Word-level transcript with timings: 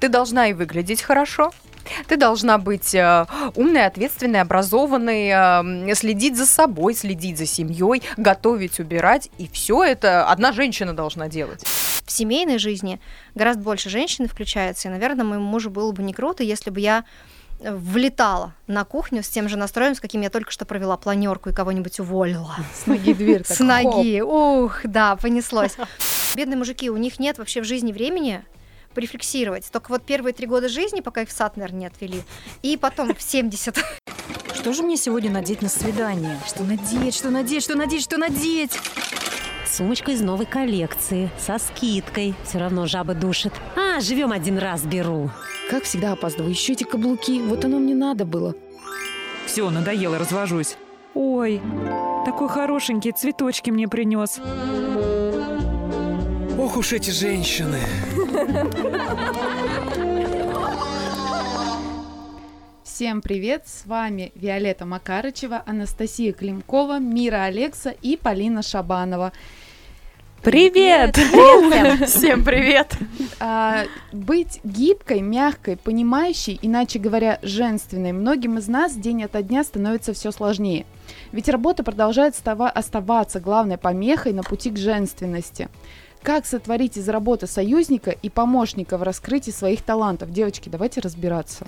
Ты 0.00 0.08
должна 0.08 0.48
и 0.48 0.52
выглядеть 0.52 1.02
хорошо, 1.02 1.52
ты 2.06 2.16
должна 2.16 2.58
быть 2.58 2.94
э, 2.94 3.26
умной, 3.54 3.86
ответственной, 3.86 4.40
образованной, 4.40 5.90
э, 5.90 5.94
следить 5.94 6.36
за 6.36 6.46
собой, 6.46 6.94
следить 6.94 7.38
за 7.38 7.46
семьей, 7.46 8.02
готовить, 8.16 8.80
убирать. 8.80 9.30
И 9.38 9.48
все 9.48 9.84
это 9.84 10.28
одна 10.28 10.52
женщина 10.52 10.94
должна 10.94 11.28
делать. 11.28 11.64
В 12.04 12.10
семейной 12.10 12.58
жизни 12.58 13.00
гораздо 13.34 13.62
больше 13.62 13.90
женщины 13.90 14.28
включается. 14.28 14.88
И, 14.88 14.90
наверное, 14.90 15.24
моему 15.24 15.44
мужу 15.44 15.70
было 15.70 15.92
бы 15.92 16.02
не 16.02 16.12
круто, 16.12 16.42
если 16.42 16.70
бы 16.70 16.80
я 16.80 17.04
влетала 17.58 18.52
на 18.66 18.84
кухню 18.84 19.22
с 19.22 19.28
тем 19.28 19.48
же 19.48 19.56
настроем, 19.56 19.94
с 19.94 20.00
каким 20.00 20.20
я 20.20 20.28
только 20.28 20.50
что 20.50 20.66
провела 20.66 20.96
планерку 20.98 21.48
и 21.48 21.52
кого-нибудь 21.54 21.98
уволила. 22.00 22.54
С 22.74 22.86
ноги 22.86 23.14
дверь. 23.14 23.44
С 23.46 23.60
ноги. 23.60 24.20
Ух, 24.20 24.80
да, 24.84 25.16
понеслось. 25.16 25.76
Бедные 26.34 26.58
мужики, 26.58 26.90
у 26.90 26.98
них 26.98 27.18
нет 27.18 27.38
вообще 27.38 27.62
в 27.62 27.64
жизни 27.64 27.92
времени 27.92 28.44
порефлексировать. 28.96 29.70
Только 29.70 29.90
вот 29.90 30.02
первые 30.02 30.32
три 30.32 30.46
года 30.46 30.70
жизни, 30.70 31.00
пока 31.00 31.20
их 31.22 31.28
в 31.28 31.32
сад, 31.32 31.58
наверное, 31.58 31.80
не 31.80 31.86
отвели, 31.86 32.22
и 32.62 32.78
потом 32.78 33.14
в 33.14 33.20
70. 33.20 33.76
Что 34.54 34.72
же 34.72 34.82
мне 34.82 34.96
сегодня 34.96 35.30
надеть 35.30 35.60
на 35.60 35.68
свидание? 35.68 36.40
Что 36.46 36.64
надеть, 36.64 37.14
что 37.14 37.30
надеть, 37.30 37.62
что 37.62 37.76
надеть, 37.76 38.02
что 38.02 38.16
надеть? 38.16 38.72
Сумочка 39.70 40.12
из 40.12 40.22
новой 40.22 40.46
коллекции, 40.46 41.30
со 41.38 41.58
скидкой. 41.58 42.34
Все 42.44 42.58
равно 42.58 42.86
жаба 42.86 43.14
душит. 43.14 43.52
А, 43.76 44.00
живем 44.00 44.32
один 44.32 44.56
раз, 44.56 44.82
беру. 44.82 45.30
Как 45.68 45.84
всегда 45.84 46.12
опаздываю. 46.12 46.50
Еще 46.50 46.72
эти 46.72 46.84
каблуки. 46.84 47.42
Вот 47.42 47.66
оно 47.66 47.78
мне 47.78 47.94
надо 47.94 48.24
было. 48.24 48.54
Все, 49.44 49.68
надоело, 49.68 50.18
развожусь. 50.18 50.78
Ой, 51.14 51.60
такой 52.24 52.48
хорошенький, 52.48 53.12
цветочки 53.12 53.70
мне 53.70 53.88
принес. 53.88 54.40
Ох 56.66 56.78
уж 56.78 56.94
эти 56.94 57.10
женщины. 57.10 57.78
Всем 62.82 63.22
привет! 63.22 63.68
С 63.68 63.86
вами 63.86 64.32
Виолетта 64.34 64.84
Макарычева, 64.84 65.62
Анастасия 65.64 66.32
Климкова, 66.32 66.98
Мира 66.98 67.44
Алекса 67.44 67.94
и 68.02 68.16
Полина 68.16 68.62
Шабанова. 68.62 69.32
Привет! 70.42 71.14
Привет! 71.14 72.08
Всем 72.08 72.44
привет! 72.44 72.96
А, 73.38 73.84
быть 74.12 74.60
гибкой, 74.64 75.20
мягкой, 75.20 75.76
понимающей, 75.76 76.58
иначе 76.62 76.98
говоря, 76.98 77.38
женственной, 77.42 78.12
многим 78.12 78.58
из 78.58 78.66
нас 78.66 78.94
день 78.94 79.22
ото 79.22 79.42
дня 79.42 79.62
становится 79.62 80.12
все 80.14 80.32
сложнее. 80.32 80.84
Ведь 81.32 81.48
работа 81.48 81.84
продолжает 81.84 82.34
оставаться 82.36 83.40
главной 83.40 83.76
помехой 83.76 84.32
на 84.32 84.42
пути 84.42 84.70
к 84.70 84.76
женственности. 84.76 85.68
Как 86.22 86.46
сотворить 86.46 86.96
из 86.96 87.08
работы 87.08 87.46
союзника 87.46 88.10
и 88.10 88.28
помощника 88.28 88.98
в 88.98 89.02
раскрытии 89.02 89.50
своих 89.50 89.82
талантов? 89.82 90.30
Девочки, 90.30 90.68
давайте 90.68 91.00
разбираться. 91.00 91.66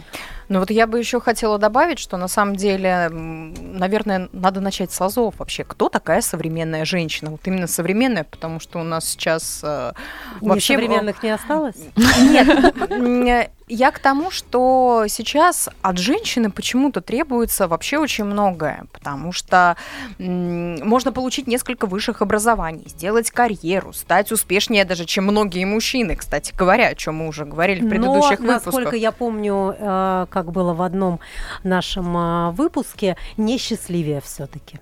Ну 0.49 0.61
вот 0.61 0.71
я 0.71 0.87
бы 0.87 0.99
еще 0.99 1.21
хотела 1.21 1.59
добавить, 1.59 1.99
что 1.99 2.17
на 2.17 2.29
самом 2.29 2.57
деле, 2.57 3.09
наверное, 3.09 4.29
надо 4.33 4.61
начать 4.61 4.93
с 4.93 5.01
азов 5.01 5.35
вообще. 5.39 5.65
Кто 5.65 5.89
такая 5.89 6.21
современная 6.21 6.85
женщина? 6.85 7.31
Вот 7.31 7.41
именно 7.45 7.67
современная, 7.67 8.25
потому 8.25 8.61
что 8.61 8.81
у 8.81 8.83
нас 8.83 9.05
сейчас 9.05 9.61
э, 9.63 9.93
вообще... 10.41 10.75
современных 10.75 11.23
не 11.23 11.31
осталось? 11.31 11.77
Нет, 12.99 13.53
я 13.69 13.91
к 13.91 13.99
тому, 13.99 14.31
что 14.31 15.05
сейчас 15.09 15.69
от 15.83 15.99
женщины 15.99 16.51
почему-то 16.51 17.01
требуется 17.01 17.69
вообще 17.69 17.99
очень 17.99 18.25
многое, 18.25 18.87
потому 18.93 19.33
что 19.33 19.77
можно 20.19 21.13
получить 21.13 21.47
несколько 21.47 21.87
высших 21.87 22.23
образований, 22.23 22.85
сделать 22.89 23.31
карьеру, 23.31 23.93
стать 23.93 24.33
успешнее 24.33 24.85
даже, 24.85 25.05
чем 25.05 25.25
многие 25.25 25.65
мужчины, 25.65 26.17
кстати 26.17 26.53
говоря, 26.57 26.89
о 26.89 26.95
чем 26.95 27.17
мы 27.17 27.29
уже 27.29 27.45
говорили 27.45 27.81
в 27.81 27.89
предыдущих 27.89 28.41
Но, 28.41 28.47
выпусках. 28.47 28.75
насколько 28.75 28.97
я 28.97 29.13
помню, 29.13 29.77
э, 29.79 30.27
как 30.31 30.53
было 30.53 30.75
в 30.75 30.83
одном 30.83 31.21
нашем 31.63 32.17
э, 32.17 32.51
выпуске, 32.53 33.17
несчастливее 33.37 34.21
все-таки. 34.21 34.81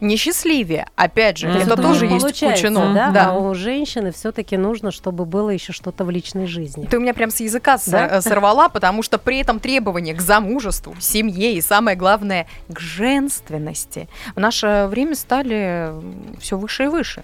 Несчастливее, 0.00 0.88
опять 0.96 1.38
же, 1.38 1.48
mm-hmm. 1.48 1.62
это 1.62 1.76
тоже 1.76 2.06
есть 2.06 2.26
включено. 2.26 2.94
Да? 2.94 3.10
да. 3.10 3.30
А 3.30 3.34
у 3.34 3.54
женщины 3.54 4.12
все-таки 4.12 4.56
нужно, 4.56 4.90
чтобы 4.90 5.24
было 5.24 5.50
еще 5.50 5.72
что-то 5.72 6.04
в 6.04 6.10
личной 6.10 6.46
жизни. 6.46 6.86
Ты 6.86 6.98
у 6.98 7.00
меня 7.00 7.14
прям 7.14 7.30
с 7.30 7.40
языка 7.40 7.78
да? 7.86 8.20
сорвала, 8.20 8.68
потому 8.68 9.02
что 9.02 9.18
при 9.18 9.38
этом 9.38 9.60
требования 9.60 10.14
к 10.14 10.20
замужеству, 10.20 10.94
семье 11.00 11.54
и 11.54 11.60
самое 11.60 11.96
главное 11.96 12.46
к 12.68 12.78
женственности 12.80 14.08
в 14.34 14.40
наше 14.40 14.86
время 14.88 15.14
стали 15.14 15.92
все 16.40 16.56
выше 16.56 16.84
и 16.84 16.88
выше. 16.88 17.22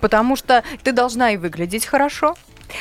Потому 0.00 0.34
что 0.34 0.64
ты 0.82 0.92
должна 0.92 1.30
и 1.30 1.36
выглядеть 1.36 1.86
хорошо, 1.86 2.34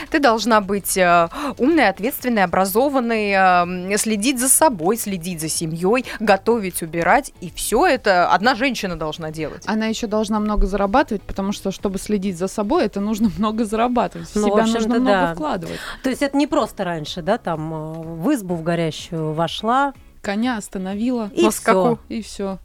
ты 0.10 0.20
должна 0.20 0.62
быть 0.62 0.98
э, 0.98 1.30
умной, 1.58 1.88
ответственной, 1.88 2.44
образованной, 2.44 3.94
э, 3.94 3.98
следить 3.98 4.40
за 4.40 4.50
собой, 4.50 4.98
следить 4.98 5.42
за 5.42 5.50
семьей, 5.50 6.06
готовить, 6.20 6.82
убирать. 6.82 7.32
И 7.42 7.52
все 7.52 7.86
это 7.86 8.30
одна 8.30 8.56
женщина 8.56 8.96
должна 8.96 9.32
делать. 9.32 9.64
Она 9.66 9.88
еще 9.88 10.08
должна 10.08 10.40
много 10.40 10.68
зарабатывать, 10.68 11.22
потому 11.24 11.52
что, 11.52 11.72
чтобы 11.72 12.00
следить 12.00 12.38
за 12.38 12.48
собой, 12.48 12.86
это 12.86 13.00
нужно 13.00 13.32
много 13.38 13.66
зарабатывать. 13.66 14.30
В 14.30 14.36
ну, 14.36 14.48
себя 14.48 14.64
в 14.64 14.68
нужно 14.68 15.00
много 15.00 15.12
да. 15.12 15.34
вкладывать. 15.34 15.80
То 16.04 16.10
есть 16.10 16.22
это 16.22 16.38
не 16.38 16.48
просто 16.48 16.84
раньше, 16.84 17.22
да, 17.22 17.38
там 17.38 17.74
э, 17.74 18.02
в 18.02 18.34
избу 18.34 18.56
в 18.56 18.64
горящую 18.64 19.34
вошла. 19.34 19.94
Коня 20.22 20.58
остановила. 20.58 21.32
И 21.34 21.50
все. 21.50 21.98
И 22.10 22.22
все. 22.22 22.60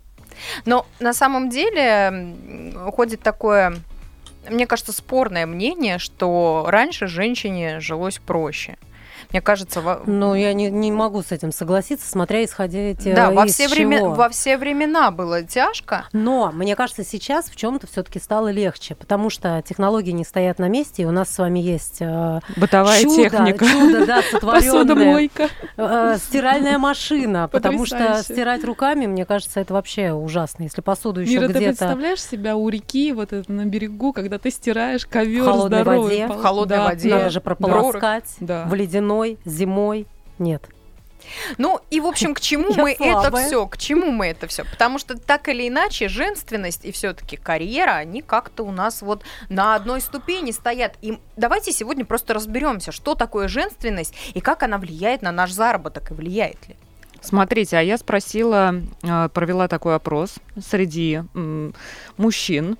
Но 0.66 0.86
на 1.00 1.14
самом 1.14 1.48
деле 1.48 2.34
ходит 2.92 3.20
такое 3.22 3.76
мне 4.50 4.66
кажется, 4.66 4.92
спорное 4.92 5.46
мнение, 5.46 5.98
что 5.98 6.66
раньше 6.68 7.06
женщине 7.06 7.80
жилось 7.80 8.18
проще. 8.18 8.76
Мне 9.36 9.42
кажется... 9.42 9.82
Во... 9.82 10.00
Ну, 10.06 10.34
я 10.34 10.54
не, 10.54 10.70
не 10.70 10.90
могу 10.90 11.22
с 11.22 11.30
этим 11.30 11.52
согласиться, 11.52 12.08
смотря 12.08 12.42
исходя 12.42 12.92
из 12.92 12.96
Да, 13.04 13.30
во 13.30 13.44
все, 13.44 13.68
время, 13.68 14.02
во 14.02 14.30
все 14.30 14.56
времена 14.56 15.10
было 15.10 15.42
тяжко. 15.42 16.06
Но, 16.14 16.50
мне 16.52 16.74
кажется, 16.74 17.04
сейчас 17.04 17.50
в 17.50 17.56
чем 17.56 17.78
то 17.78 17.86
все 17.86 18.02
таки 18.02 18.18
стало 18.18 18.50
легче, 18.50 18.94
потому 18.94 19.28
что 19.28 19.62
технологии 19.62 20.12
не 20.12 20.24
стоят 20.24 20.58
на 20.58 20.70
месте, 20.70 21.02
и 21.02 21.04
у 21.04 21.10
нас 21.10 21.28
с 21.28 21.36
вами 21.36 21.58
есть 21.58 21.98
э, 22.00 22.40
Бытовая 22.56 23.02
чудо, 23.02 23.14
техника. 23.14 23.66
Чудо, 23.66 24.06
да, 24.06 24.22
сотворенное. 24.22 25.28
Э, 25.76 26.16
стиральная 26.16 26.78
машина, 26.78 27.48
потому 27.52 27.84
что 27.84 28.22
стирать 28.22 28.64
руками, 28.64 29.04
мне 29.04 29.26
кажется, 29.26 29.60
это 29.60 29.74
вообще 29.74 30.12
ужасно. 30.12 30.62
Если 30.62 30.80
посуду 30.80 31.20
еще 31.20 31.40
где-то... 31.40 31.52
ты 31.52 31.64
представляешь 31.66 32.22
себя 32.22 32.56
у 32.56 32.70
реки, 32.70 33.12
вот 33.12 33.34
это 33.34 33.52
на 33.52 33.66
берегу, 33.66 34.14
когда 34.14 34.38
ты 34.38 34.50
стираешь 34.50 35.04
ковер 35.04 35.42
в 35.42 35.44
холодной 35.44 35.84
воде, 35.84 36.26
в 36.26 36.40
холодной 36.40 36.78
воде, 36.78 37.10
надо 37.10 37.28
же 37.28 37.42
прополоскать 37.42 38.36
в 38.40 38.72
ледяной 38.72 39.25
весной, 39.26 39.38
зимой 39.44 40.06
нет. 40.38 40.68
Ну 41.58 41.80
и, 41.90 42.00
в 42.00 42.06
общем, 42.06 42.34
к 42.34 42.40
чему 42.40 42.72
мы 42.76 42.94
слабая. 42.96 43.26
это 43.26 43.46
все? 43.46 43.66
К 43.66 43.76
чему 43.78 44.10
мы 44.10 44.28
это 44.28 44.46
все? 44.46 44.64
Потому 44.64 44.98
что 44.98 45.18
так 45.18 45.48
или 45.48 45.68
иначе 45.68 46.08
женственность 46.08 46.84
и 46.84 46.92
все-таки 46.92 47.36
карьера, 47.36 47.92
они 47.92 48.22
как-то 48.22 48.62
у 48.64 48.70
нас 48.70 49.02
вот 49.02 49.24
на 49.48 49.74
одной 49.74 50.00
ступени 50.00 50.52
стоят. 50.52 50.96
И 51.02 51.18
давайте 51.36 51.72
сегодня 51.72 52.04
просто 52.04 52.34
разберемся, 52.34 52.92
что 52.92 53.14
такое 53.14 53.48
женственность 53.48 54.14
и 54.34 54.40
как 54.40 54.62
она 54.62 54.78
влияет 54.78 55.22
на 55.22 55.32
наш 55.32 55.50
заработок 55.50 56.10
и 56.10 56.14
влияет 56.14 56.68
ли. 56.68 56.76
Смотрите, 57.26 57.76
а 57.76 57.80
я 57.80 57.98
спросила, 57.98 58.82
э, 59.02 59.28
провела 59.34 59.66
такой 59.66 59.96
опрос 59.96 60.36
среди 60.64 61.22
мужчин, 62.16 62.78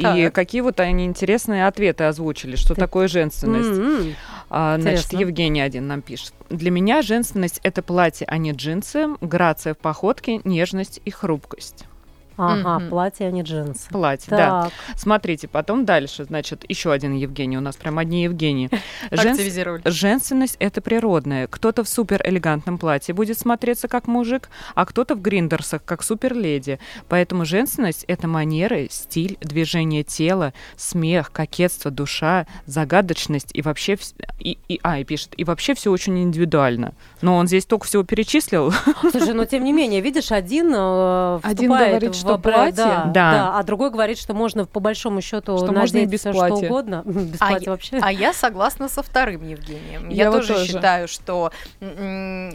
так. 0.00 0.16
и 0.16 0.30
какие 0.30 0.60
вот 0.60 0.80
они 0.80 1.06
интересные 1.06 1.66
ответы 1.66 2.04
озвучили, 2.04 2.56
что 2.56 2.74
Ты... 2.74 2.80
такое 2.80 3.08
женственность. 3.08 3.68
Mm-hmm. 3.68 4.14
А, 4.50 4.78
значит, 4.78 5.12
Евгений 5.12 5.60
один 5.60 5.86
нам 5.86 6.02
пишет. 6.02 6.34
Для 6.50 6.70
меня 6.70 7.00
женственность 7.02 7.60
это 7.62 7.82
платье, 7.82 8.26
а 8.30 8.36
не 8.36 8.52
джинсы, 8.52 9.08
грация 9.20 9.74
в 9.74 9.78
походке, 9.78 10.40
нежность 10.44 11.00
и 11.04 11.10
хрупкость. 11.10 11.86
Ага, 12.36 12.76
угу. 12.76 12.90
платье, 12.90 13.28
а 13.28 13.30
не 13.30 13.42
джинсы. 13.42 13.88
Платье, 13.88 14.30
так. 14.30 14.38
да. 14.38 14.70
Смотрите, 14.96 15.48
потом 15.48 15.84
дальше, 15.84 16.24
значит, 16.24 16.64
еще 16.68 16.92
один 16.92 17.14
Евгений, 17.14 17.56
у 17.56 17.60
нас 17.60 17.76
прям 17.76 17.98
одни 17.98 18.24
Евгении. 18.24 18.70
Жен... 19.10 19.80
Женственность— 19.84 20.56
это 20.58 20.80
природная. 20.80 21.46
Кто-то 21.46 21.84
в 21.84 21.88
супер 21.88 22.20
элегантном 22.24 22.78
платье 22.78 23.14
будет 23.14 23.38
смотреться 23.38 23.88
как 23.88 24.06
мужик, 24.06 24.50
а 24.74 24.84
кто-то 24.84 25.14
в 25.14 25.22
гриндерсах 25.22 25.84
как 25.84 26.02
супер 26.02 26.34
леди. 26.34 26.78
Поэтому 27.08 27.44
женственность— 27.44 28.04
это 28.08 28.28
манеры, 28.28 28.88
стиль, 28.90 29.38
движение 29.40 30.02
тела, 30.02 30.52
смех, 30.76 31.32
кокетство, 31.32 31.90
душа, 31.90 32.46
загадочность 32.66 33.50
и 33.54 33.62
вообще... 33.62 33.96
И, 34.38 34.58
и, 34.68 34.78
а, 34.82 34.98
и 34.98 35.04
пишет, 35.04 35.32
и 35.36 35.44
вообще 35.44 35.74
все 35.74 35.90
очень 35.90 36.22
индивидуально. 36.22 36.94
Но 37.22 37.36
он 37.36 37.46
здесь 37.46 37.64
только 37.64 37.86
всего 37.86 38.02
перечислил. 38.02 38.72
Слушай, 39.10 39.32
но 39.32 39.44
тем 39.46 39.64
не 39.64 39.72
менее, 39.72 40.00
видишь, 40.00 40.30
один 40.32 40.72
э, 40.74 41.40
Один 41.42 41.70
говорит, 41.70 42.14
что 42.14 42.25
платье. 42.38 42.72
Да, 42.72 43.04
да. 43.04 43.30
да, 43.32 43.58
а 43.58 43.62
другой 43.62 43.90
говорит, 43.90 44.18
что 44.18 44.34
можно 44.34 44.66
по 44.66 44.80
большому 44.80 45.20
счету 45.20 45.56
что 45.58 45.72
можно 45.72 45.98
и 45.98 46.06
без 46.06 46.20
все 46.20 46.32
платья. 46.32 46.56
что 46.56 46.66
угодно. 46.66 47.02
без 47.04 47.40
а 47.40 47.48
платья 47.48 47.70
вообще. 47.70 47.98
А 48.00 48.12
я 48.12 48.32
согласна 48.32 48.88
со 48.88 49.02
вторым 49.02 49.46
Евгением. 49.46 50.08
Я, 50.08 50.24
я 50.24 50.32
тоже, 50.32 50.54
тоже 50.54 50.66
считаю, 50.66 51.08
что 51.08 51.52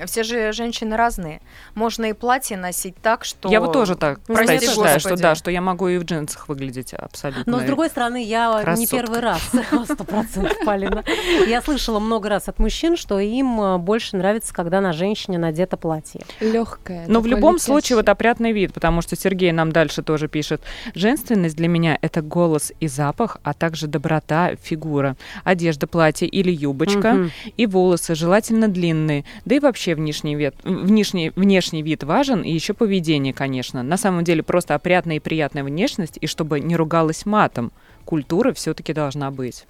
все 0.05 0.23
же 0.23 0.51
женщины 0.51 0.95
разные. 0.95 1.41
Можно 1.75 2.05
и 2.05 2.13
платье 2.13 2.57
носить 2.57 2.95
так, 3.01 3.25
что... 3.25 3.49
Я 3.49 3.59
вот 3.59 3.73
тоже 3.73 3.95
так, 3.95 4.19
кстати, 4.21 4.65
считаю, 4.65 4.99
что 4.99 5.15
да, 5.15 5.35
что 5.35 5.51
я 5.51 5.61
могу 5.61 5.87
и 5.87 5.97
в 5.97 6.03
джинсах 6.03 6.47
выглядеть 6.47 6.93
абсолютно. 6.93 7.43
Но 7.51 7.59
с 7.59 7.63
другой 7.63 7.89
стороны, 7.89 8.23
я 8.23 8.61
красотка. 8.61 8.79
не 8.79 8.87
первый 8.87 9.19
раз, 9.19 9.41
сто 9.85 10.03
процентов, 10.03 10.57
Полина. 10.65 11.03
Я 11.47 11.61
слышала 11.61 11.99
много 11.99 12.29
раз 12.29 12.47
от 12.47 12.59
мужчин, 12.59 12.97
что 12.97 13.19
им 13.19 13.61
э, 13.61 13.77
больше 13.77 14.17
нравится, 14.17 14.53
когда 14.53 14.81
на 14.81 14.93
женщине 14.93 15.37
надето 15.37 15.77
платье. 15.77 16.21
Легкое. 16.39 17.05
Но 17.07 17.21
в 17.21 17.27
любом 17.27 17.59
случае 17.59 17.97
вот 17.97 18.09
опрятный 18.09 18.51
вид, 18.51 18.73
потому 18.73 19.01
что 19.01 19.15
Сергей 19.15 19.51
нам 19.61 19.71
дальше 19.71 20.01
тоже 20.01 20.27
пишет. 20.27 20.61
Женственность 20.95 21.55
для 21.55 21.67
меня— 21.67 21.97
это 22.01 22.21
голос 22.21 22.73
и 22.79 22.87
запах, 22.87 23.37
а 23.43 23.53
также 23.53 23.87
доброта, 23.87 24.55
фигура. 24.61 25.15
Одежда, 25.43 25.85
платье 25.85 26.27
или 26.27 26.51
юбочка. 26.51 27.13
Угу. 27.13 27.29
И 27.57 27.65
волосы, 27.67 28.15
желательно 28.15 28.67
длинные. 28.67 29.23
Да 29.45 29.55
и 29.55 29.59
вообще 29.59 29.93
внешний 29.93 30.35
вид, 30.35 30.55
внешний, 30.63 31.31
внешний 31.35 31.83
вид 31.83 32.03
важен, 32.03 32.41
и 32.41 32.51
еще 32.51 32.73
поведение, 32.73 33.33
конечно. 33.33 33.83
На 33.83 33.97
самом 33.97 34.23
деле 34.23 34.41
просто 34.41 34.73
опрятная 34.73 35.17
и 35.17 35.19
приятная 35.19 35.63
внешность, 35.63 36.17
и 36.19 36.25
чтобы 36.25 36.59
не 36.59 36.75
ругалась 36.75 37.25
матом. 37.27 37.71
Культура 38.05 38.53
все-таки 38.53 38.93
должна 38.93 39.29
быть. 39.29 39.65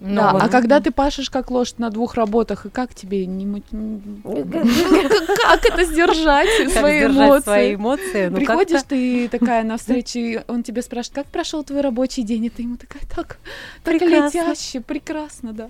Ну, 0.00 0.16
да, 0.16 0.32
вот. 0.32 0.42
а 0.42 0.48
когда 0.48 0.80
ты 0.80 0.90
пашешь 0.90 1.28
как 1.28 1.50
лошадь 1.50 1.78
на 1.78 1.90
двух 1.90 2.14
работах, 2.14 2.64
и 2.64 2.70
как 2.70 2.94
тебе 2.94 3.26
не 3.26 3.44
как 5.42 5.66
это 5.66 5.84
сдержать 5.84 6.48
свои 6.72 7.04
эмоции? 7.04 7.42
свои 7.42 7.74
эмоции? 7.74 8.28
Ну, 8.28 8.36
Приходишь 8.38 8.82
ты 8.88 9.28
такая 9.28 9.62
на 9.62 9.76
встречу, 9.78 10.42
он 10.48 10.62
тебе 10.62 10.80
спрашивает, 10.80 11.16
как 11.16 11.26
прошел 11.26 11.62
твой 11.64 11.82
рабочий 11.82 12.22
день, 12.22 12.46
и 12.46 12.50
ты 12.50 12.62
ему 12.62 12.78
такая, 12.78 13.02
так, 13.14 13.36
так 13.84 14.00
летяще, 14.00 14.80
прекрасно, 14.80 15.52
да. 15.52 15.68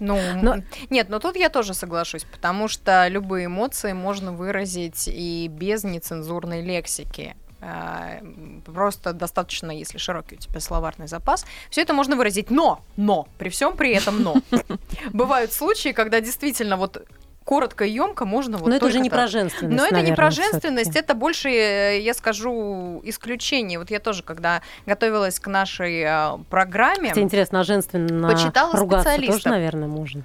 Ну, 0.00 0.18
но... 0.42 0.56
нет, 0.90 1.08
но 1.08 1.18
тут 1.20 1.36
я 1.36 1.48
тоже 1.48 1.74
соглашусь, 1.74 2.24
потому 2.24 2.68
что 2.68 3.06
любые 3.08 3.46
эмоции 3.46 3.92
можно 3.92 4.32
выразить 4.32 5.08
и 5.08 5.48
без 5.48 5.84
нецензурной 5.84 6.62
лексики. 6.62 7.36
А, 7.60 8.20
просто 8.64 9.12
достаточно, 9.12 9.70
если 9.72 9.98
широкий 9.98 10.36
у 10.36 10.38
тебя 10.38 10.60
словарный 10.60 11.08
запас, 11.08 11.44
все 11.70 11.82
это 11.82 11.92
можно 11.92 12.16
выразить. 12.16 12.50
Но, 12.50 12.80
но, 12.96 13.26
при 13.38 13.48
всем 13.48 13.76
при 13.76 13.92
этом 13.92 14.22
но. 14.22 14.36
Бывают 15.12 15.52
случаи, 15.52 15.90
когда 15.90 16.20
действительно 16.20 16.76
вот 16.76 17.04
коротко 17.48 17.86
и 17.86 17.90
емко 17.90 18.26
можно 18.26 18.58
вот 18.58 18.68
Но 18.68 18.76
это 18.76 18.84
уже 18.84 19.00
не 19.00 19.08
так. 19.08 19.18
про 19.18 19.26
женственность. 19.26 19.78
Но 19.78 19.86
это 19.86 20.02
не 20.02 20.14
про 20.14 20.30
женственность, 20.30 20.94
это 20.94 21.14
больше, 21.14 21.48
э, 21.48 22.00
я 22.00 22.12
скажу, 22.12 23.00
исключение. 23.04 23.78
Вот 23.78 23.90
я 23.90 24.00
тоже, 24.00 24.22
когда 24.22 24.60
готовилась 24.84 25.40
к 25.40 25.46
нашей 25.46 26.02
э, 26.02 26.38
программе, 26.50 27.08
Хотя 27.08 27.22
интересно, 27.22 27.60
а 27.60 27.64
женственно 27.64 28.28
почитала 28.28 28.76
ругаться 28.76 29.08
специалистов. 29.08 29.42
тоже, 29.42 29.54
наверное, 29.54 29.88
можно. 29.88 30.22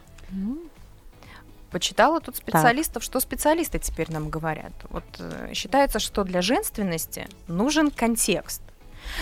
Почитала 1.74 2.22
тут 2.22 2.36
специалистов, 2.36 3.02
так. 3.02 3.04
что 3.04 3.20
специалисты 3.20 3.80
теперь 3.80 4.12
нам 4.12 4.30
говорят. 4.30 4.72
Вот 4.90 5.04
э, 5.18 5.54
считается, 5.56 5.98
что 5.98 6.24
для 6.24 6.44
женственности 6.44 7.28
нужен 7.48 7.90
контекст. 7.90 8.62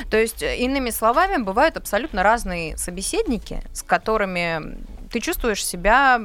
То 0.09 0.17
есть, 0.17 0.43
э, 0.43 0.57
иными 0.57 0.89
словами, 0.89 1.41
бывают 1.41 1.77
абсолютно 1.77 2.23
разные 2.23 2.77
собеседники, 2.77 3.63
с 3.73 3.83
которыми 3.83 4.77
ты 5.11 5.21
чувствуешь 5.21 5.65
себя 5.65 6.19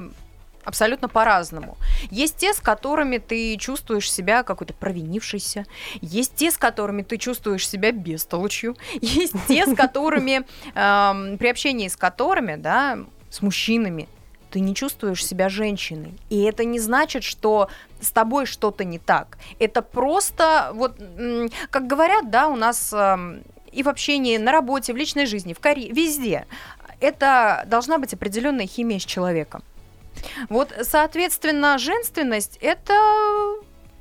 абсолютно 0.65 1.09
по-разному. 1.09 1.77
Есть 2.11 2.39
те, 2.39 2.53
с 2.53 2.59
которыми 2.59 3.19
ты 3.19 3.57
чувствуешь 3.57 4.11
себя 4.11 4.43
какой-то 4.43 4.75
провинившейся. 4.75 5.65
Есть 6.01 6.35
те, 6.35 6.51
с 6.51 6.59
которыми 6.59 7.03
ты 7.03 7.19
чувствуешь 7.19 7.69
себя 7.69 7.93
бестолочью. 7.93 8.77
Есть 9.01 9.35
те, 9.47 9.65
с 9.65 9.77
которыми, 9.77 10.43
э, 10.75 11.37
при 11.37 11.49
общении 11.49 11.87
с 11.87 11.97
которыми, 11.97 12.57
да, 12.57 12.99
с 13.31 13.43
мужчинами, 13.43 14.09
ты 14.57 14.61
не 14.61 14.75
чувствуешь 14.75 15.23
себя 15.23 15.51
женщиной. 15.51 16.15
И 16.31 16.43
это 16.45 16.65
не 16.65 16.79
значит, 16.79 17.25
что 17.25 17.69
с 18.01 18.11
тобой 18.11 18.47
что-то 18.47 18.85
не 18.85 18.99
так. 18.99 19.37
Это 19.59 19.83
просто, 19.83 20.71
вот, 20.73 20.97
как 21.69 21.87
говорят, 21.87 22.31
да, 22.31 22.49
у 22.49 22.57
нас 22.57 22.91
и 23.71 23.83
в 23.83 23.89
общении, 23.91 24.39
на 24.39 24.53
работе, 24.53 24.95
в 24.95 24.97
личной 24.97 25.27
жизни, 25.27 25.53
в 25.53 25.61
карьере, 25.61 25.93
везде. 25.93 26.47
Это 27.01 27.65
должна 27.67 27.99
быть 27.99 28.15
определенная 28.15 28.67
химия 28.67 28.99
с 28.99 29.05
человеком. 29.05 29.63
Вот, 30.49 30.73
соответственно, 30.81 31.77
женственность 31.77 32.57
это 32.63 32.95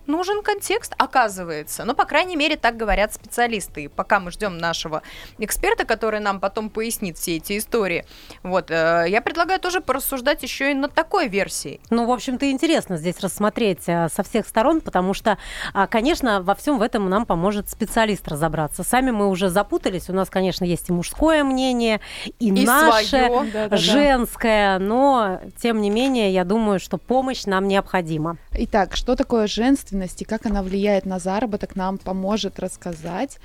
нужен 0.07 0.41
контекст, 0.41 0.93
оказывается. 0.97 1.85
Ну, 1.85 1.93
по 1.95 2.05
крайней 2.05 2.35
мере, 2.35 2.55
так 2.55 2.77
говорят 2.77 3.13
специалисты. 3.13 3.85
И 3.85 3.87
пока 3.87 4.19
мы 4.19 4.31
ждем 4.31 4.57
нашего 4.57 5.01
эксперта, 5.37 5.85
который 5.85 6.19
нам 6.19 6.39
потом 6.39 6.69
пояснит 6.69 7.17
все 7.17 7.37
эти 7.37 7.57
истории, 7.57 8.05
вот, 8.43 8.71
э, 8.71 9.05
я 9.07 9.21
предлагаю 9.21 9.59
тоже 9.59 9.81
порассуждать 9.81 10.43
еще 10.43 10.71
и 10.71 10.73
над 10.73 10.93
такой 10.93 11.27
версией. 11.27 11.79
Ну, 11.89 12.05
в 12.05 12.11
общем-то, 12.11 12.49
интересно 12.49 12.97
здесь 12.97 13.19
рассмотреть 13.19 13.83
э, 13.87 14.09
со 14.09 14.23
всех 14.23 14.47
сторон, 14.47 14.81
потому 14.81 15.13
что, 15.13 15.37
э, 15.73 15.87
конечно, 15.89 16.41
во 16.41 16.55
всем 16.55 16.79
в 16.79 16.81
этом 16.81 17.09
нам 17.09 17.25
поможет 17.25 17.69
специалист 17.69 18.27
разобраться. 18.27 18.83
Сами 18.83 19.11
мы 19.11 19.29
уже 19.29 19.49
запутались. 19.49 20.09
У 20.09 20.13
нас, 20.13 20.29
конечно, 20.29 20.63
есть 20.65 20.89
и 20.89 20.93
мужское 20.93 21.43
мнение, 21.43 22.01
и, 22.39 22.49
и 22.49 22.65
наше, 22.65 23.07
свое. 23.07 23.51
Да, 23.51 23.67
да, 23.69 23.77
женское, 23.77 24.79
но, 24.79 25.39
тем 25.61 25.81
не 25.81 25.89
менее, 25.89 26.31
я 26.31 26.43
думаю, 26.43 26.79
что 26.79 26.97
помощь 26.97 27.45
нам 27.45 27.67
необходима. 27.67 28.37
Итак, 28.51 28.95
что 28.95 29.15
такое 29.15 29.47
женственность? 29.47 29.94
Ответственность 29.95 30.21
и 30.21 30.25
как 30.25 30.45
она 30.45 30.61
влияет 30.61 31.05
на 31.05 31.19
заработок, 31.19 31.75
нам 31.75 31.97
поможет 31.97 32.59
рассказать 32.59 33.39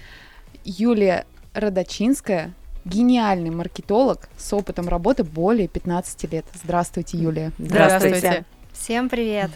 Юлия 0.64 1.24
Родочинская, 1.54 2.52
гениальный 2.84 3.50
маркетолог 3.50 4.28
с 4.36 4.52
опытом 4.52 4.88
работы 4.88 5.24
более 5.24 5.68
15 5.68 6.32
лет. 6.32 6.44
Здравствуйте, 6.62 7.18
Юлия. 7.18 7.52
Здравствуйте. 7.58 8.18
Здравствуйте. 8.18 8.44
Всем 8.72 9.08
привет. 9.08 9.50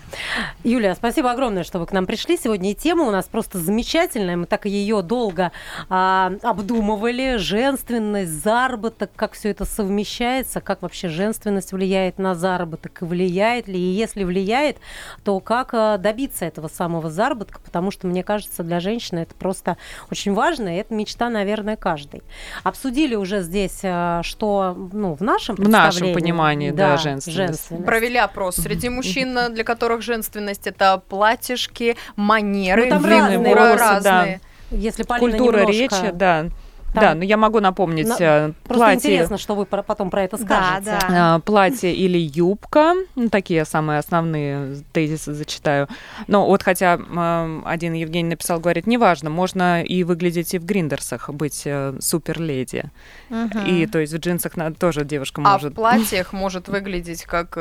Юлия, 0.64 0.94
спасибо 0.94 1.30
огромное, 1.30 1.64
что 1.64 1.78
вы 1.78 1.86
к 1.86 1.92
нам 1.92 2.04
пришли. 2.04 2.36
Сегодня 2.36 2.72
и 2.72 2.74
тема 2.74 3.04
у 3.04 3.10
нас 3.10 3.26
просто 3.26 3.58
замечательная. 3.58 4.36
Мы 4.36 4.46
так 4.46 4.66
ее 4.66 5.02
долго 5.02 5.52
а, 5.88 6.32
обдумывали. 6.42 7.36
Женственность, 7.36 8.30
заработок, 8.30 9.10
как 9.16 9.32
все 9.32 9.50
это 9.50 9.64
совмещается, 9.64 10.60
как 10.60 10.82
вообще 10.82 11.08
женственность 11.08 11.72
влияет 11.72 12.18
на 12.18 12.34
заработок, 12.34 13.02
и 13.02 13.04
влияет 13.04 13.66
ли, 13.66 13.78
и 13.78 13.92
если 13.92 14.24
влияет, 14.24 14.76
то 15.22 15.40
как 15.40 15.70
а, 15.72 15.96
добиться 15.96 16.44
этого 16.44 16.68
самого 16.68 17.10
заработка, 17.10 17.60
потому 17.60 17.90
что, 17.90 18.06
мне 18.06 18.22
кажется, 18.22 18.62
для 18.62 18.80
женщины 18.80 19.20
это 19.20 19.34
просто 19.34 19.76
очень 20.10 20.34
важно, 20.34 20.76
и 20.76 20.80
это 20.80 20.92
мечта, 20.92 21.30
наверное, 21.30 21.76
каждой. 21.76 22.22
Обсудили 22.62 23.14
уже 23.14 23.42
здесь, 23.42 23.80
а, 23.84 24.22
что 24.22 24.76
ну, 24.92 25.14
в 25.14 25.22
нашем 25.22 25.54
В 25.54 25.68
нашем 25.68 26.12
понимании, 26.12 26.70
да, 26.70 26.90
да 26.90 26.96
женственность. 26.98 27.36
женственность. 27.36 27.86
Провели 27.86 28.18
опрос 28.18 28.56
среди 28.56 28.88
мужчин 28.88 29.13
мужчин, 29.14 29.54
для 29.54 29.64
которых 29.64 30.02
женственность 30.02 30.66
это 30.66 31.02
платьишки, 31.08 31.96
манеры, 32.16 32.86
ну, 32.86 32.94
разные, 32.94 33.38
волосы, 33.38 33.76
разные. 33.76 34.40
Да. 34.70 34.76
Если 34.76 35.02
Полина 35.04 35.30
Культура 35.30 35.60
немножко... 35.60 35.96
речи, 35.96 36.12
да. 36.12 36.46
Там... 36.94 37.02
Да, 37.02 37.14
но 37.14 37.24
я 37.24 37.36
могу 37.36 37.58
напомнить 37.58 38.06
но, 38.06 38.16
э, 38.18 38.52
просто 38.62 38.84
платье. 38.84 39.10
интересно, 39.10 39.36
что 39.36 39.56
вы 39.56 39.66
потом 39.66 40.10
про 40.10 40.22
это 40.22 40.36
скажете. 40.36 40.96
Да, 41.00 41.08
да. 41.08 41.38
Платье 41.40 41.92
или 41.92 42.18
юбка, 42.18 42.94
ну, 43.16 43.28
такие 43.28 43.64
самые 43.64 43.98
основные 43.98 44.76
тезисы 44.92 45.34
зачитаю. 45.34 45.88
Но 46.28 46.46
вот 46.46 46.62
хотя 46.62 46.96
э, 46.96 47.60
один 47.64 47.94
Евгений 47.94 48.30
написал, 48.30 48.60
говорит, 48.60 48.86
неважно, 48.86 49.28
можно 49.28 49.82
и 49.82 50.04
выглядеть 50.04 50.54
и 50.54 50.58
в 50.58 50.64
гриндерсах, 50.64 51.30
быть 51.30 51.62
э, 51.64 51.94
супер 52.00 52.40
леди. 52.40 52.84
Угу. 53.30 53.58
И 53.66 53.86
то 53.86 53.98
есть 53.98 54.12
в 54.12 54.18
джинсах 54.18 54.52
тоже 54.78 55.04
девушка 55.04 55.40
может. 55.40 55.72
А 55.72 55.72
в 55.72 55.74
платьях 55.74 56.32
может 56.32 56.68
выглядеть 56.68 57.24
как. 57.24 57.58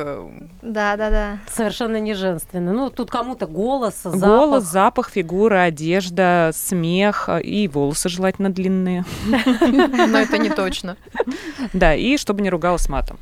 Да, 0.62 0.96
да, 0.96 1.10
да. 1.10 1.38
Совершенно 1.52 2.00
не 2.00 2.14
женственно. 2.14 2.72
Ну 2.72 2.92
тут 2.92 3.10
кому-то 3.10 3.48
голос, 3.48 3.96
запах. 4.04 4.20
Голос, 4.20 4.64
запах, 4.66 5.10
фигура, 5.10 5.64
одежда, 5.64 6.52
смех 6.54 7.30
и 7.44 7.68
волосы 7.68 8.10
желательно 8.10 8.52
длинные. 8.52 9.06
Но 10.08 10.20
это 10.20 10.38
не 10.38 10.50
точно. 10.56 10.98
Да, 11.74 11.96
и 11.96 12.18
чтобы 12.18 12.42
не 12.42 12.50
ругалась 12.50 12.90
матом. 12.90 13.18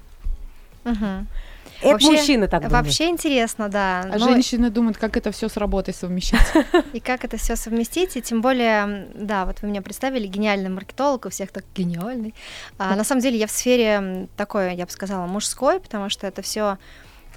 Это 1.82 1.94
вообще, 1.94 2.12
мужчины 2.12 2.48
так 2.48 2.62
думают. 2.62 2.86
Вообще 2.86 3.10
интересно, 3.10 3.68
да. 3.68 4.02
А 4.02 4.18
но... 4.18 4.30
женщины 4.30 4.70
думают, 4.70 4.98
как 4.98 5.18
это 5.18 5.32
все 5.32 5.50
с 5.50 5.58
работой 5.58 5.94
совмещать. 5.94 6.46
И 6.94 7.00
как 7.00 7.26
это 7.26 7.38
все 7.38 7.56
совместить, 7.56 8.16
и 8.16 8.22
тем 8.22 8.42
более, 8.42 9.08
да, 9.16 9.46
вот 9.46 9.62
вы 9.62 9.70
меня 9.70 9.82
представили, 9.82 10.28
гениальный 10.28 10.70
маркетолог, 10.70 11.26
у 11.26 11.30
всех 11.30 11.52
так 11.52 11.66
гениальный. 11.76 12.36
А, 12.78 12.96
на 12.96 13.04
самом 13.04 13.22
деле 13.22 13.40
я 13.40 13.48
в 13.48 13.52
сфере 13.52 14.28
такой, 14.38 14.76
я 14.76 14.86
бы 14.86 14.92
сказала, 14.92 15.26
мужской, 15.26 15.80
потому 15.80 16.10
что 16.10 16.28
это 16.28 16.42
все 16.44 16.78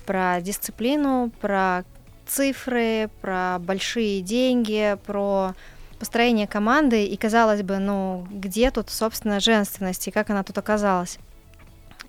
про 0.04 0.40
дисциплину, 0.42 1.32
про 1.40 1.84
цифры, 2.26 3.10
про 3.20 3.58
большие 3.60 4.20
деньги, 4.20 4.96
про 5.06 5.54
построение 6.04 6.46
команды, 6.46 7.06
и 7.06 7.16
казалось 7.16 7.62
бы, 7.62 7.78
ну, 7.78 8.26
где 8.30 8.70
тут, 8.70 8.90
собственно, 8.90 9.40
женственность, 9.40 10.06
и 10.06 10.10
как 10.10 10.28
она 10.28 10.42
тут 10.42 10.58
оказалась? 10.58 11.18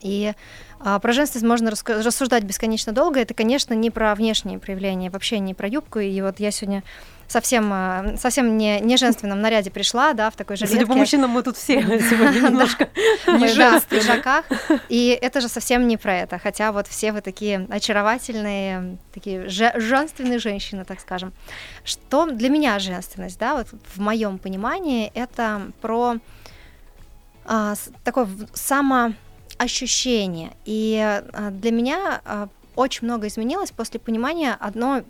И 0.02 0.34
а, 0.82 1.00
про 1.00 1.14
женственность 1.14 1.48
можно 1.48 1.72
рассуждать 1.72 2.44
бесконечно 2.44 2.92
долго. 2.92 3.22
Это, 3.22 3.34
конечно, 3.34 3.74
не 3.74 3.92
про 3.92 4.14
внешние 4.14 4.60
проявления, 4.60 5.10
вообще 5.10 5.40
не 5.40 5.54
про 5.54 5.70
юбку. 5.70 6.00
И 6.00 6.22
вот 6.22 6.42
я 6.42 6.52
сегодня 6.52 6.84
совсем, 7.28 7.72
э, 7.74 8.18
совсем 8.18 8.58
не, 8.58 8.80
не 8.80 8.98
женственном 8.98 9.42
наряде 9.42 9.72
пришла, 9.72 10.14
да, 10.14 10.30
в 10.30 10.36
такой 10.36 10.58
жилетке. 10.58 10.78
Судя 10.78 10.88
по 10.88 10.96
мужчинам, 10.96 11.32
мы 11.32 11.44
тут 11.44 11.58
все 11.58 11.82
сегодня 11.82 12.40
немножко 12.40 12.90
не 13.28 13.54
да, 13.54 13.80
в 13.80 13.86
пиджаках. 13.86 14.46
И 14.90 15.18
это 15.22 15.42
же 15.42 15.48
совсем 15.48 15.88
не 15.88 15.98
про 15.98 16.16
это, 16.16 16.40
хотя 16.40 16.72
вот 16.72 16.88
все 16.88 17.12
вы 17.12 17.22
такие 17.22 17.68
очаровательные, 17.70 18.98
такие 19.14 19.48
женственные 19.48 20.40
женщины, 20.40 20.86
так 20.86 21.00
скажем. 21.00 21.34
Что 21.84 22.26
для 22.26 22.50
меня 22.50 22.80
женственность, 22.80 23.40
да, 23.40 23.56
вот 23.56 23.68
в 23.94 24.00
моем 24.00 24.38
понимании, 24.38 25.12
это 25.14 25.72
про 25.82 26.18
а, 27.46 27.76
такое 28.04 28.28
самоощущение. 28.54 30.52
И 30.66 31.00
а, 31.02 31.52
для 31.52 31.72
меня 31.72 32.22
а, 32.26 32.50
очень 32.76 33.06
много 33.06 33.28
изменилось 33.28 33.72
после 33.72 34.00
понимания 34.00 34.56
одной 34.60 35.04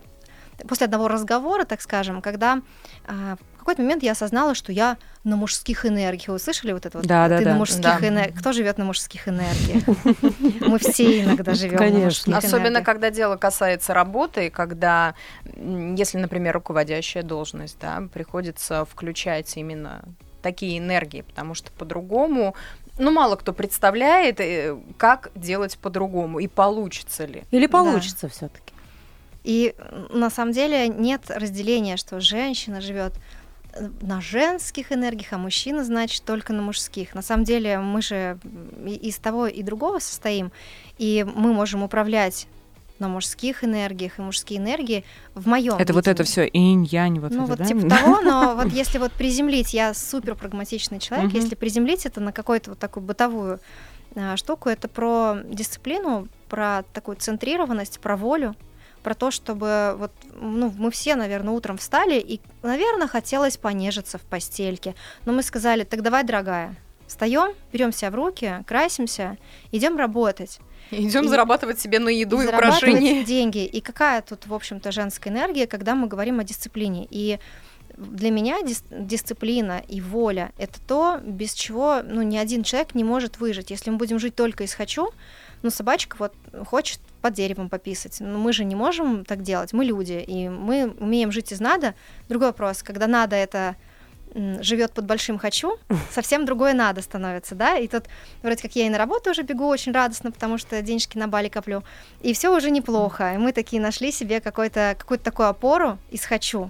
после 0.68 0.86
одного 0.86 1.08
разговора, 1.08 1.66
так 1.66 1.82
скажем, 1.82 2.22
когда 2.22 2.62
а, 3.06 3.38
в 3.56 3.60
какой-то 3.60 3.82
момент 3.82 4.04
я 4.04 4.12
осознала, 4.12 4.56
что 4.56 4.72
я 4.72 4.98
на 5.24 5.36
мужских 5.36 5.86
энергиях. 5.86 6.30
Вы 6.30 6.40
слышали 6.40 6.72
вот 6.72 6.86
это 6.86 7.00
вот? 7.00 7.08
Да, 7.08 7.28
да, 7.28 7.40
Ты 7.40 7.46
да. 7.46 7.54
на 7.54 7.58
мужских 7.58 7.82
да. 8.02 8.08
энергиях. 8.08 8.40
Кто 8.40 8.52
живет 8.52 8.78
на 8.78 8.86
мужских 8.86 9.28
энергиях? 9.28 9.84
Мы 10.68 10.78
все 10.78 11.24
иногда 11.24 11.54
живем 11.54 11.78
Конечно. 11.78 12.38
Особенно, 12.38 12.84
когда 12.84 13.10
дело 13.10 13.38
касается 13.38 13.94
работы, 13.94 14.50
когда, 14.50 15.16
если, 15.44 16.18
например, 16.18 16.54
руководящая 16.54 17.24
должность, 17.24 17.78
да, 17.80 18.04
приходится 18.14 18.86
включать 18.86 19.58
именно 19.58 20.04
такие 20.44 20.78
энергии, 20.78 21.22
потому 21.22 21.56
что 21.56 21.72
по-другому 21.72 22.56
ну, 22.98 23.12
мало 23.12 23.36
кто 23.36 23.52
представляет, 23.52 24.40
э, 24.40 24.78
как 24.98 25.32
делать 25.36 25.78
по-другому 25.78 26.40
и 26.40 26.48
получится 26.48 27.26
ли. 27.26 27.44
Или 27.52 27.68
получится 27.68 28.28
да. 28.28 28.32
все-таки. 28.32 28.75
И 29.46 29.76
на 30.10 30.32
самом 30.32 30.54
деле 30.54 30.88
нет 30.88 31.22
разделения, 31.30 31.98
что 31.98 32.20
женщина 32.20 32.82
живет 32.82 33.14
э, 33.74 33.88
на 34.02 34.20
женских 34.20 34.92
энергиях, 34.92 35.34
а 35.34 35.38
мужчина, 35.38 35.84
значит, 35.84 36.24
только 36.26 36.52
на 36.52 36.64
мужских. 36.64 37.14
На 37.14 37.22
самом 37.22 37.44
деле 37.44 37.78
мы 37.78 38.02
же 38.02 38.40
из 38.88 39.18
того 39.18 39.46
и 39.46 39.62
другого 39.62 40.00
состоим, 40.00 40.52
и 40.98 41.24
мы 41.36 41.54
можем 41.54 41.84
управлять 41.84 42.48
на 42.98 43.08
мужских 43.08 43.64
энергиях 43.64 44.18
и 44.18 44.24
мужские 44.24 44.60
энергии 44.60 45.04
в 45.36 45.48
моем. 45.48 45.76
Это 45.76 45.94
вот 45.94 46.08
это 46.08 46.24
все 46.24 46.48
инь-янь, 46.52 47.20
вот 47.20 47.32
ну 47.32 47.44
это, 47.44 47.50
вот 47.50 47.58
да? 47.60 47.66
типа 47.66 47.88
того, 47.90 48.22
но 48.22 48.56
вот 48.56 48.74
если 48.74 48.98
вот 48.98 49.12
приземлить, 49.12 49.76
я 49.76 49.94
супер 49.94 50.34
прагматичный 50.34 51.00
человек, 51.00 51.34
если 51.34 51.54
приземлить 51.54 52.08
это 52.08 52.20
на 52.20 52.32
какую-то 52.32 52.72
вот 52.72 52.80
такую 52.80 53.04
бытовую 53.04 53.60
а, 54.16 54.38
штуку, 54.38 54.70
это 54.70 54.88
про 54.88 55.38
дисциплину, 55.46 56.30
про 56.50 56.84
такую 56.94 57.18
центрированность, 57.18 58.00
про 58.00 58.18
волю, 58.18 58.56
про 59.06 59.14
то, 59.14 59.30
чтобы 59.30 59.96
вот, 60.00 60.12
ну, 60.42 60.74
мы 60.76 60.90
все, 60.90 61.16
наверное, 61.16 61.54
утром 61.54 61.78
встали, 61.78 62.16
и, 62.16 62.42
наверное, 62.64 63.08
хотелось 63.08 63.56
понежиться 63.56 64.18
в 64.18 64.24
постельке. 64.24 64.96
Но 65.26 65.32
мы 65.32 65.44
сказали, 65.44 65.84
так 65.84 66.02
давай, 66.02 66.24
дорогая, 66.24 66.76
встаем, 67.06 67.54
берем 67.72 67.94
себя 67.94 68.10
в 68.10 68.16
руки, 68.16 68.64
красимся, 68.66 69.38
идем 69.72 69.96
работать. 69.98 70.60
Идем 70.90 71.28
зарабатывать 71.28 71.80
себе 71.80 72.00
на 72.00 72.10
еду 72.10 72.42
и, 72.42 72.46
и 72.46 72.48
украшения. 72.48 73.24
деньги. 73.36 73.64
И 73.64 73.80
какая 73.80 74.24
тут, 74.24 74.48
в 74.48 74.54
общем-то, 74.56 74.92
женская 74.92 75.30
энергия, 75.30 75.68
когда 75.68 75.94
мы 75.94 76.08
говорим 76.08 76.40
о 76.40 76.44
дисциплине. 76.44 77.06
И 77.12 77.38
для 77.98 78.32
меня 78.32 78.62
дис- 78.62 78.86
дисциплина 78.90 79.84
и 79.88 80.02
воля— 80.02 80.52
это 80.58 80.82
то, 80.82 81.20
без 81.24 81.54
чего 81.54 82.02
ну, 82.04 82.24
ни 82.24 82.38
один 82.38 82.64
человек 82.64 82.96
не 82.96 83.04
может 83.04 83.38
выжить. 83.38 83.70
Если 83.70 83.92
мы 83.92 83.98
будем 83.98 84.18
жить 84.18 84.36
только 84.36 84.64
из 84.64 84.74
«хочу», 84.74 85.12
ну, 85.62 85.70
собачка 85.70 86.16
вот 86.18 86.34
хочет 86.66 87.00
под 87.26 87.34
деревом 87.34 87.70
пописать. 87.70 88.18
Но 88.20 88.38
мы 88.38 88.54
же 88.54 88.64
не 88.64 88.76
можем 88.76 89.26
так 89.26 89.42
делать, 89.42 89.74
мы 89.74 89.84
люди, 89.84 90.24
и 90.28 90.48
мы 90.48 90.96
умеем 91.00 91.32
жить 91.32 91.52
из 91.52 91.60
надо. 91.60 91.96
Другой 92.30 92.50
вопрос, 92.50 92.84
когда 92.84 93.08
надо 93.08 93.36
это 93.36 93.76
живет 94.62 94.92
под 94.92 95.06
большим 95.06 95.40
хочу, 95.40 95.80
совсем 96.12 96.46
другое 96.46 96.76
надо 96.76 97.02
становится, 97.02 97.56
да, 97.56 97.78
и 97.78 97.88
тут 97.88 98.04
вроде 98.44 98.62
как 98.62 98.76
я 98.76 98.86
и 98.86 98.90
на 98.90 99.00
работу 99.00 99.32
уже 99.32 99.42
бегу 99.42 99.66
очень 99.66 99.92
радостно, 99.92 100.32
потому 100.32 100.60
что 100.60 100.80
денежки 100.84 101.18
на 101.18 101.28
Бали 101.28 101.50
коплю, 101.50 101.84
и 102.22 102.32
все 102.32 102.56
уже 102.56 102.70
неплохо, 102.70 103.34
и 103.34 103.38
мы 103.38 103.54
такие 103.54 103.82
нашли 103.82 104.12
себе 104.12 104.40
какой-то, 104.40 104.96
какую-то 105.00 105.24
такую 105.24 105.50
опору 105.50 105.98
из 106.12 106.26
хочу. 106.26 106.70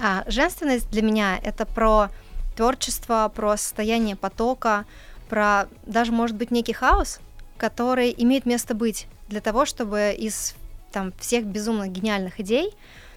А 0.00 0.24
женственность 0.28 0.88
для 0.90 1.02
меня 1.02 1.38
это 1.42 1.66
про 1.66 2.08
творчество, 2.56 3.30
про 3.34 3.58
состояние 3.58 4.16
потока, 4.16 4.86
про 5.28 5.66
даже, 5.84 6.10
может 6.10 6.36
быть, 6.36 6.50
некий 6.50 6.72
хаос, 6.72 7.20
который 7.58 8.14
имеет 8.16 8.46
место 8.46 8.74
быть 8.74 9.06
для 9.28 9.40
того, 9.40 9.66
чтобы 9.66 10.14
из 10.16 10.54
там, 10.92 11.12
всех 11.18 11.44
безумно 11.44 11.88
гениальных 11.88 12.40
идей 12.40 12.74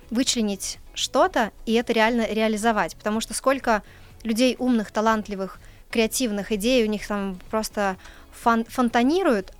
вычленить 0.09 0.79
что-то 0.93 1.51
и 1.65 1.73
это 1.73 1.93
реально 1.93 2.27
реализовать. 2.29 2.95
Потому 2.97 3.21
что 3.21 3.33
сколько 3.33 3.81
людей 4.23 4.55
умных, 4.59 4.91
талантливых, 4.91 5.59
креативных 5.89 6.51
идей 6.51 6.83
у 6.85 6.87
них 6.87 7.07
там 7.07 7.39
просто 7.49 7.97
фон 8.31 8.65
фонтанируют, 8.65 9.53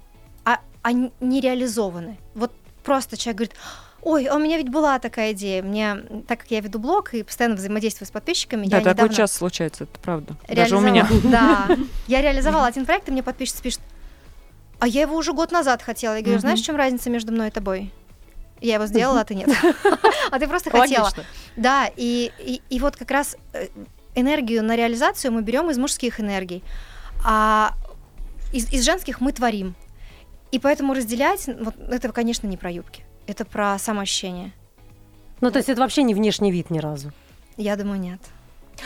а 0.44 0.60
они 0.82 1.12
не 1.20 1.42
реализованы. 1.42 2.18
Вот 2.36 2.52
просто 2.84 3.18
человек 3.18 3.38
говорит, 3.38 3.56
ой, 4.02 4.26
а 4.26 4.36
у 4.36 4.40
меня 4.40 4.58
ведь 4.58 4.70
была 4.70 5.00
такая 5.00 5.34
идея. 5.34 5.62
Мне, 5.62 5.96
так 6.28 6.42
как 6.42 6.52
я 6.52 6.60
веду 6.60 6.80
блог 6.80 7.14
и 7.14 7.24
постоянно 7.24 7.56
взаимодействую 7.56 8.08
с 8.08 8.12
подписчиками, 8.12 8.68
да, 8.68 8.78
я 8.78 8.84
такой 8.84 8.94
недавно... 8.94 9.14
час 9.14 9.32
случается, 9.34 9.86
это 9.86 10.00
правда. 10.00 10.36
Даже 10.48 10.76
у 10.78 10.82
меня. 10.82 11.08
Да, 11.24 11.70
я 12.08 12.22
реализовала 12.22 12.68
один 12.68 12.86
проект, 12.86 13.08
и 13.10 13.12
мне 13.12 13.24
подписчица 13.24 13.62
пишет, 13.62 13.82
а 14.82 14.88
я 14.88 15.02
его 15.02 15.16
уже 15.16 15.32
год 15.32 15.52
назад 15.52 15.84
хотела. 15.84 16.16
Я 16.16 16.24
говорю, 16.24 16.40
знаешь, 16.40 16.60
в 16.60 16.66
чем 16.66 16.76
разница 16.76 17.12
между 17.12 17.32
мной 17.32 17.50
и 17.50 17.52
тобой? 17.52 17.94
Я 18.62 18.76
его 18.76 18.88
сделала, 18.88 19.22
а 19.22 19.24
ты 19.24 19.36
нет. 19.36 19.48
А 20.32 20.40
ты 20.40 20.48
просто 20.48 20.72
хотела. 20.72 21.12
Да, 21.56 21.88
и, 21.96 22.32
и, 22.40 22.62
и 22.68 22.80
вот 22.80 22.96
как 22.96 23.12
раз 23.12 23.38
э, 23.54 23.68
энергию 24.16 24.64
на 24.64 24.76
реализацию 24.76 25.32
мы 25.34 25.44
берем 25.44 25.70
из 25.70 25.78
мужских 25.78 26.20
энергий, 26.20 26.64
а 27.24 27.74
из, 28.52 28.74
из 28.74 28.84
женских 28.84 29.22
мы 29.22 29.34
творим. 29.34 29.76
И 30.52 30.58
поэтому 30.58 30.96
разделять, 30.96 31.48
вот 31.60 31.76
это, 31.78 32.12
конечно, 32.12 32.48
не 32.48 32.58
про 32.58 32.72
юбки. 32.72 33.06
Это 33.28 33.46
про 33.46 33.78
самоощущение. 33.78 34.52
Ну, 35.42 35.52
то 35.52 35.58
есть 35.58 35.70
это 35.70 35.80
вообще 35.80 36.02
не 36.02 36.16
внешний 36.16 36.52
вид 36.52 36.72
ни 36.72 36.80
разу? 36.80 37.12
Я 37.56 37.76
думаю, 37.76 38.00
нет. 38.00 38.20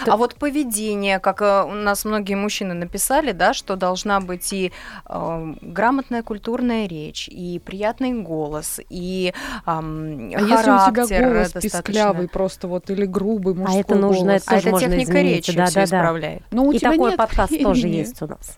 А 0.08 0.18
вот 0.18 0.36
поведение, 0.36 1.20
как 1.20 1.42
э, 1.42 1.64
у 1.64 1.72
нас 1.72 2.06
многие 2.06 2.36
мужчины 2.36 2.74
написали, 2.74 3.32
да, 3.32 3.54
что 3.54 3.76
должна 3.76 4.20
быть 4.20 4.52
и 4.54 4.72
э, 5.08 5.54
грамотная 5.62 6.24
культурная 6.24 6.88
речь, 6.88 7.28
и 7.28 7.60
приятный 7.60 8.14
голос, 8.14 8.80
и 8.90 9.34
э, 9.34 9.62
а 9.66 9.82
если 9.82 11.02
у 11.02 11.08
тебя 11.08 11.30
голос 11.30 11.54
писклявый 11.54 12.28
просто 12.28 12.68
вот 12.68 12.90
или 12.90 13.06
грубый 13.06 13.54
а 13.54 13.58
мужской 13.58 13.78
а 13.78 13.82
это 13.82 13.96
нужно, 13.96 14.26
голос? 14.26 14.44
Это 14.44 14.52
а 14.52 14.58
это 14.58 14.80
техника 14.80 15.12
изменить. 15.12 15.36
речи 15.36 15.56
да, 15.56 15.66
все 15.66 15.76
да, 15.76 15.84
исправляет. 15.86 16.44
Но 16.52 16.64
у 16.64 16.72
и 16.72 16.80
тебя 16.80 16.92
такой 16.92 17.12
нет 17.12 17.18
подкаст 17.18 17.52
времени. 17.52 17.64
тоже 17.64 17.88
есть 17.88 18.22
у 18.22 18.28
нас. 18.28 18.58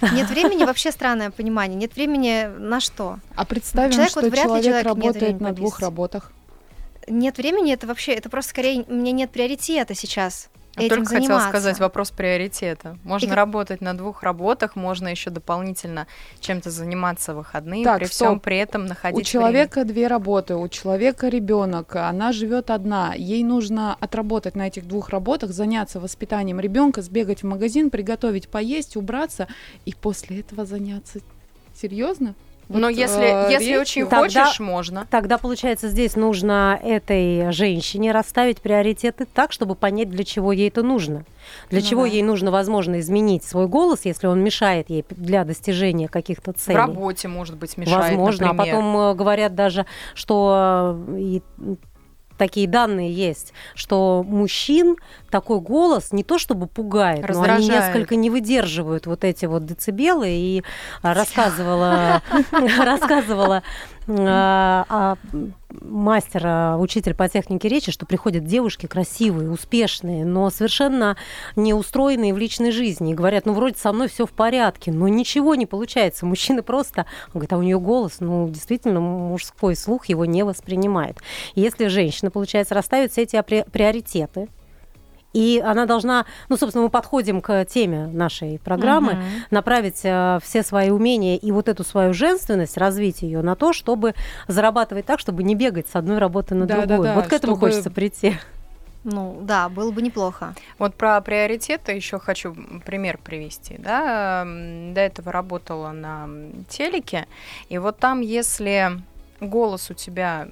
Нет 0.12 0.30
времени, 0.30 0.64
вообще 0.64 0.92
странное 0.92 1.32
понимание. 1.32 1.76
Нет 1.76 1.96
времени 1.96 2.48
на 2.56 2.78
что? 2.78 3.18
А 3.34 3.44
представим, 3.44 3.90
человек, 3.90 4.10
что 4.10 4.20
вот 4.20 4.32
человек, 4.32 4.64
человек 4.64 4.86
работает 4.86 5.40
на 5.40 5.52
двух 5.52 5.80
работах 5.80 6.30
нет 7.08 7.38
времени, 7.38 7.72
это 7.72 7.86
вообще, 7.86 8.12
это 8.12 8.28
просто 8.28 8.50
скорее, 8.50 8.84
у 8.88 8.94
меня 8.94 9.12
нет 9.12 9.30
приоритета 9.30 9.94
сейчас. 9.94 10.50
Я 10.76 10.86
этим 10.86 10.96
только 10.96 11.10
заниматься. 11.10 11.32
хотела 11.32 11.48
сказать 11.48 11.80
вопрос 11.80 12.10
приоритета. 12.10 12.98
Можно 13.02 13.32
и 13.32 13.34
работать 13.34 13.80
на 13.80 13.94
двух 13.94 14.22
работах, 14.22 14.76
можно 14.76 15.08
еще 15.08 15.30
дополнительно 15.30 16.06
чем-то 16.40 16.70
заниматься 16.70 17.34
в 17.34 17.38
выходные, 17.38 17.84
так, 17.84 17.98
при 17.98 18.04
стоп. 18.04 18.14
всем 18.14 18.40
при 18.40 18.58
этом 18.58 18.86
находить. 18.86 19.18
У 19.18 19.22
человека 19.22 19.80
время. 19.80 19.92
две 19.92 20.06
работы, 20.06 20.54
у 20.54 20.68
человека 20.68 21.28
ребенок, 21.28 21.96
она 21.96 22.32
живет 22.32 22.70
одна, 22.70 23.14
ей 23.14 23.42
нужно 23.42 23.96
отработать 23.98 24.54
на 24.54 24.68
этих 24.68 24.86
двух 24.86 25.08
работах, 25.08 25.50
заняться 25.50 26.00
воспитанием 26.00 26.60
ребенка, 26.60 27.02
сбегать 27.02 27.42
в 27.42 27.46
магазин, 27.46 27.90
приготовить, 27.90 28.48
поесть, 28.48 28.96
убраться 28.96 29.48
и 29.84 29.94
после 29.94 30.40
этого 30.40 30.64
заняться. 30.64 31.20
Серьезно? 31.74 32.34
Вот, 32.68 32.80
Но 32.80 32.88
если, 32.90 33.48
э, 33.48 33.52
если 33.52 33.76
очень 33.76 34.06
тогда, 34.06 34.44
хочешь, 34.44 34.60
можно. 34.60 35.06
Тогда, 35.10 35.38
получается, 35.38 35.88
здесь 35.88 36.16
нужно 36.16 36.78
этой 36.82 37.50
женщине 37.50 38.12
расставить 38.12 38.60
приоритеты 38.60 39.26
так, 39.26 39.52
чтобы 39.52 39.74
понять, 39.74 40.10
для 40.10 40.22
чего 40.22 40.52
ей 40.52 40.68
это 40.68 40.82
нужно. 40.82 41.24
Для 41.70 41.80
ну, 41.80 41.86
чего 41.86 42.02
да. 42.02 42.08
ей 42.08 42.22
нужно, 42.22 42.50
возможно, 42.50 43.00
изменить 43.00 43.42
свой 43.42 43.68
голос, 43.68 44.04
если 44.04 44.26
он 44.26 44.44
мешает 44.44 44.90
ей 44.90 45.04
для 45.10 45.44
достижения 45.44 46.08
каких-то 46.08 46.52
целей. 46.52 46.76
В 46.76 46.78
работе, 46.78 47.26
может 47.28 47.56
быть, 47.56 47.78
мешает, 47.78 48.10
Возможно, 48.16 48.48
например. 48.48 48.74
а 48.74 48.76
потом 48.76 48.96
э, 48.98 49.14
говорят 49.14 49.54
даже, 49.54 49.86
что 50.14 50.98
э, 51.08 51.18
и 51.18 51.42
такие 52.38 52.68
данные 52.68 53.12
есть, 53.12 53.52
что 53.74 54.24
мужчин 54.26 54.96
такой 55.30 55.60
голос 55.60 56.12
не 56.12 56.24
то 56.24 56.38
чтобы 56.38 56.66
пугает, 56.66 57.24
Раздражает. 57.24 57.60
но 57.60 57.66
они 57.66 57.68
несколько 57.68 58.16
не 58.16 58.30
выдерживают 58.30 59.06
вот 59.06 59.24
эти 59.24 59.46
вот 59.46 59.64
децибелы. 59.64 60.28
И 60.28 60.62
рассказывала, 61.02 62.22
рассказывала 62.78 63.62
а, 64.10 65.16
мастер, 65.70 66.42
а, 66.44 66.76
учитель 66.78 67.14
по 67.14 67.28
технике 67.28 67.68
речи, 67.68 67.92
что 67.92 68.06
приходят 68.06 68.44
девушки 68.44 68.86
красивые, 68.86 69.50
успешные, 69.50 70.24
но 70.24 70.48
совершенно 70.50 71.16
не 71.56 71.74
устроенные 71.74 72.32
в 72.32 72.38
личной 72.38 72.70
жизни. 72.70 73.12
И 73.12 73.14
говорят, 73.14 73.44
ну, 73.44 73.52
вроде 73.52 73.76
со 73.76 73.92
мной 73.92 74.08
все 74.08 74.24
в 74.24 74.30
порядке, 74.30 74.92
но 74.92 75.08
ничего 75.08 75.54
не 75.54 75.66
получается. 75.66 76.24
Мужчина 76.24 76.62
просто, 76.62 77.04
он 77.28 77.32
говорит, 77.34 77.52
а 77.52 77.58
у 77.58 77.62
нее 77.62 77.78
голос, 77.78 78.16
ну, 78.20 78.48
действительно, 78.48 79.00
мужской 79.00 79.76
слух 79.76 80.06
его 80.06 80.24
не 80.24 80.42
воспринимает. 80.42 81.18
И 81.54 81.60
если 81.60 81.88
женщина, 81.88 82.30
получается, 82.30 82.74
расставит 82.74 83.12
все 83.12 83.22
эти 83.22 83.40
приоритеты, 83.42 84.48
и 85.38 85.60
она 85.60 85.86
должна, 85.86 86.26
ну, 86.48 86.56
собственно, 86.56 86.82
мы 86.82 86.90
подходим 86.90 87.40
к 87.40 87.64
теме 87.66 88.08
нашей 88.08 88.58
программы, 88.58 89.12
угу. 89.12 89.22
направить 89.52 90.00
э, 90.02 90.40
все 90.42 90.64
свои 90.64 90.90
умения 90.90 91.36
и 91.36 91.52
вот 91.52 91.68
эту 91.68 91.84
свою 91.84 92.12
женственность, 92.12 92.76
развить 92.76 93.22
ее 93.22 93.40
на 93.42 93.54
то, 93.54 93.72
чтобы 93.72 94.14
зарабатывать 94.48 95.06
так, 95.06 95.20
чтобы 95.20 95.44
не 95.44 95.54
бегать 95.54 95.86
с 95.86 95.94
одной 95.94 96.18
работы 96.18 96.56
на 96.56 96.66
да, 96.66 96.84
другую. 96.84 97.02
Да, 97.02 97.14
да, 97.14 97.20
вот 97.20 97.28
к 97.28 97.32
этому 97.32 97.54
чтобы... 97.54 97.68
хочется 97.68 97.88
прийти. 97.92 98.36
Ну 99.04 99.38
да, 99.42 99.68
было 99.68 99.92
бы 99.92 100.02
неплохо. 100.02 100.56
Вот 100.76 100.96
про 100.96 101.20
приоритеты 101.20 101.92
еще 101.92 102.18
хочу 102.18 102.56
пример 102.84 103.16
привести. 103.22 103.76
Да? 103.78 104.44
До 104.44 105.00
этого 105.00 105.30
работала 105.30 105.92
на 105.92 106.28
телеке, 106.68 107.28
и 107.68 107.78
вот 107.78 107.98
там, 107.98 108.22
если 108.22 109.00
голос 109.40 109.88
у 109.90 109.94
тебя 109.94 110.48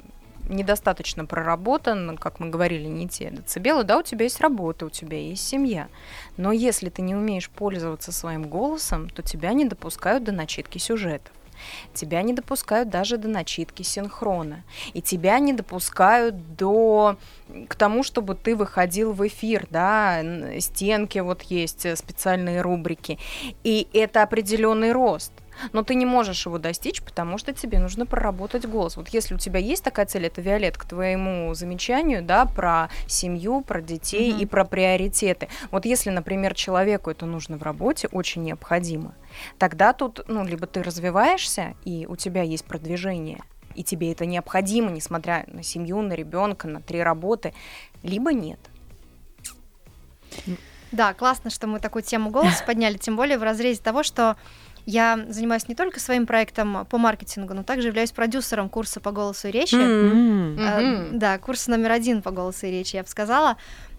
недостаточно 0.49 1.25
проработан, 1.25 2.17
как 2.17 2.41
мы 2.41 2.49
говорили, 2.49 2.87
не 2.87 3.09
те 3.09 3.31
децибелы, 3.31 3.85
да, 3.85 3.99
у 3.99 4.03
тебя 4.03 4.25
есть 4.25 4.41
работа, 4.41 4.87
у 4.87 4.91
тебя 4.91 5.19
есть 5.19 5.47
семья. 5.47 5.89
Но 6.37 6.53
если 6.53 6.89
ты 6.89 7.03
не 7.03 7.15
умеешь 7.15 7.51
пользоваться 7.51 8.13
своим 8.13 8.45
голосом, 8.45 9.11
то 9.11 9.23
тебя 9.23 9.53
не 9.53 9.65
допускают 9.65 10.25
до 10.25 10.33
начитки 10.33 10.79
сюжетов. 10.79 11.33
Тебя 11.95 12.23
не 12.23 12.33
допускают 12.33 12.91
даже 12.91 13.17
до 13.17 13.29
начитки 13.29 13.83
синхрона. 13.83 14.63
И 14.93 15.01
тебя 15.01 15.39
не 15.39 15.53
допускают 15.53 16.57
до 16.57 17.17
к 17.69 17.75
тому, 17.77 18.03
чтобы 18.03 18.35
ты 18.35 18.55
выходил 18.55 19.13
в 19.13 19.27
эфир, 19.27 19.67
да, 19.71 20.23
стенки 20.61 21.19
вот 21.21 21.43
есть 21.43 21.87
э, 21.87 21.97
специальные 21.97 22.61
рубрики. 22.61 23.19
И 23.65 23.89
это 23.93 24.23
определенный 24.23 24.93
рост 24.93 25.33
но 25.73 25.83
ты 25.83 25.95
не 25.95 26.07
можешь 26.07 26.47
его 26.47 26.59
достичь, 26.59 27.03
потому 27.03 27.39
что 27.39 27.53
тебе 27.53 27.79
нужно 27.79 28.07
проработать 28.07 28.67
голос. 28.67 28.97
Вот 28.97 29.09
если 29.09 29.35
у 29.35 29.39
тебя 29.39 29.59
есть 29.61 29.85
такая 29.85 30.07
цель, 30.07 30.27
это 30.27 30.41
Виолет, 30.41 30.77
к 30.77 30.85
твоему 30.85 31.55
замечанию, 31.55 32.23
да, 32.23 32.47
про 32.47 32.89
семью, 33.07 33.61
про 33.63 33.81
детей 33.81 34.33
mm-hmm. 34.33 34.41
и 34.41 34.47
про 34.47 34.65
приоритеты. 34.65 35.49
Вот 35.71 35.85
если, 35.85 36.11
например, 36.11 36.55
человеку 36.55 37.11
это 37.11 37.27
нужно 37.27 37.59
в 37.59 37.63
работе, 37.63 38.09
очень 38.13 38.45
необходимо, 38.45 39.15
тогда 39.59 39.93
тут, 39.93 40.25
ну, 40.29 40.45
либо 40.45 40.67
ты 40.67 40.83
развиваешься, 40.83 41.75
и 41.85 42.07
у 42.09 42.17
тебя 42.17 42.43
есть 42.43 42.65
продвижение, 42.65 43.41
и 43.75 43.85
тебе 43.85 44.13
это 44.13 44.27
необходимо, 44.27 44.91
несмотря 44.91 45.45
на 45.49 45.63
семью, 45.63 46.01
на 46.03 46.15
ребенка, 46.15 46.67
на 46.67 46.81
три 46.81 47.03
работы, 47.03 47.53
либо 48.03 48.33
нет. 48.33 48.59
Да, 50.93 51.15
классно, 51.15 51.51
что 51.51 51.67
мы 51.67 51.81
такую 51.81 52.03
тему 52.03 52.31
голоса 52.31 52.65
подняли, 52.65 52.97
тем 52.97 53.17
более 53.17 53.39
в 53.39 53.43
разрезе 53.43 53.83
того, 53.83 54.03
что 54.03 54.37
я 54.87 55.27
занимаюсь 55.29 55.69
не 55.69 55.75
только 55.75 56.01
своим 56.01 56.27
проектом 56.27 56.87
по 56.87 56.97
маркетингу, 56.97 57.55
но 57.55 57.63
также 57.63 57.89
являюсь 57.89 58.13
продюсером 58.13 58.69
курса 58.69 59.01
по 59.01 59.11
голосу 59.11 59.49
и 59.49 59.51
речи. 59.51 59.75
Mm-hmm. 59.75 60.57
Mm-hmm. 60.57 61.09
Да, 61.13 61.39
курс 61.39 61.67
номер 61.67 61.93
один 61.93 62.23
по 62.23 62.31
голосу 62.31 62.67
и 62.67 62.71
речи, 62.71 62.97
я 62.97 63.03
бы 63.03 63.09
сказала. 63.09 63.57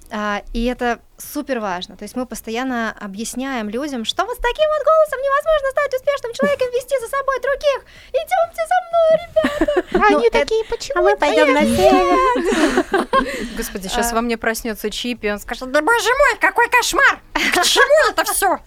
А, 0.10 0.42
и 0.54 0.64
это 0.66 1.00
супер 1.18 1.60
важно. 1.60 1.98
То 1.98 2.04
есть 2.04 2.16
мы 2.16 2.26
постоянно 2.26 2.96
объясняем 2.98 3.70
людям, 3.70 4.06
что 4.06 4.24
вот 4.26 4.38
с 4.38 4.40
таким 4.40 4.66
вот 4.70 4.86
голосом 4.86 5.20
невозможно 5.20 5.70
стать 5.72 5.94
успешным 5.96 6.34
человеком, 6.34 6.68
вести 6.68 6.96
за 7.00 7.08
собой 7.08 7.42
других. 7.42 7.86
Идемте 8.14 8.62
со 8.68 8.78
мной, 8.88 9.10
ребята. 9.28 10.16
Они 10.16 10.30
такие, 10.30 10.64
почему? 10.66 11.00
А 11.00 11.02
мы 11.02 11.18
пойдем 11.18 11.54
на 11.54 11.62
север. 11.66 13.58
Господи, 13.58 13.88
сейчас 13.88 14.14
а. 14.14 14.16
во 14.16 14.22
мне 14.22 14.38
проснется 14.38 14.90
Чип, 14.90 15.26
и 15.26 15.32
он 15.32 15.40
скажет: 15.40 15.72
Да 15.72 15.82
боже 15.82 16.10
мой, 16.10 16.40
какой 16.40 16.70
кошмар! 16.70 17.20
К 17.34 17.64
чему 17.64 18.12
это 18.12 18.24
все? 18.32 18.60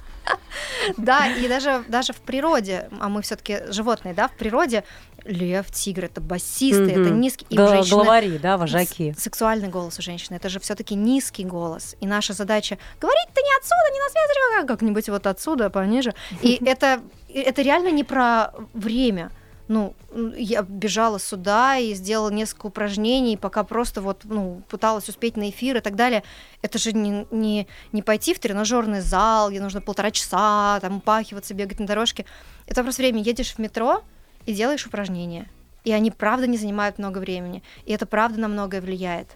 Да, 0.97 1.27
и 1.27 1.49
даже, 1.49 1.85
даже 1.89 2.13
в 2.13 2.21
природе, 2.21 2.89
а 3.01 3.09
мы 3.09 3.23
все-таки 3.23 3.59
животные, 3.69 4.15
да, 4.15 4.29
в 4.29 4.33
природе 4.33 4.85
лев, 5.25 5.71
тигр 5.71 6.07
это 6.07 6.21
басисты, 6.21 6.85
mm-hmm. 6.85 7.07
это 7.07 7.11
низкий. 7.11 7.47
И 7.51 7.57
да, 7.57 7.65
у 7.65 7.69
женщины 7.69 7.95
главари, 7.97 8.39
да, 8.39 8.57
вожаки. 8.57 9.15
Сексуальный 9.19 9.69
голос 9.69 9.99
у 9.99 10.03
женщины, 10.03 10.37
это 10.37 10.49
же 10.49 10.61
все-таки 10.61 10.95
низкий 10.95 11.45
голос. 11.45 11.97
И 12.01 12.07
наша 12.07 12.33
задача 12.33 12.79
говорить-то 13.01 13.41
не 13.41 13.59
отсюда, 13.59 13.93
не 13.93 14.01
на 14.01 14.09
связи, 14.09 14.63
а 14.63 14.67
как-нибудь 14.67 15.09
вот 15.09 15.27
отсюда, 15.27 15.71
пониже. 15.71 16.15
И 16.43 16.59
это, 16.67 17.01
это 17.33 17.63
реально 17.63 17.91
не 17.91 18.05
про 18.05 18.53
время 18.73 19.31
ну, 19.71 19.95
я 20.37 20.63
бежала 20.63 21.21
сюда 21.21 21.77
и 21.77 21.95
сделала 21.95 22.31
несколько 22.31 22.67
упражнений, 22.67 23.37
пока 23.37 23.63
просто 23.63 24.03
вот, 24.03 24.23
ну, 24.25 24.63
пыталась 24.69 25.09
успеть 25.09 25.37
на 25.37 25.49
эфир 25.49 25.77
и 25.77 25.81
так 25.81 25.95
далее. 25.95 26.25
Это 26.61 26.77
же 26.81 26.93
не, 26.93 27.25
не, 27.31 27.69
не 27.93 28.03
пойти 28.03 28.35
в 28.35 28.41
тренажерный 28.41 29.01
зал, 29.01 29.49
где 29.49 29.61
нужно 29.61 29.81
полтора 29.81 30.11
часа, 30.11 30.81
там, 30.81 30.97
упахиваться, 30.97 31.55
бегать 31.55 31.79
на 31.79 31.87
дорожке. 31.87 32.27
Это 32.67 32.83
просто 32.83 33.03
время. 33.03 33.23
Едешь 33.23 33.55
в 33.55 33.59
метро 33.61 34.03
и 34.45 34.55
делаешь 34.55 34.85
упражнения. 34.87 35.49
И 35.85 35.93
они, 35.93 36.11
правда, 36.11 36.49
не 36.49 36.59
занимают 36.59 36.99
много 36.99 37.19
времени. 37.19 37.63
И 37.87 37.93
это, 37.93 38.07
правда, 38.07 38.41
на 38.41 38.49
многое 38.49 38.81
влияет. 38.81 39.29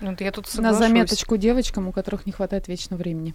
Ну, 0.00 0.16
я 0.18 0.32
тут 0.32 0.46
соглашусь. 0.46 0.80
На 0.80 0.86
заметочку 0.86 1.36
девочкам, 1.36 1.86
у 1.88 1.92
которых 1.92 2.24
не 2.24 2.32
хватает 2.32 2.66
вечно 2.66 2.96
времени. 2.96 3.34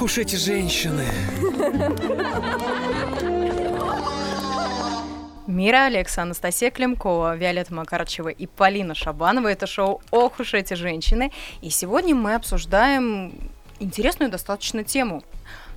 Ох 0.00 0.04
уж 0.04 0.16
эти 0.16 0.36
женщины. 0.36 1.04
Мира 5.46 5.84
Алекса, 5.84 6.22
Анастасия 6.22 6.70
Климкова, 6.70 7.36
Виолетта 7.36 7.74
Макарчева 7.74 8.30
и 8.30 8.46
Полина 8.46 8.94
Шабанова. 8.94 9.48
Это 9.48 9.66
шоу 9.66 10.00
«Ох 10.10 10.40
уж 10.40 10.54
эти 10.54 10.72
женщины». 10.72 11.32
И 11.60 11.68
сегодня 11.68 12.14
мы 12.14 12.34
обсуждаем 12.34 13.34
интересную 13.78 14.30
достаточно 14.30 14.84
тему. 14.84 15.22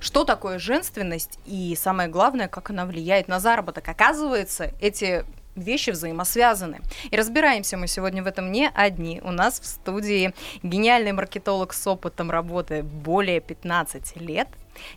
Что 0.00 0.24
такое 0.24 0.58
женственность 0.58 1.38
и, 1.44 1.76
самое 1.78 2.08
главное, 2.08 2.48
как 2.48 2.70
она 2.70 2.86
влияет 2.86 3.28
на 3.28 3.40
заработок. 3.40 3.86
Оказывается, 3.86 4.70
эти 4.80 5.26
вещи 5.56 5.90
взаимосвязаны. 5.90 6.80
И 7.10 7.16
разбираемся 7.16 7.76
мы 7.76 7.86
сегодня 7.86 8.22
в 8.22 8.26
этом 8.26 8.52
не 8.52 8.68
одни. 8.68 9.20
У 9.24 9.30
нас 9.30 9.60
в 9.60 9.66
студии 9.66 10.34
гениальный 10.62 11.12
маркетолог 11.12 11.72
с 11.72 11.86
опытом 11.86 12.30
работы 12.30 12.82
более 12.82 13.40
15 13.40 14.16
лет, 14.16 14.48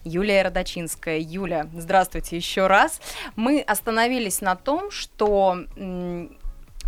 Юлия 0.04 0.43
Родочинская. 0.43 1.20
Юля, 1.20 1.67
здравствуйте 1.74 2.36
еще 2.36 2.67
раз. 2.67 3.00
Мы 3.36 3.62
остановились 3.62 4.41
на 4.41 4.56
том, 4.56 4.91
что 4.91 5.58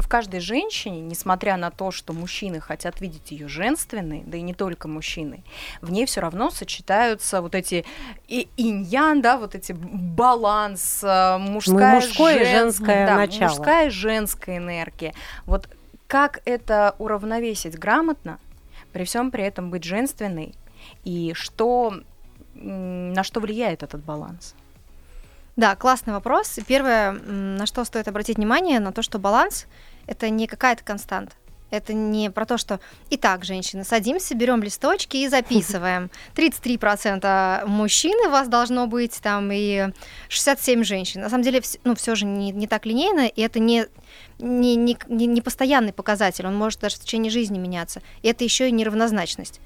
в 0.02 0.08
каждой 0.08 0.40
женщине, 0.40 1.02
несмотря 1.02 1.58
на 1.58 1.72
то, 1.72 1.92
что 1.92 2.14
мужчины 2.14 2.60
хотят 2.60 3.02
видеть 3.02 3.32
ее 3.32 3.48
женственной, 3.48 4.24
да 4.26 4.38
и 4.38 4.42
не 4.42 4.54
только 4.54 4.88
мужчины, 4.88 5.44
в 5.82 5.92
ней 5.92 6.06
все 6.06 6.22
равно 6.22 6.50
сочетаются 6.50 7.42
вот 7.42 7.56
эти 7.56 7.86
и 8.28 8.48
иньян, 8.58 9.22
да, 9.22 9.38
вот 9.38 9.56
эти 9.56 9.74
баланс, 9.74 11.02
э, 11.04 11.38
мужская, 11.38 11.96
мужское 11.96 12.34
жен... 12.40 12.44
и 12.44 12.46
женское 12.46 13.08
да, 13.08 13.16
начало. 13.16 13.50
мужская 13.50 13.88
и 13.88 13.90
женская 13.90 14.58
энергия. 14.58 15.14
Вот 15.46 15.70
как 16.08 16.42
это 16.46 16.96
уравновесить 16.98 17.78
грамотно, 17.78 18.40
при 18.94 19.04
всем 19.04 19.32
при 19.32 19.44
этом 19.44 19.70
быть 19.70 19.84
женственной, 19.84 20.56
и 21.04 21.34
что, 21.36 21.94
на 22.56 23.24
что 23.24 23.40
влияет 23.40 23.84
этот 23.84 24.04
баланс? 24.04 24.56
Да, 25.56 25.76
классный 25.76 26.14
вопрос. 26.14 26.58
Первое, 26.68 27.12
на 27.12 27.66
что 27.66 27.84
стоит 27.84 28.08
обратить 28.08 28.38
внимание, 28.38 28.80
на 28.80 28.94
то, 28.94 29.02
что 29.02 29.20
баланс 29.20 29.68
это 30.10 30.30
не 30.30 30.48
какая-то 30.48 30.84
константа. 30.84 31.34
Это 31.70 31.94
не 31.94 32.32
про 32.32 32.48
то, 32.48 32.58
что 32.58 32.80
«Итак, 33.12 33.46
женщины, 33.46 33.84
садимся, 33.84 34.34
берем 34.34 34.64
листочки 34.64 35.18
и 35.18 35.28
записываем. 35.28 36.10
33% 36.36 37.68
мужчин 37.68 38.18
у 38.26 38.32
вас 38.32 38.48
должно 38.48 38.88
быть, 38.88 39.20
там, 39.22 39.52
и 39.52 39.90
67 40.30 40.84
женщин». 40.84 41.22
На 41.22 41.30
самом 41.30 41.44
деле, 41.44 41.62
ну, 41.84 41.94
все 41.94 42.16
же 42.16 42.26
не, 42.26 42.52
не 42.52 42.66
так 42.66 42.88
линейно, 42.88 43.28
и 43.28 43.42
это 43.42 43.60
не, 43.60 43.86
не, 44.40 44.76
не, 44.76 44.98
не 45.08 45.42
постоянный 45.42 45.94
показатель, 45.94 46.48
он 46.48 46.56
может 46.56 46.80
даже 46.80 46.96
в 46.96 47.02
течение 47.02 47.30
жизни 47.30 47.60
меняться. 47.60 48.02
И 48.24 48.30
это 48.30 48.44
еще 48.44 48.68
и 48.68 48.72
неравнозначность. 48.72 49.62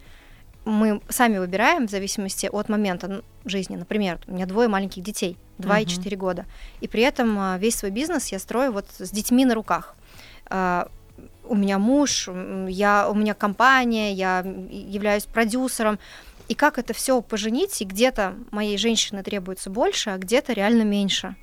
Мы 0.65 0.99
сами 1.07 1.37
выбираем 1.37 1.87
в 1.87 1.91
зависимости 1.91 2.49
от 2.51 2.67
момента 2.67 3.23
жизни. 3.45 3.77
Например, 3.77 4.19
у 4.27 4.33
меня 4.33 4.45
двое 4.45 4.67
маленьких 4.67 5.03
детей, 5.03 5.37
2 5.57 5.79
uh-huh. 5.79 5.83
и 5.83 5.85
4 5.85 6.17
года. 6.17 6.45
И 6.81 6.89
при 6.89 7.03
этом 7.03 7.37
а, 7.39 7.57
весь 7.57 7.75
свой 7.75 7.91
бизнес 7.91 8.27
я 8.27 8.39
строю 8.39 8.73
вот 8.73 8.87
с 8.97 9.11
детьми 9.11 9.45
на 9.45 9.55
руках 9.55 9.95
у 11.45 11.55
меня 11.55 11.77
муж, 11.79 12.29
я, 12.67 13.09
у 13.09 13.15
меня 13.15 13.33
компания, 13.33 14.13
я 14.13 14.39
являюсь 14.39 15.25
продюсером. 15.25 15.99
И 16.49 16.55
как 16.55 16.77
это 16.77 16.93
все 16.93 17.21
поженить, 17.21 17.81
и 17.81 17.85
где-то 17.85 18.35
моей 18.51 18.77
женщины 18.77 19.23
требуется 19.23 19.69
больше, 19.69 20.09
а 20.09 20.17
где-то 20.17 20.53
реально 20.53 20.83
меньше. 20.83 21.35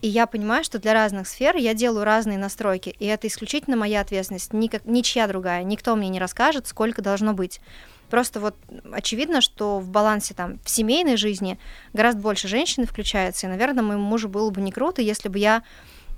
И 0.00 0.08
я 0.08 0.26
понимаю, 0.26 0.62
что 0.62 0.78
для 0.78 0.92
разных 0.92 1.26
сфер 1.26 1.56
я 1.56 1.74
делаю 1.74 2.04
разные 2.04 2.38
настройки, 2.38 2.94
и 2.98 3.06
это 3.06 3.26
исключительно 3.26 3.76
моя 3.76 4.00
ответственность, 4.00 4.52
никак, 4.52 4.84
ничья 4.84 5.26
другая, 5.26 5.64
никто 5.64 5.96
мне 5.96 6.08
не 6.08 6.20
расскажет, 6.20 6.68
сколько 6.68 7.02
должно 7.02 7.32
быть. 7.32 7.60
Просто 8.08 8.38
вот 8.38 8.54
очевидно, 8.92 9.40
что 9.40 9.80
в 9.80 9.88
балансе 9.90 10.34
там 10.34 10.60
в 10.64 10.70
семейной 10.70 11.16
жизни 11.16 11.58
гораздо 11.92 12.20
больше 12.20 12.48
женщины 12.48 12.86
включается, 12.86 13.46
и, 13.46 13.50
наверное, 13.50 13.82
моему 13.82 14.04
мужу 14.04 14.28
было 14.28 14.50
бы 14.50 14.60
не 14.60 14.70
круто, 14.70 15.02
если 15.02 15.28
бы 15.28 15.38
я 15.38 15.62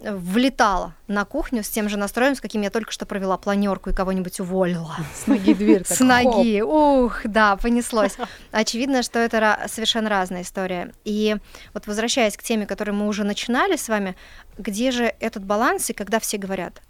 влетала 0.02 0.94
на 1.06 1.24
кухню 1.24 1.62
с 1.62 1.68
тем 1.68 1.88
же 1.88 1.96
настроем, 1.96 2.34
с 2.34 2.40
каким 2.40 2.62
я 2.62 2.70
только 2.70 2.92
что 2.92 3.06
провела 3.06 3.36
планерку 3.36 3.90
и 3.90 3.92
кого-нибудь 3.92 4.40
уволила. 4.40 4.96
С 5.14 5.26
ноги 5.26 5.54
дверь. 5.54 5.84
С 5.86 6.00
ноги. 6.00 6.60
Ух, 6.62 7.20
да, 7.24 7.56
понеслось. 7.56 8.16
Очевидно, 8.50 9.02
что 9.02 9.18
это 9.18 9.60
совершенно 9.68 10.08
разная 10.08 10.42
история. 10.42 10.92
И 11.04 11.36
вот 11.74 11.86
возвращаясь 11.86 12.36
к 12.36 12.42
теме, 12.42 12.66
которую 12.66 12.96
мы 12.96 13.06
уже 13.06 13.24
начинали 13.24 13.76
с 13.76 13.88
вами, 13.88 14.16
где 14.58 14.90
же 14.90 15.14
этот 15.20 15.44
баланс, 15.44 15.90
и 15.90 15.92
когда 15.92 16.18
все 16.18 16.38
говорят, 16.38 16.82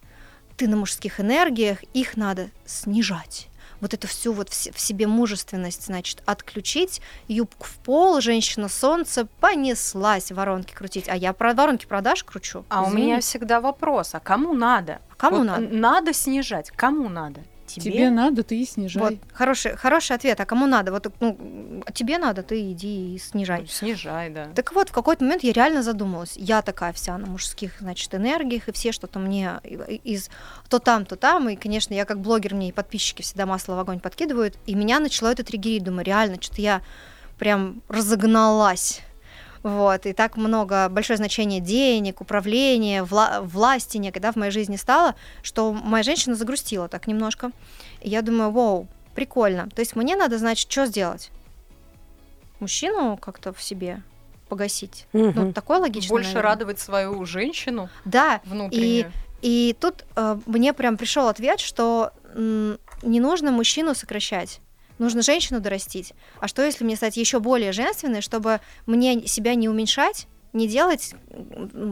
ты 0.56 0.68
на 0.68 0.76
мужских 0.76 1.20
энергиях, 1.20 1.82
их 1.94 2.16
надо 2.16 2.50
снижать 2.64 3.49
вот 3.80 3.94
эту 3.94 4.08
всю 4.08 4.32
вот 4.32 4.50
в 4.50 4.80
себе 4.80 5.06
мужественность, 5.06 5.86
значит, 5.86 6.22
отключить, 6.26 7.00
юбку 7.28 7.66
в 7.66 7.76
пол, 7.78 8.20
женщина 8.20 8.68
солнце, 8.68 9.26
понеслась 9.40 10.32
воронки 10.32 10.72
крутить. 10.72 11.08
А 11.08 11.16
я 11.16 11.32
про 11.32 11.54
воронки 11.54 11.86
продаж 11.86 12.24
кручу. 12.24 12.64
А 12.68 12.82
Извините. 12.82 12.92
у 12.92 13.04
меня 13.04 13.20
всегда 13.20 13.60
вопрос, 13.60 14.14
а 14.14 14.20
кому 14.20 14.52
надо? 14.54 15.00
Кому 15.16 15.38
вот 15.38 15.46
надо? 15.46 15.68
Надо 15.68 16.12
снижать, 16.12 16.70
кому 16.70 17.08
надо? 17.08 17.40
Тебе. 17.76 17.92
Тебе 17.92 18.10
надо, 18.10 18.42
ты 18.42 18.60
и 18.60 18.66
снижай. 18.66 19.02
Вот, 19.02 19.14
хороший, 19.32 19.76
хороший 19.76 20.16
ответ. 20.16 20.40
А 20.40 20.46
кому 20.46 20.66
надо? 20.66 20.92
Вот 20.92 21.12
ну, 21.20 21.82
тебе 21.92 22.18
надо, 22.18 22.42
ты 22.42 22.72
иди 22.72 23.14
и 23.14 23.18
снижай. 23.18 23.60
Ну, 23.60 23.66
снижай, 23.66 24.30
да. 24.30 24.48
Так 24.54 24.72
вот, 24.72 24.88
в 24.88 24.92
какой-то 24.92 25.24
момент 25.24 25.42
я 25.42 25.52
реально 25.52 25.82
задумалась. 25.82 26.36
Я 26.36 26.62
такая 26.62 26.92
вся 26.92 27.16
на 27.18 27.26
мужских, 27.26 27.80
значит, 27.80 28.14
энергиях, 28.14 28.68
и 28.68 28.72
все 28.72 28.92
что-то 28.92 29.18
мне 29.18 29.60
из 30.04 30.30
то 30.68 30.78
там, 30.78 31.06
то 31.06 31.16
там. 31.16 31.48
И, 31.48 31.56
конечно, 31.56 31.94
я 31.94 32.04
как 32.04 32.20
блогер, 32.20 32.54
мне 32.54 32.70
и 32.70 32.72
подписчики 32.72 33.22
всегда 33.22 33.46
масло 33.46 33.74
в 33.74 33.78
огонь 33.78 34.00
подкидывают. 34.00 34.56
И 34.66 34.74
меня 34.74 35.00
начало 35.00 35.28
это 35.28 35.44
триггерить. 35.44 35.84
Думаю, 35.84 36.04
реально, 36.04 36.40
что-то 36.40 36.62
я 36.62 36.82
прям 37.38 37.82
разогналась 37.88 39.00
вот, 39.62 40.06
и 40.06 40.12
так 40.12 40.36
много, 40.36 40.88
большое 40.88 41.16
значение 41.16 41.60
денег, 41.60 42.20
управления, 42.20 43.02
вла- 43.04 43.42
власти 43.42 43.98
некогда 43.98 44.32
в 44.32 44.36
моей 44.36 44.52
жизни 44.52 44.76
стало, 44.76 45.14
что 45.42 45.72
моя 45.72 46.02
женщина 46.02 46.34
загрустила 46.34 46.88
так 46.88 47.06
немножко. 47.06 47.50
И 48.00 48.08
я 48.08 48.22
думаю, 48.22 48.50
вау, 48.50 48.88
прикольно. 49.14 49.68
То 49.74 49.80
есть 49.80 49.96
мне 49.96 50.16
надо, 50.16 50.38
значит, 50.38 50.70
что 50.70 50.86
сделать? 50.86 51.30
Мужчину 52.58 53.16
как-то 53.16 53.52
в 53.52 53.62
себе 53.62 54.02
погасить. 54.48 55.06
Угу. 55.12 55.32
Ну, 55.34 55.52
такое 55.52 55.78
логично. 55.78 56.08
Больше 56.10 56.30
наверное. 56.30 56.50
радовать 56.50 56.80
свою 56.80 57.24
женщину. 57.24 57.88
Да. 58.04 58.40
Внутреннюю. 58.44 59.12
И, 59.42 59.70
и 59.70 59.76
тут 59.78 60.04
э, 60.16 60.38
мне 60.46 60.72
прям 60.72 60.96
пришел 60.96 61.28
ответ, 61.28 61.60
что 61.60 62.10
м, 62.34 62.78
не 63.02 63.20
нужно 63.20 63.52
мужчину 63.52 63.94
сокращать 63.94 64.60
нужно 65.00 65.22
женщину 65.22 65.60
дорастить. 65.60 66.12
А 66.38 66.48
что, 66.48 66.62
если 66.62 66.84
мне 66.84 66.96
стать 66.96 67.16
еще 67.16 67.40
более 67.40 67.72
женственной, 67.72 68.20
чтобы 68.20 68.60
мне 68.86 69.26
себя 69.26 69.54
не 69.54 69.68
уменьшать, 69.68 70.28
не 70.52 70.68
делать 70.68 71.14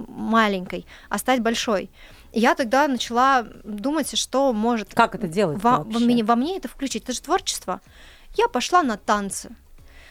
маленькой, 0.09 0.87
а 1.09 1.18
стать 1.18 1.40
большой? 1.40 1.90
я 2.33 2.55
тогда 2.55 2.87
начала 2.88 3.47
думать, 3.64 4.16
что 4.16 4.53
может... 4.53 4.94
Как 4.94 5.14
это 5.14 5.27
делать 5.27 5.62
во, 5.62 5.79
во, 5.79 5.99
мне, 5.99 6.23
во 6.23 6.37
мне 6.37 6.59
это 6.59 6.68
включить. 6.68 7.05
Это 7.05 7.12
же 7.12 7.23
творчество. 7.23 7.81
Я 8.37 8.49
пошла 8.49 8.83
на 8.83 8.97
танцы 8.97 9.51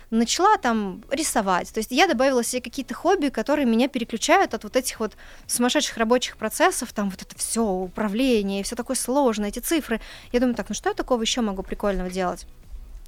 начала 0.09 0.57
там 0.57 1.03
рисовать. 1.11 1.71
То 1.73 1.79
есть 1.79 1.91
я 1.91 2.07
добавила 2.07 2.43
себе 2.43 2.61
какие-то 2.61 2.93
хобби, 2.93 3.27
которые 3.27 3.65
меня 3.65 3.87
переключают 3.87 4.53
от 4.53 4.63
вот 4.63 4.75
этих 4.75 4.99
вот 4.99 5.17
сумасшедших 5.47 5.97
рабочих 5.97 6.37
процессов, 6.37 6.93
там 6.93 7.09
вот 7.09 7.21
это 7.21 7.37
все 7.37 7.61
управление, 7.61 8.63
все 8.63 8.75
такое 8.75 8.95
сложное, 8.95 9.49
эти 9.49 9.59
цифры. 9.59 9.99
Я 10.31 10.39
думаю, 10.39 10.55
так, 10.55 10.69
ну 10.69 10.75
что 10.75 10.89
я 10.89 10.95
такого 10.95 11.21
еще 11.21 11.41
могу 11.41 11.63
прикольного 11.63 12.09
делать? 12.09 12.47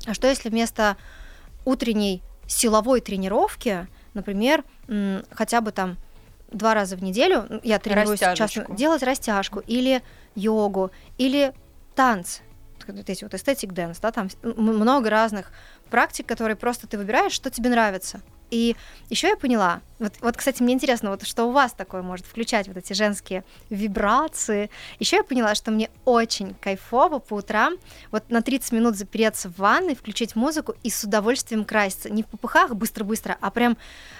А 0.10 0.15
что 0.15 0.28
если 0.28 0.50
вместо 0.50 0.98
утренней 1.65 2.24
силовой 2.48 3.00
тренировки, 3.00 3.88
например, 4.15 4.63
хотя 5.32 5.62
бы 5.62 5.72
там 5.72 5.98
два 6.52 6.74
раза 6.74 6.95
в 6.95 7.04
неделю, 7.04 7.62
я 7.63 7.78
тренируюсь 7.78 8.19
часто, 8.19 8.65
делать 8.74 9.04
растяжку 9.04 9.60
или 9.60 10.02
йогу, 10.34 10.89
или 11.19 11.54
танцы, 11.93 12.41
вот 12.88 13.08
эти 13.08 13.24
вот 13.24 13.36
aesthetic 13.36 13.71
dance, 13.71 13.99
да, 14.00 14.12
там 14.12 14.30
много 14.41 15.12
разных 15.12 15.52
практик, 15.91 16.26
которые 16.26 16.56
просто 16.56 16.88
ты 16.88 16.98
выбираешь, 16.98 17.34
что 17.34 17.52
тебе 17.52 17.69
нравится. 17.69 18.22
И 18.51 18.75
еще 19.09 19.27
я 19.29 19.38
поняла, 19.38 19.81
вот, 19.99 20.13
вот, 20.21 20.38
кстати, 20.38 20.63
мне 20.63 20.73
интересно, 20.73 21.12
вот 21.12 21.25
что 21.25 21.45
у 21.45 21.51
вас 21.51 21.73
такое 21.73 22.01
может 22.01 22.25
включать 22.25 22.67
вот 22.67 22.77
эти 22.77 22.93
женские 22.93 23.43
вибрации. 23.69 24.69
Еще 24.99 25.17
я 25.17 25.23
поняла, 25.23 25.55
что 25.55 25.71
мне 25.71 25.89
очень 26.05 26.55
кайфово 26.55 27.19
по 27.19 27.35
утрам 27.35 27.75
вот 28.12 28.29
на 28.29 28.41
30 28.41 28.71
минут 28.71 28.95
запереться 28.95 29.49
в 29.49 29.57
ванной, 29.57 29.95
включить 29.95 30.35
музыку 30.35 30.75
и 30.83 30.89
с 30.89 31.03
удовольствием 31.03 31.65
краситься. 31.65 32.09
Не 32.09 32.23
в 32.23 32.27
попыхах 32.27 32.75
быстро-быстро, 32.75 33.38
а 33.41 33.51
прям 33.51 33.77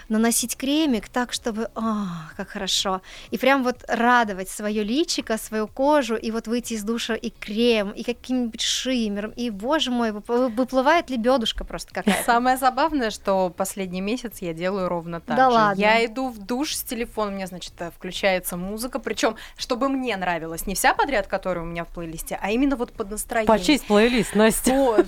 наносить 0.10 0.58
кремик 0.58 1.08
так, 1.10 1.32
чтобы, 1.32 1.70
о, 1.76 2.08
как 2.36 2.50
хорошо. 2.50 3.02
И 3.32 3.38
прям 3.38 3.64
вот 3.64 3.84
радовать 3.88 4.50
свое 4.50 4.84
личико, 4.84 5.38
свою 5.38 5.68
кожу, 5.68 6.16
и 6.16 6.32
вот 6.32 6.48
выйти 6.48 6.74
из 6.74 6.84
душа 6.84 7.16
и 7.16 7.30
крем, 7.30 7.92
и 7.92 8.04
каким-нибудь 8.04 8.62
шиммером, 8.62 9.32
и, 9.32 9.50
боже 9.50 9.92
мой, 9.92 10.12
выплывает 10.12 11.10
лебедушка 11.10 11.64
просто 11.64 11.94
какая-то. 11.94 12.24
Самое 12.24 12.58
забавное, 12.58 13.12
что 13.12 13.50
последний 13.56 14.02
месяц 14.02 14.40
я 14.40 14.54
делаю 14.54 14.90
ровно 14.90 15.22
так 15.22 15.38
да 15.38 15.50
же. 15.50 15.56
Ладно. 15.56 15.82
Я 15.82 16.06
иду 16.06 16.30
в 16.30 16.40
душ 16.40 16.76
с 16.76 16.84
телефоном, 16.84 17.34
у 17.34 17.36
меня, 17.38 17.48
значит, 17.48 17.74
э, 17.80 17.92
включается 17.92 18.58
музыка, 18.58 19.00
причем, 19.00 19.36
чтобы 19.58 19.90
мне 19.90 20.18
нравилось, 20.18 20.66
не 20.66 20.76
вся 20.76 20.94
подряд, 20.94 21.28
которая 21.28 21.64
у 21.64 21.68
меня 21.68 21.86
в 21.86 21.90
плейлисте, 21.90 22.40
а 22.42 22.52
именно 22.52 22.76
вот 22.76 22.92
под 22.92 23.12
настроение. 23.12 23.48
Почесть 23.48 23.86
плейлист, 23.86 24.36
Настя. 24.36 24.74
Вот, 24.74 25.08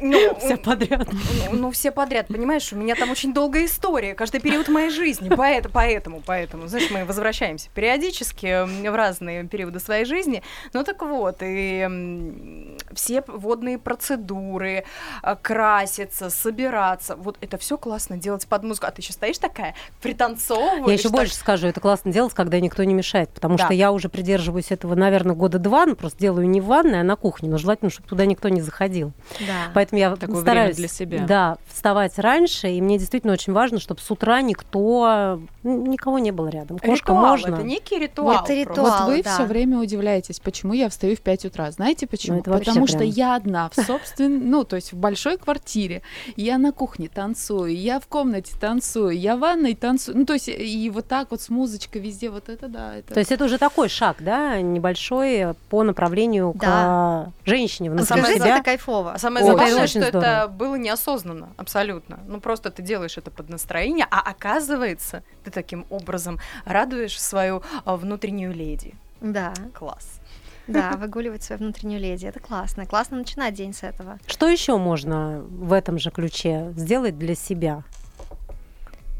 ну, 0.00 0.34
все 0.38 0.56
подряд. 0.56 1.08
Ну, 1.50 1.68
ну, 1.68 1.70
все 1.70 1.90
подряд, 1.90 2.28
понимаешь, 2.28 2.72
у 2.72 2.76
меня 2.76 2.94
там 2.94 3.10
очень 3.10 3.34
долгая 3.34 3.66
история, 3.66 3.87
каждый 4.16 4.40
период 4.40 4.68
моей 4.68 4.90
жизни, 4.90 5.28
поэтому, 5.34 5.72
поэтому, 5.72 6.22
поэтому, 6.24 6.68
знаешь, 6.68 6.90
мы 6.90 7.04
возвращаемся 7.04 7.68
периодически 7.74 8.88
в 8.88 8.94
разные 8.94 9.44
периоды 9.44 9.80
своей 9.80 10.04
жизни, 10.04 10.42
ну 10.72 10.84
так 10.84 11.02
вот, 11.02 11.38
и 11.42 12.76
все 12.92 13.22
водные 13.26 13.78
процедуры, 13.78 14.84
а, 15.22 15.36
краситься, 15.36 16.30
собираться, 16.30 17.16
вот 17.16 17.36
это 17.40 17.58
все 17.58 17.78
классно 17.78 18.16
делать 18.16 18.46
под 18.46 18.62
музыку, 18.64 18.86
а 18.86 18.90
ты 18.90 19.02
еще 19.02 19.12
стоишь 19.12 19.38
такая, 19.38 19.74
пританцовываешь. 20.02 20.86
Я 20.86 20.92
еще 20.92 21.08
больше 21.08 21.34
скажу, 21.34 21.66
это 21.66 21.80
классно 21.80 22.12
делать, 22.12 22.34
когда 22.34 22.60
никто 22.60 22.84
не 22.84 22.94
мешает, 22.94 23.30
потому 23.30 23.56
да. 23.56 23.64
что 23.64 23.74
я 23.74 23.92
уже 23.92 24.08
придерживаюсь 24.08 24.70
этого, 24.70 24.94
наверное, 24.94 25.34
года 25.34 25.58
два, 25.58 25.86
ну, 25.86 25.96
просто 25.96 26.18
делаю 26.18 26.48
не 26.48 26.60
в 26.60 26.66
ванной, 26.66 27.00
а 27.00 27.02
на 27.02 27.16
кухне, 27.16 27.48
но 27.48 27.58
желательно, 27.58 27.90
чтобы 27.90 28.08
туда 28.08 28.26
никто 28.26 28.48
не 28.48 28.60
заходил. 28.60 29.12
Да. 29.40 29.72
Поэтому 29.74 29.98
я 29.98 30.16
Такое 30.16 30.40
стараюсь 30.40 30.76
для 30.76 30.88
себя. 30.88 31.24
Да, 31.26 31.58
вставать 31.72 32.18
раньше, 32.18 32.68
и 32.68 32.80
мне 32.80 32.98
действительно 32.98 33.32
очень 33.32 33.52
важно, 33.52 33.77
чтобы 33.78 34.00
с 34.00 34.10
утра 34.10 34.40
никто, 34.42 35.40
никого 35.68 36.18
не 36.18 36.30
было 36.30 36.48
рядом. 36.48 36.78
Кошка 36.78 37.12
ритуал, 37.12 37.22
можно. 37.22 37.54
Это 37.54 37.62
некий 37.62 37.98
ритуал. 37.98 38.44
Это 38.44 38.54
ритуал. 38.54 39.06
Вот 39.06 39.08
вы 39.08 39.22
да. 39.22 39.34
все 39.34 39.44
время 39.44 39.78
удивляетесь, 39.78 40.40
почему 40.40 40.72
я 40.72 40.88
встаю 40.88 41.16
в 41.16 41.20
5 41.20 41.46
утра. 41.46 41.70
Знаете 41.70 42.06
почему? 42.06 42.38
Ну, 42.38 42.42
Потому 42.42 42.86
что 42.86 42.98
прям... 42.98 43.10
я 43.10 43.34
одна 43.34 43.70
в 43.70 43.74
собственной, 43.74 44.38
ну, 44.44 44.64
то 44.64 44.76
есть 44.76 44.92
в 44.92 44.96
большой 44.96 45.38
квартире. 45.38 46.02
Я 46.36 46.58
на 46.58 46.72
кухне 46.72 47.08
танцую, 47.08 47.76
я 47.76 48.00
в 48.00 48.06
комнате 48.06 48.54
танцую, 48.58 49.18
я 49.18 49.36
в 49.36 49.40
ванной 49.40 49.74
танцую. 49.74 50.18
Ну, 50.18 50.24
то 50.24 50.34
есть 50.34 50.48
и 50.48 50.90
вот 50.90 51.06
так 51.06 51.30
вот 51.30 51.40
с 51.40 51.48
музычкой 51.48 52.00
везде, 52.00 52.30
вот 52.30 52.48
это 52.48 52.68
да. 52.68 52.96
Это... 52.96 53.14
То 53.14 53.20
есть 53.20 53.32
это 53.32 53.44
уже 53.44 53.58
такой 53.58 53.88
шаг, 53.88 54.18
да, 54.20 54.60
небольшой 54.60 55.54
по 55.68 55.82
направлению 55.82 56.54
да. 56.54 57.32
к 57.44 57.48
женщине 57.48 57.90
внутри 57.90 58.06
Скажите, 58.06 58.40
себя. 58.40 58.56
это 58.56 58.64
кайфово. 58.64 59.12
А 59.12 59.18
самое 59.18 59.44
забавное, 59.44 59.86
что 59.86 60.00
здорово. 60.00 60.24
это 60.24 60.48
было 60.48 60.74
неосознанно, 60.76 61.48
абсолютно. 61.56 62.20
Ну, 62.26 62.40
просто 62.40 62.70
ты 62.70 62.82
делаешь 62.82 63.16
это 63.16 63.30
под 63.30 63.48
настроение, 63.48 64.06
а 64.10 64.20
оказывается, 64.20 65.22
ты 65.44 65.50
таким 65.58 65.86
образом 65.90 66.38
радуешь 66.64 67.20
свою 67.20 67.62
а, 67.84 67.96
внутреннюю 67.96 68.54
леди. 68.54 68.94
Да. 69.20 69.52
Класс. 69.74 70.20
Да, 70.68 70.92
выгуливать 70.98 71.42
свою 71.42 71.58
внутреннюю 71.58 72.00
леди. 72.00 72.26
Это 72.26 72.38
классно. 72.38 72.86
Классно 72.86 73.16
начинать 73.16 73.54
день 73.54 73.74
с 73.74 73.82
этого. 73.82 74.18
Что 74.26 74.48
еще 74.48 74.76
можно 74.76 75.40
в 75.40 75.72
этом 75.72 75.98
же 75.98 76.12
ключе 76.12 76.72
сделать 76.76 77.18
для 77.18 77.34
себя? 77.34 77.82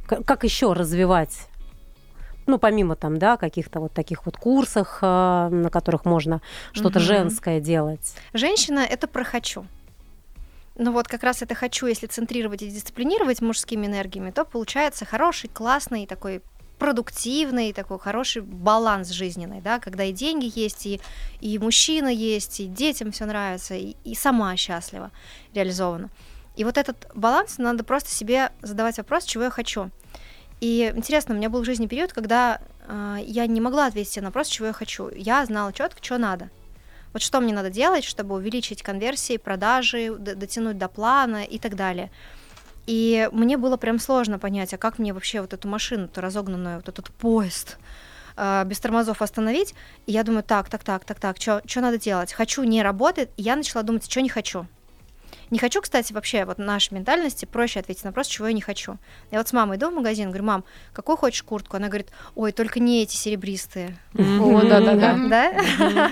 Как 0.07 0.45
еще 0.45 0.73
развивать 0.73 1.49
ну, 2.47 2.59
помимо 2.59 2.97
там, 2.97 3.19
да, 3.19 3.37
каких-то 3.37 3.79
вот 3.79 3.93
таких 3.93 4.25
вот 4.25 4.39
курсах, 4.39 5.01
а, 5.03 5.51
на 5.51 5.69
которых 5.69 6.07
можно 6.07 6.41
что-то 6.73 6.99
угу. 6.99 7.05
женское 7.07 7.61
делать. 7.61 8.15
Женщина— 8.33 8.79
это 8.91 9.07
про 9.07 9.23
«хочу». 9.23 9.67
Ну 10.79 10.93
вот 10.93 11.09
как 11.09 11.25
раз 11.25 11.43
это 11.43 11.57
«хочу», 11.57 11.87
если 11.87 12.07
центрировать 12.07 12.63
и 12.63 12.69
дисциплинировать 12.69 13.41
мужскими 13.41 13.87
энергиями, 13.87 14.31
то 14.31 14.45
получается 14.45 15.05
хороший, 15.05 15.51
классный 15.51 16.07
такой 16.07 16.41
продуктивный, 16.79 17.73
такой 17.73 17.99
хороший 17.99 18.43
баланс 18.43 19.11
жизненный, 19.11 19.61
да, 19.61 19.81
когда 19.81 20.05
и 20.05 20.13
деньги 20.13 20.51
есть, 20.55 20.87
и, 20.87 21.01
и 21.41 21.59
мужчина 21.59 22.07
есть, 22.07 22.61
и 22.61 22.67
детям 22.67 23.11
все 23.11 23.27
нравится, 23.27 23.75
и, 23.75 23.97
и 24.05 24.15
сама 24.15 24.57
счастлива, 24.57 25.11
реализована. 25.53 26.11
И 26.55 26.63
вот 26.63 26.79
этот 26.79 27.11
баланс 27.13 27.59
надо 27.59 27.83
просто 27.83 28.11
себе 28.11 28.53
задавать 28.63 28.99
вопрос, 28.99 29.25
чего 29.25 29.45
я 29.45 29.51
хочу. 29.51 29.91
И 30.61 30.93
интересно, 30.95 31.35
у 31.35 31.39
меня 31.39 31.51
был 31.51 31.63
в 31.63 31.67
жизни 31.67 31.89
период, 31.89 32.13
когда 32.13 32.61
э, 32.87 33.19
я 33.25 33.47
не 33.49 33.61
могла 33.61 33.87
ответить 33.87 34.17
на 34.17 34.29
вопрос, 34.29 34.47
чего 34.47 34.69
я 34.69 34.73
хочу. 34.73 35.09
Я 35.09 35.45
знала 35.45 35.73
четко, 35.73 36.03
что 36.03 36.19
надо. 36.19 36.51
Вот 37.13 37.23
что 37.23 37.41
мне 37.41 37.55
надо 37.55 37.71
делать, 37.71 38.05
чтобы 38.05 38.35
увеличить 38.35 38.83
конверсии, 38.83 39.37
продажи, 39.37 40.15
дотянуть 40.17 40.79
до 40.79 40.89
плана 40.89 41.45
и 41.45 41.59
так 41.59 41.75
далее. 41.75 42.11
И 42.87 43.29
мне 43.33 43.57
было 43.59 43.77
прям 43.77 43.99
сложно 43.99 44.39
понять, 44.39 44.73
а 44.73 44.79
как 44.79 44.99
мне 44.99 45.13
вообще 45.13 45.41
вот 45.41 45.53
эту 45.53 45.69
машину-то 45.69 46.21
разогнанную, 46.21 46.77
вот 46.77 46.89
этот 46.89 47.11
поезд 47.11 47.77
э, 48.37 48.65
без 48.65 48.81
тормозов 48.81 49.21
остановить. 49.21 49.75
И 50.07 50.13
я 50.13 50.23
думаю, 50.23 50.43
так, 50.43 50.71
так, 50.71 50.85
так, 50.85 51.05
так, 51.05 51.21
так, 51.21 51.37
что 51.39 51.81
надо 51.81 51.99
делать? 51.99 52.33
Хочу, 52.33 52.63
не 52.63 52.83
работает. 52.83 53.31
И 53.37 53.43
я 53.43 53.57
начала 53.57 53.83
думать, 53.83 54.11
что 54.11 54.23
не 54.23 54.31
хочу. 54.31 54.67
Не 55.51 55.59
хочу, 55.59 55.81
кстати, 55.81 56.13
вообще, 56.13 56.45
вот 56.45 56.59
нашей 56.59 56.95
ментальности 56.95 57.45
проще 57.45 57.81
ответить 57.81 58.05
на 58.05 58.11
вопрос, 58.11 58.27
чего 58.27 58.49
я 58.49 58.53
не 58.53 58.61
хочу. 58.61 58.99
Я 59.31 59.39
вот 59.39 59.49
с 59.49 59.53
мамой 59.53 59.77
иду 59.77 59.91
в 59.91 59.95
магазин, 59.95 60.29
говорю, 60.29 60.45
мам, 60.45 60.65
какую 60.93 61.17
хочешь 61.17 61.43
куртку? 61.43 61.77
Она 61.77 61.89
говорит, 61.89 62.09
ой, 62.35 62.53
только 62.53 62.81
не 62.81 63.03
эти 63.03 63.17
серебристые. 63.17 63.97
О, 64.15 64.61
да-да-да. 64.63 65.17
Да? 65.29 66.11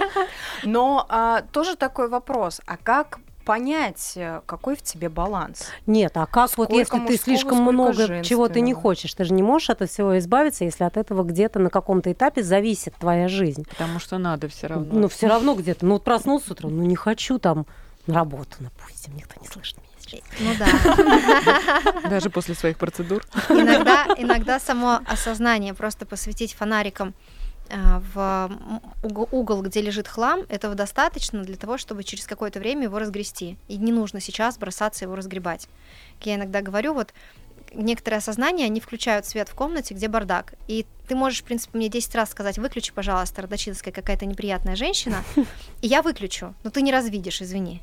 Но 0.65 1.07
а, 1.09 1.43
тоже 1.53 1.77
такой 1.77 2.09
вопрос, 2.09 2.61
а 2.67 2.77
как 2.77 3.19
понять, 3.47 4.15
э, 4.17 4.41
какой 4.45 4.75
в 4.75 4.83
тебе 4.83 5.09
баланс. 5.09 5.69
Нет, 5.87 6.17
а 6.17 6.27
как 6.27 6.51
сколько 6.51 6.73
вот 6.73 6.79
если 6.79 6.99
ты 7.07 7.17
слишком 7.17 7.63
много 7.63 8.23
чего 8.23 8.49
ты 8.49 8.61
не 8.61 8.75
хочешь, 8.75 9.15
ты 9.15 9.25
же 9.25 9.33
не 9.33 9.43
можешь 9.43 9.71
от 9.71 9.89
всего 9.89 10.19
избавиться, 10.19 10.65
если 10.65 10.83
от 10.83 10.97
этого 10.97 11.23
где-то 11.23 11.61
на 11.61 11.71
каком-то 11.71 12.11
этапе 12.13 12.43
зависит 12.43 12.95
твоя 12.97 13.29
жизнь. 13.29 13.65
Потому 13.69 14.01
что 14.01 14.19
надо 14.19 14.49
все 14.49 14.67
равно. 14.67 14.89
Ну, 14.93 15.09
все 15.09 15.29
равно 15.29 15.55
где-то. 15.55 15.87
Ну, 15.87 15.95
вот 15.95 16.05
проснулся 16.05 16.53
утром, 16.53 16.77
ну, 16.77 16.83
не 16.83 16.97
хочу 16.97 17.39
там 17.39 17.67
на 18.07 18.15
работу, 18.15 18.57
допустим, 18.61 19.17
никто 19.17 19.41
не 19.41 19.49
слышит 19.49 19.77
меня 19.79 19.89
сейчас. 19.99 20.21
Ну 20.41 20.55
да. 20.59 22.09
Даже 22.09 22.31
после 22.31 22.55
своих 22.55 22.79
процедур. 22.79 23.25
Иногда, 23.49 24.07
иногда 24.17 24.61
само 24.61 25.01
осознание 25.07 25.75
просто 25.75 26.07
посвятить 26.07 26.55
фонариком 26.55 27.15
э, 27.69 28.01
в 28.15 28.51
угол, 29.03 29.63
где 29.63 29.81
лежит 29.81 30.09
хлам, 30.09 30.43
этого 30.49 30.75
достаточно 30.75 31.43
для 31.43 31.57
того, 31.57 31.79
чтобы 31.79 32.05
через 32.05 32.27
какое-то 32.27 32.61
время 32.61 32.85
его 32.85 32.99
разгрести. 32.99 33.57
И 33.69 33.77
не 33.77 33.93
нужно 33.93 34.21
сейчас 34.21 34.59
бросаться 34.59 35.05
его 35.05 35.17
разгребать. 35.17 35.69
Я 36.23 36.37
иногда 36.37 36.63
говорю, 36.63 36.95
вот 36.95 37.13
некоторые 37.77 38.19
осознания, 38.19 38.65
они 38.65 38.81
включают 38.81 39.27
свет 39.27 39.49
в 39.49 39.55
комнате, 39.55 39.95
где 39.95 40.09
бардак. 40.09 40.55
И 40.69 40.87
ты 41.09 41.15
можешь, 41.15 41.41
в 41.41 41.45
принципе, 41.45 41.79
мне 41.79 41.89
10 41.89 42.15
раз 42.15 42.31
сказать, 42.31 42.59
выключи, 42.59 42.93
пожалуйста, 42.93 43.43
родочинская 43.43 43.93
какая-то 43.93 44.27
неприятная 44.27 44.77
женщина, 44.77 45.23
и 45.83 45.87
я 45.87 46.03
выключу, 46.03 46.55
но 46.65 46.71
ты 46.71 46.83
не 46.83 46.93
развидишь, 46.93 47.43
извини. 47.43 47.83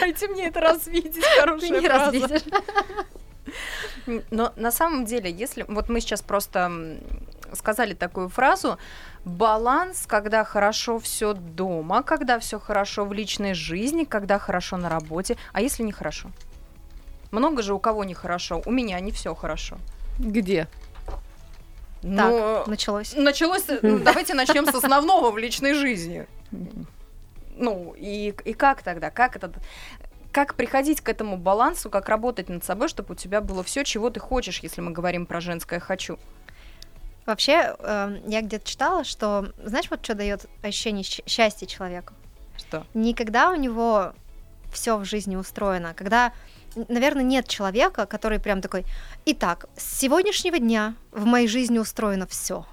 Дайте 0.00 0.28
мне 0.28 0.48
это 0.48 0.60
развидеть, 0.60 1.24
хорошая 1.40 1.70
Ты 1.70 1.80
не 1.80 1.88
развидишь. 1.88 2.42
Но 4.30 4.52
на 4.56 4.70
самом 4.70 5.04
деле, 5.04 5.30
если... 5.30 5.64
Вот 5.68 5.88
мы 5.88 6.00
сейчас 6.00 6.22
просто 6.22 6.98
сказали 7.52 7.94
такую 7.94 8.28
фразу, 8.28 8.78
баланс, 9.24 10.04
когда 10.06 10.44
хорошо 10.44 10.98
все 10.98 11.32
дома, 11.32 12.02
когда 12.02 12.38
все 12.38 12.58
хорошо 12.58 13.04
в 13.04 13.12
личной 13.12 13.54
жизни, 13.54 14.04
когда 14.04 14.38
хорошо 14.38 14.76
на 14.76 14.88
работе, 14.88 15.36
а 15.52 15.60
если 15.60 15.82
не 15.82 15.92
хорошо? 15.92 16.30
Много 17.30 17.62
же 17.62 17.74
у 17.74 17.78
кого 17.78 18.04
нехорошо. 18.04 18.62
У 18.64 18.70
меня 18.70 18.98
не 19.00 19.12
все 19.12 19.34
хорошо. 19.34 19.78
Где? 20.18 20.68
Ну, 22.02 22.16
так, 22.16 22.66
началось. 22.68 23.14
Началось. 23.16 23.64
Ну, 23.82 23.98
давайте 23.98 24.34
начнем 24.34 24.66
с 24.66 24.74
основного 24.74 25.30
в 25.30 25.38
личной 25.38 25.74
жизни. 25.74 26.26
Ну, 27.56 27.94
и, 27.96 28.34
и 28.44 28.52
как 28.52 28.82
тогда? 28.82 29.10
Как 29.10 29.36
это? 29.36 29.52
Как 30.30 30.54
приходить 30.54 31.00
к 31.00 31.08
этому 31.08 31.38
балансу, 31.38 31.88
как 31.88 32.08
работать 32.08 32.48
над 32.48 32.62
собой, 32.62 32.88
чтобы 32.88 33.14
у 33.14 33.16
тебя 33.16 33.40
было 33.40 33.64
все, 33.64 33.84
чего 33.84 34.10
ты 34.10 34.20
хочешь, 34.20 34.60
если 34.60 34.82
мы 34.82 34.90
говорим 34.90 35.24
про 35.24 35.40
женское 35.40 35.80
хочу? 35.80 36.18
Вообще, 37.24 37.74
э, 37.78 38.20
я 38.26 38.42
где-то 38.42 38.68
читала, 38.68 39.02
что 39.02 39.52
знаешь, 39.64 39.90
вот 39.90 40.04
что 40.04 40.14
дает 40.14 40.46
ощущение 40.62 41.02
счастья 41.02 41.66
человеку? 41.66 42.12
Что? 42.56 42.86
Никогда 42.94 43.50
у 43.50 43.56
него 43.56 44.12
все 44.72 44.96
в 44.96 45.04
жизни 45.04 45.36
устроено. 45.36 45.94
Когда 45.94 46.32
наверное, 46.88 47.24
нет 47.24 47.48
человека, 47.48 48.06
который 48.06 48.38
прям 48.38 48.60
такой, 48.60 48.84
итак, 49.24 49.66
с 49.76 49.98
сегодняшнего 49.98 50.58
дня 50.58 50.94
в 51.10 51.24
моей 51.24 51.48
жизни 51.48 51.78
устроено 51.78 52.26
все. 52.26 52.66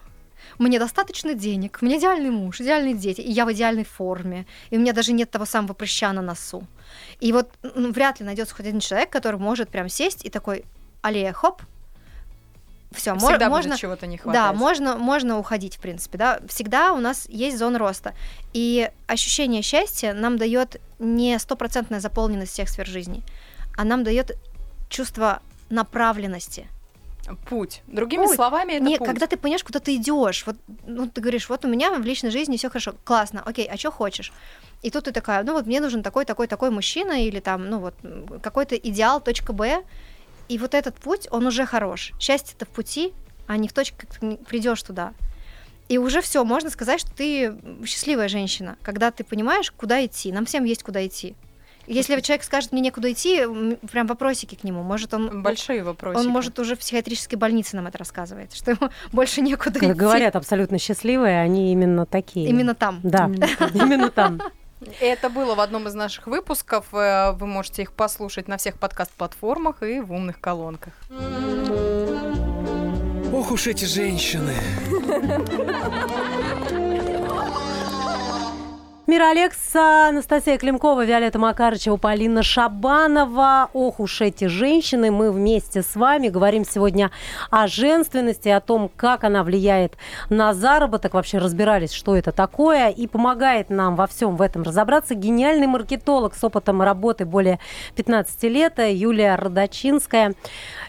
Мне 0.60 0.78
достаточно 0.78 1.34
денег, 1.34 1.82
меня 1.82 1.98
идеальный 1.98 2.30
муж, 2.30 2.62
идеальные 2.62 2.94
дети, 2.94 3.22
и 3.22 3.32
я 3.32 3.46
в 3.46 3.54
идеальной 3.54 3.86
форме, 3.86 4.46
и 4.70 4.78
у 4.78 4.80
меня 4.80 4.94
даже 4.94 5.14
нет 5.14 5.32
того 5.32 5.46
самого 5.46 5.74
прыща 5.74 6.12
на 6.14 6.22
носу. 6.22 6.68
И 7.20 7.32
вот 7.32 7.50
ну, 7.64 7.92
вряд 7.92 8.20
ли 8.20 8.26
найдется 8.26 8.54
хоть 8.54 8.68
один 8.68 8.80
человек, 8.80 9.10
который 9.10 9.40
может 9.40 9.70
прям 9.70 9.90
сесть 9.90 10.26
и 10.26 10.30
такой, 10.30 10.66
аллея, 11.02 11.34
хоп, 11.34 11.62
все, 12.94 13.16
Всегда 13.18 13.50
можно 13.50 13.72
будет 13.72 13.80
чего-то 13.80 14.06
не 14.06 14.18
хватать. 14.18 14.40
Да, 14.40 14.54
можно, 14.54 14.98
можно 14.98 15.40
уходить, 15.40 15.78
в 15.78 15.80
принципе, 15.80 16.18
да. 16.20 16.40
Всегда 16.48 16.94
у 16.94 17.00
нас 17.00 17.28
есть 17.28 17.58
зона 17.58 17.80
роста. 17.80 18.14
И 18.54 18.88
ощущение 19.08 19.64
счастья 19.64 20.14
нам 20.14 20.38
дает 20.38 20.80
не 21.00 21.40
стопроцентная 21.40 22.00
заполненность 22.00 22.52
всех 22.52 22.70
сфер 22.70 22.86
жизни 22.86 23.24
а 23.78 23.84
нам 23.84 24.04
дает 24.04 24.38
чувство 24.90 25.42
направленности. 25.70 26.68
Путь. 27.48 27.82
Другими 27.88 28.26
путь. 28.26 28.36
словами, 28.36 28.74
это 28.74 28.84
Не, 28.84 28.98
путь. 28.98 29.08
Когда 29.08 29.28
ты 29.28 29.38
понимаешь, 29.38 29.64
куда 29.64 29.80
ты 29.80 29.96
идешь, 29.96 30.46
вот 30.46 30.58
ну, 30.86 31.08
ты 31.08 31.22
говоришь, 31.22 31.48
вот 31.48 31.64
у 31.64 31.70
меня 31.70 31.92
в 31.92 32.02
личной 32.02 32.32
жизни 32.32 32.58
все 32.58 32.70
хорошо, 32.70 32.96
классно, 33.06 33.42
окей, 33.46 33.66
а 33.66 33.78
что 33.78 33.92
хочешь? 33.92 34.34
И 34.82 34.92
тут 34.92 35.06
ты 35.06 35.14
такая, 35.14 35.44
ну 35.44 35.54
вот 35.54 35.66
мне 35.66 35.80
нужен 35.80 36.04
такой, 36.04 36.26
такой, 36.26 36.48
такой 36.48 36.70
мужчина 36.70 37.24
или 37.26 37.40
там, 37.40 37.70
ну 37.70 37.80
вот 37.80 37.96
какой-то 38.42 38.76
идеал, 38.76 39.22
точка 39.22 39.54
Б, 39.54 39.84
и 40.50 40.58
вот 40.58 40.74
этот 40.74 40.96
путь, 40.96 41.28
он 41.32 41.48
уже 41.48 41.66
хорош. 41.66 42.12
Счастье-то 42.20 42.66
в 42.66 42.70
пути, 42.70 43.14
а 43.48 43.56
не 43.56 43.70
в 43.70 43.74
точке, 43.74 43.96
как 43.98 44.20
ты 44.20 44.36
придешь 44.36 44.84
туда. 44.84 45.14
И 45.88 45.98
уже 45.98 46.22
все, 46.22 46.44
можно 46.44 46.70
сказать, 46.70 47.00
что 47.00 47.14
ты 47.14 47.56
счастливая 47.86 48.28
женщина, 48.28 48.78
когда 48.82 49.12
ты 49.12 49.24
понимаешь, 49.24 49.72
куда 49.72 50.06
идти. 50.06 50.32
Нам 50.32 50.46
всем 50.46 50.66
есть 50.66 50.84
куда 50.84 51.06
идти. 51.06 51.36
Если 51.88 52.20
человек 52.22 52.44
скажет, 52.44 52.72
мне 52.72 52.82
некуда 52.82 53.12
идти, 53.12 53.42
прям 53.92 54.08
вопросики 54.08 54.56
к 54.56 54.64
нему. 54.64 54.84
Может, 54.84 55.14
он... 55.14 55.42
Большие 55.42 55.84
вопросы. 55.84 56.20
Он 56.20 56.28
может 56.28 56.58
уже 56.60 56.76
в 56.76 56.80
психиатрической 56.80 57.38
больнице 57.38 57.76
нам 57.76 57.88
это 57.88 57.98
рассказывает, 57.98 58.54
что 58.54 58.72
ему 58.72 58.90
больше 59.12 59.42
некуда 59.42 59.80
как 59.80 59.90
идти. 59.90 59.94
Говорят, 59.94 60.36
абсолютно 60.36 60.80
счастливые, 60.80 61.42
они 61.42 61.72
именно 61.72 62.06
такие. 62.06 62.50
Именно 62.50 62.76
там. 62.76 63.00
Да, 63.04 63.30
именно 63.74 64.10
там. 64.10 64.42
Это 65.00 65.30
было 65.30 65.56
в 65.56 65.60
одном 65.60 65.88
из 65.88 65.94
наших 65.94 66.28
выпусков. 66.28 66.88
Э, 66.94 67.32
вы 67.32 67.48
можете 67.48 67.84
их 67.84 67.94
послушать 67.94 68.48
на 68.48 68.58
всех 68.58 68.78
подкаст-платформах 68.80 69.82
и 69.84 70.00
в 70.00 70.12
умных 70.12 70.40
колонках. 70.40 70.94
Ох 73.32 73.52
уж 73.52 73.68
эти 73.68 73.86
женщины. 73.86 74.54
Мира 79.06 79.32
Алекса, 79.32 80.08
Анастасия 80.08 80.58
Климкова, 80.58 81.04
Виолетта 81.04 81.38
Макарычева, 81.38 81.98
Полина 81.98 82.42
Шабанова. 82.42 83.70
Ох 83.74 84.00
уж 84.00 84.22
эти 84.22 84.46
женщины. 84.46 85.12
Мы 85.12 85.30
вместе 85.30 85.82
с 85.82 85.98
вами 85.98 86.30
говорим 86.30 86.64
сегодня 86.64 87.12
о 87.52 87.68
женственности, 87.68 88.48
о 88.48 88.62
том, 88.62 88.90
как 88.96 89.26
она 89.26 89.44
влияет 89.44 89.98
на 90.30 90.54
заработок. 90.54 91.16
Вообще 91.16 91.40
разбирались, 91.40 91.92
что 91.92 92.16
это 92.16 92.32
такое. 92.32 92.92
И 92.92 93.08
помогает 93.08 93.70
нам 93.70 93.98
во 93.98 94.08
всем 94.08 94.38
в 94.38 94.42
этом 94.42 94.64
разобраться 94.64 95.16
гениальный 95.16 95.68
маркетолог 95.68 96.34
с 96.34 96.42
опытом 96.42 96.82
работы 96.82 97.26
более 97.26 97.60
15 97.96 98.44
лет 98.44 98.80
Юлия 98.80 99.36
Родочинская. 99.36 100.34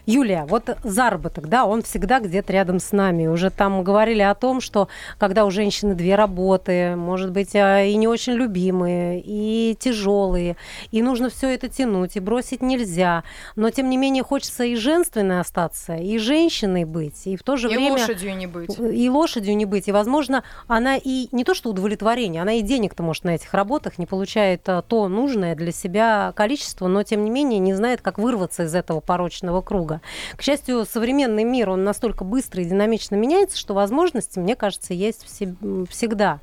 Юлия, 0.06 0.44
вот 0.44 0.76
заработок, 0.84 1.48
да, 1.48 1.64
он 1.64 1.82
всегда 1.82 2.20
где-то 2.20 2.52
рядом 2.52 2.78
с 2.78 2.92
нами. 2.92 3.26
Уже 3.26 3.50
там 3.50 3.82
говорили 3.82 4.22
о 4.22 4.36
том, 4.36 4.60
что 4.60 4.86
когда 5.18 5.44
у 5.44 5.50
женщины 5.50 5.96
две 5.96 6.14
работы, 6.14 6.94
может 6.94 7.32
быть, 7.32 7.56
а, 7.56 7.82
и 7.82 8.03
не 8.04 8.08
очень 8.08 8.34
любимые, 8.34 9.22
и 9.24 9.74
тяжелые, 9.80 10.56
и 10.90 11.00
нужно 11.00 11.30
все 11.30 11.54
это 11.54 11.70
тянуть, 11.70 12.16
и 12.16 12.20
бросить 12.20 12.60
нельзя. 12.60 13.24
Но, 13.56 13.70
тем 13.70 13.88
не 13.88 13.96
менее, 13.96 14.22
хочется 14.22 14.64
и 14.64 14.76
женственной 14.76 15.40
остаться, 15.40 15.94
и 15.94 16.18
женщиной 16.18 16.84
быть, 16.84 17.26
и 17.26 17.36
в 17.36 17.42
то 17.42 17.56
же 17.56 17.68
и 17.68 17.76
время... 17.76 17.88
И 17.88 17.92
лошадью 17.92 18.36
не 18.36 18.46
быть. 18.46 18.78
И 18.78 19.08
лошадью 19.08 19.56
не 19.56 19.64
быть. 19.64 19.88
И, 19.88 19.92
возможно, 19.92 20.44
она 20.66 20.98
и 20.98 21.28
не 21.32 21.44
то 21.44 21.54
что 21.54 21.70
удовлетворение, 21.70 22.42
она 22.42 22.52
и 22.52 22.60
денег-то, 22.60 23.02
может, 23.02 23.24
на 23.24 23.36
этих 23.36 23.54
работах 23.54 23.96
не 23.96 24.04
получает 24.04 24.68
а, 24.68 24.82
то 24.82 25.08
нужное 25.08 25.54
для 25.54 25.72
себя 25.72 26.34
количество, 26.36 26.88
но, 26.88 27.04
тем 27.04 27.24
не 27.24 27.30
менее, 27.30 27.58
не 27.58 27.72
знает, 27.72 28.02
как 28.02 28.18
вырваться 28.18 28.64
из 28.64 28.74
этого 28.74 29.00
порочного 29.00 29.62
круга. 29.62 30.02
К 30.36 30.42
счастью, 30.42 30.84
современный 30.84 31.44
мир, 31.44 31.70
он 31.70 31.84
настолько 31.84 32.22
быстро 32.22 32.60
и 32.60 32.66
динамично 32.66 33.14
меняется, 33.14 33.56
что 33.56 33.72
возможности, 33.72 34.38
мне 34.38 34.56
кажется, 34.56 34.92
есть 34.92 35.24
всегда. 35.26 36.40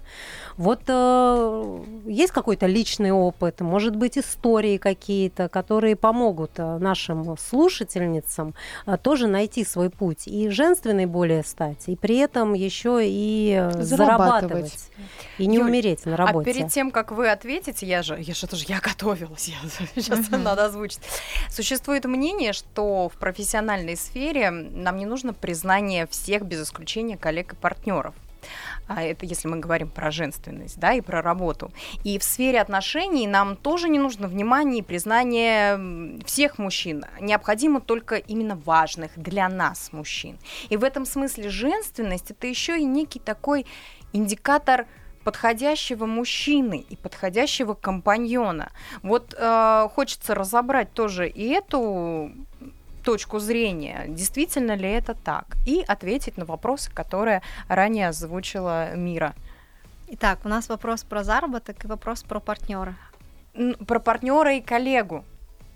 Вот 0.62 0.82
э, 0.86 1.84
есть 2.06 2.32
какой-то 2.32 2.67
личный 2.67 3.12
опыт, 3.12 3.62
может 3.62 3.95
быть, 3.95 4.19
истории 4.19 4.78
какие-то, 4.78 5.50
которые 5.50 5.95
помогут 5.95 6.52
э, 6.58 6.78
нашим 6.78 7.36
слушательницам 7.36 8.54
э, 8.86 8.95
тоже 9.02 9.26
найти 9.26 9.65
свой 9.65 9.89
путь 9.89 10.28
и 10.28 10.50
женственной 10.50 11.08
более 11.08 11.43
стать, 11.43 11.88
и 11.88 11.95
при 11.95 12.17
этом 12.17 12.54
еще 12.54 13.00
и 13.04 13.56
э, 13.60 13.82
зарабатывать. 13.82 13.88
зарабатывать 13.88 14.91
и 15.39 15.47
не 15.47 15.56
Юль, 15.56 15.65
умереть 15.65 16.06
на 16.06 16.15
работе. 16.15 16.52
А 16.52 16.54
перед 16.54 16.71
тем, 16.71 16.91
как 16.91 17.12
вы 17.12 17.32
ответите, 17.32 17.88
я 17.88 18.04
же, 18.04 18.21
я 18.21 18.36
же 18.36 18.45
тоже, 18.45 18.65
я 18.67 18.80
готовилась, 18.80 19.47
я, 19.47 19.56
сейчас 19.95 20.30
надо 20.30 20.65
озвучить. 20.65 21.02
Существует 21.50 22.06
мнение, 22.06 22.54
что 22.54 23.10
в 23.10 23.17
профессиональной 23.17 23.97
сфере 23.97 24.52
нам 24.52 24.97
не 24.97 25.08
нужно 25.08 25.34
признание 25.34 26.06
всех 26.06 26.43
без 26.43 26.62
исключения 26.62 27.17
коллег 27.17 27.54
и 27.54 27.56
партнеров. 27.56 28.13
А 28.88 29.04
это 29.04 29.26
если 29.26 29.48
мы 29.48 29.58
говорим 29.58 29.89
про 29.89 30.12
женственность, 30.12 30.80
да, 30.80 30.94
и 30.94 31.02
про 31.02 31.22
работу. 31.22 31.72
И 32.04 32.20
в 32.20 32.24
сфере 32.24 32.60
отношений 32.60 33.28
нам 33.28 33.56
тоже 33.56 33.89
не 33.89 34.00
нужно 34.00 34.28
внимание 34.28 34.80
и 34.80 34.84
признание 34.84 36.20
всех 36.26 36.58
мужчин. 36.58 37.06
Необходимо 37.20 37.82
только 37.82 38.15
именно 38.15 38.56
важных 38.56 39.12
для 39.15 39.48
нас 39.50 39.94
мужчин. 39.94 40.38
И 40.70 40.78
в 40.78 40.84
этом 40.84 41.06
смысле 41.06 41.50
женственность 41.50 42.32
это 42.32 42.48
еще 42.48 42.80
и 42.80 42.84
некий 42.84 43.20
такой 43.20 43.65
индикатор 44.13 44.88
подходящего 45.24 46.06
мужчины 46.06 46.86
и 46.89 46.96
подходящего 46.96 47.74
компаньона. 47.74 48.72
Вот 49.04 49.36
э, 49.38 49.88
хочется 49.94 50.36
разобрать 50.36 50.94
тоже 50.94 51.30
и 51.30 51.50
эту 51.50 52.32
точку 53.02 53.40
зрения, 53.40 54.06
действительно 54.08 54.76
ли 54.76 54.90
это 54.90 55.14
так, 55.14 55.46
и 55.66 55.84
ответить 55.88 56.38
на 56.38 56.46
вопросы, 56.46 56.92
которые 56.92 57.42
ранее 57.68 58.10
озвучила 58.10 58.96
Мира. 58.96 59.34
Итак, 60.08 60.40
у 60.44 60.50
нас 60.50 60.70
вопрос 60.70 61.04
про 61.04 61.24
заработок 61.24 61.86
и 61.86 61.88
вопрос 61.88 62.24
про 62.24 62.40
партнера. 62.40 62.96
Про 63.88 64.00
партнера 64.00 64.56
и 64.56 64.62
коллегу. 64.62 65.24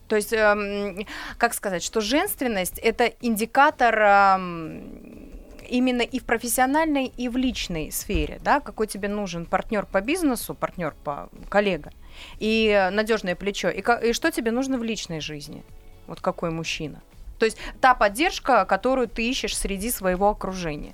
То 0.08 0.16
есть, 0.16 0.34
эм, 0.34 1.06
как 1.38 1.54
сказать, 1.54 1.84
что 1.84 2.02
женственность 2.02 2.78
это 2.80 3.06
индикатор 3.22 3.98
эм, 3.98 5.32
именно 5.68 6.02
и 6.02 6.20
в 6.20 6.26
профессиональной, 6.26 7.06
и 7.06 7.28
в 7.28 7.38
личной 7.38 7.92
сфере, 7.92 8.40
да, 8.44 8.60
какой 8.60 8.88
тебе 8.88 9.08
нужен 9.08 9.46
партнер 9.46 9.86
по 9.86 10.02
бизнесу, 10.02 10.54
партнер 10.54 10.94
по 11.04 11.30
коллега, 11.50 11.92
и 12.40 12.90
надежное 12.92 13.36
плечо, 13.36 13.70
и, 13.70 13.84
и 14.08 14.14
что 14.14 14.32
тебе 14.32 14.52
нужно 14.52 14.78
в 14.78 14.84
личной 14.84 15.22
жизни, 15.22 15.64
вот 16.08 16.22
какой 16.22 16.52
мужчина. 16.52 17.02
То 17.39 17.45
есть 17.45 17.58
та 17.82 17.95
поддержка, 17.95 18.65
которую 18.65 19.08
ты 19.08 19.30
ищешь 19.30 19.58
среди 19.58 19.91
своего 19.91 20.30
окружения. 20.30 20.93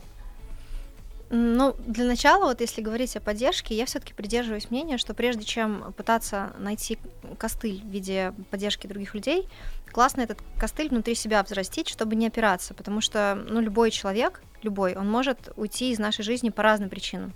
Ну, 1.34 1.76
для 1.88 2.04
начала, 2.04 2.44
вот 2.44 2.60
если 2.60 2.82
говорить 2.82 3.16
о 3.16 3.22
поддержке, 3.22 3.74
я 3.74 3.86
все-таки 3.86 4.14
придерживаюсь 4.14 4.70
мнения, 4.70 4.98
что 4.98 5.14
прежде 5.14 5.46
чем 5.46 5.94
пытаться 5.96 6.52
найти 6.58 7.00
костыль 7.38 7.82
в 7.82 7.88
виде 7.88 8.34
поддержки 8.50 8.86
других 8.86 9.16
людей, 9.16 9.48
классно 9.94 10.22
этот 10.22 10.40
костыль 10.60 10.90
внутри 10.90 11.16
себя 11.16 11.42
взрастить, 11.42 11.88
чтобы 11.88 12.18
не 12.18 12.28
опираться, 12.28 12.74
потому 12.74 13.00
что, 13.00 13.42
ну, 13.48 13.62
любой 13.62 13.92
человек, 13.92 14.42
любой, 14.62 14.96
он 14.96 15.10
может 15.10 15.54
уйти 15.56 15.92
из 15.92 16.00
нашей 16.00 16.24
жизни 16.24 16.50
по 16.50 16.64
разным 16.64 16.90
причинам 16.90 17.32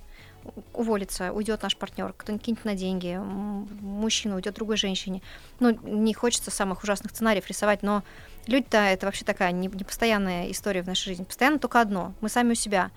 уволится, 0.74 1.32
уйдет 1.32 1.64
наш 1.64 1.76
партнер, 1.76 2.14
кто-нибудь 2.16 2.46
кинет 2.46 2.66
на 2.66 2.76
деньги, 2.76 3.18
мужчина 3.18 4.36
уйдет 4.36 4.56
другой 4.56 4.78
женщине. 4.78 5.22
Ну, 5.60 5.72
не 5.82 6.14
хочется 6.14 6.52
самых 6.52 6.84
ужасных 6.84 7.12
сценариев 7.12 7.48
рисовать, 7.48 7.82
но 7.82 8.04
люди-то 8.48 8.78
это 8.78 9.06
вообще 9.06 9.26
такая 9.26 9.52
непостоянная 9.52 10.52
история 10.52 10.82
в 10.82 10.88
нашей 10.88 11.10
жизни. 11.10 11.24
Постоянно 11.24 11.60
только 11.60 11.82
одно. 11.82 12.14
Мы 12.22 12.30
сами 12.30 12.52
у 12.52 12.56
себя. 12.56 12.92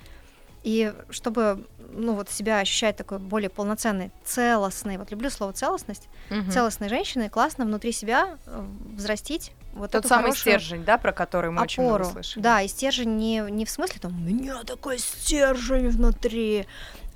И 0.63 0.93
чтобы 1.11 1.67
ну, 1.93 2.15
вот 2.15 2.29
себя 2.31 2.59
ощущать 2.59 2.97
такой 2.97 3.19
более 3.19 3.49
полноценной, 3.49 4.11
целостной, 4.25 4.97
вот 4.99 5.11
люблю 5.11 5.31
слово 5.31 5.53
целостность, 5.53 6.09
угу. 6.31 6.51
целостной 6.51 6.89
женщины, 6.89 7.29
классно 7.29 7.65
внутри 7.65 7.93
себя 7.93 8.37
э, 8.47 8.67
взрастить 8.95 9.53
вот 9.73 9.93
Тот 9.93 10.07
самый 10.07 10.33
стержень, 10.33 10.85
да, 10.85 10.99
про 10.99 11.13
который 11.13 11.51
мы 11.51 11.57
опору. 11.57 11.65
очень 11.65 11.83
много 11.83 12.05
слышали. 12.05 12.43
Да, 12.43 12.63
и 12.63 12.69
стержень 12.69 13.17
не, 13.17 13.45
не 13.49 13.65
в 13.65 13.71
смысле 13.71 14.01
там, 14.01 14.17
у 14.17 14.21
меня 14.21 14.63
такой 14.65 14.99
стержень 14.99 15.89
внутри, 15.89 16.67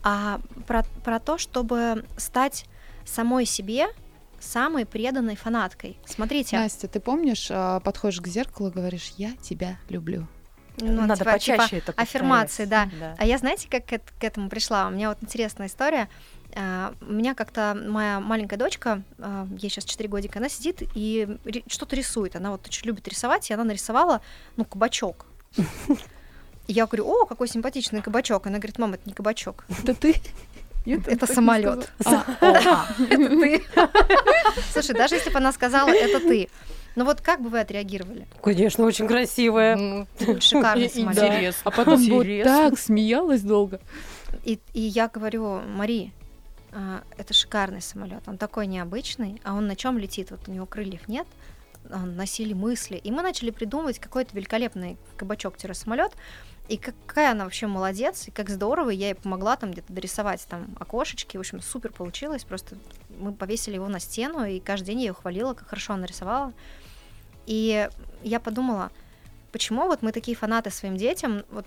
а 0.03 0.40
про, 0.66 0.85
про 1.05 1.18
то, 1.18 1.38
чтобы 1.38 2.05
стать 2.16 2.66
самой 3.05 3.47
себе 3.47 3.88
самой 4.42 4.87
преданной 4.87 5.37
фанаткой. 5.37 5.98
Смотрите. 6.05 6.59
Настя, 6.59 6.88
ты 6.88 7.00
помнишь, 7.00 7.48
а, 7.50 7.81
подходишь 7.81 8.20
к 8.20 8.26
зеркалу 8.26 8.70
и 8.70 8.72
говоришь, 8.72 9.14
я 9.16 9.33
тебя 9.42 9.78
люблю. 9.88 10.26
Ну, 10.78 11.02
Надо 11.02 11.16
типа, 11.16 11.33
почаще 11.33 11.81
типа, 11.81 11.90
это 11.90 12.00
Аффирмации, 12.00 12.64
да. 12.64 12.88
да. 12.98 13.14
А 13.18 13.26
я, 13.26 13.38
знаете, 13.38 13.68
как 13.70 13.87
к, 13.87 14.00
к 14.18 14.24
этому 14.24 14.48
пришла? 14.48 14.88
У 14.88 14.90
меня 14.90 15.11
вот 15.11 15.18
интересная 15.20 15.66
история. 15.66 16.09
Uh, 16.50 16.94
у 17.00 17.12
меня 17.12 17.35
как-то 17.35 17.74
моя 17.74 18.20
маленькая 18.20 18.59
дочка, 18.59 19.02
uh, 19.16 19.48
ей 19.59 19.70
сейчас 19.70 19.85
4 19.85 20.07
годика, 20.07 20.38
она 20.38 20.50
сидит 20.50 20.83
и 20.94 21.38
что-то 21.66 21.96
рисует. 21.96 22.37
Она 22.37 22.50
вот 22.50 22.66
очень 22.66 22.87
любит 22.87 23.09
рисовать, 23.09 23.50
и 23.50 23.55
она 23.55 23.64
нарисовала, 23.64 24.20
ну, 24.57 24.66
кабачок. 24.66 25.26
Я 26.68 26.87
говорю, 26.87 27.09
о, 27.09 27.26
какой 27.26 27.48
симпатичный 27.48 28.02
кабачок. 28.02 28.46
Она 28.46 28.59
говорит, 28.59 28.78
мама, 28.78 28.94
это 28.94 29.09
не 29.09 29.14
кабачок. 29.14 29.64
Это 29.83 29.94
ты? 29.94 30.14
Это 30.85 31.27
самолет. 31.27 31.90
А, 32.05 32.25
это 32.99 33.29
ты. 33.29 33.62
Слушай, 34.73 34.95
даже 34.95 35.14
если 35.16 35.31
бы 35.31 35.38
она 35.38 35.53
сказала, 35.53 35.90
это 35.90 36.21
ты, 36.21 36.49
ну 36.97 37.05
вот 37.05 37.21
как 37.21 37.40
бы 37.40 37.49
вы 37.49 37.61
отреагировали? 37.61 38.27
Конечно, 38.42 38.85
очень 38.85 39.07
красивая. 39.07 40.07
Шикарный 40.40 40.90
самолет. 40.90 41.18
Интересно. 41.18 41.62
А 41.64 41.71
потом 41.71 42.03
вот 42.09 42.27
так 42.45 42.79
смеялась 42.79 43.42
долго. 43.42 43.81
И, 44.45 44.59
и 44.73 44.81
я 44.81 45.09
говорю, 45.09 45.61
Мари, 45.61 46.12
а, 46.73 47.03
это 47.16 47.35
шикарный 47.35 47.83
самолет, 47.83 48.23
он 48.27 48.38
такой 48.38 48.66
необычный, 48.66 49.40
а 49.45 49.55
он 49.55 49.66
на 49.66 49.77
чем 49.77 49.99
летит? 49.99 50.31
Вот 50.31 50.49
у 50.49 50.53
него 50.53 50.66
крыльев 50.66 51.07
нет, 51.07 51.27
он 51.90 52.16
носили 52.16 52.55
мысли. 52.55 52.97
И 52.97 53.11
мы 53.11 53.23
начали 53.23 53.51
придумывать 53.51 53.99
какой-то 53.99 54.35
великолепный 54.35 54.97
кабачок-самолет, 55.16 56.12
и 56.72 56.78
какая 56.78 57.32
она 57.32 57.44
вообще 57.44 57.66
молодец, 57.66 58.28
и 58.28 58.30
как 58.30 58.48
здорово, 58.48 58.88
я 58.88 59.08
ей 59.08 59.14
помогла 59.14 59.56
там 59.56 59.72
где-то 59.72 59.92
дорисовать 59.92 60.46
там 60.48 60.74
окошечки, 60.80 61.37
в 61.37 61.40
общем, 61.40 61.61
супер 61.61 61.92
получилось, 61.92 62.44
просто 62.44 62.78
мы 63.18 63.35
повесили 63.35 63.74
его 63.74 63.88
на 63.88 64.00
стену, 64.00 64.46
и 64.46 64.58
каждый 64.58 64.87
день 64.87 65.00
я 65.00 65.08
ее 65.08 65.12
хвалила, 65.12 65.52
как 65.52 65.68
хорошо 65.68 65.92
она 65.92 66.06
рисовала. 66.06 66.54
И 67.44 67.90
я 68.22 68.40
подумала, 68.40 68.90
почему 69.52 69.82
вот 69.87 70.00
мы 70.00 70.12
такие 70.12 70.35
фанаты 70.35 70.70
своим 70.70 70.96
детям, 70.96 71.44
вот 71.50 71.66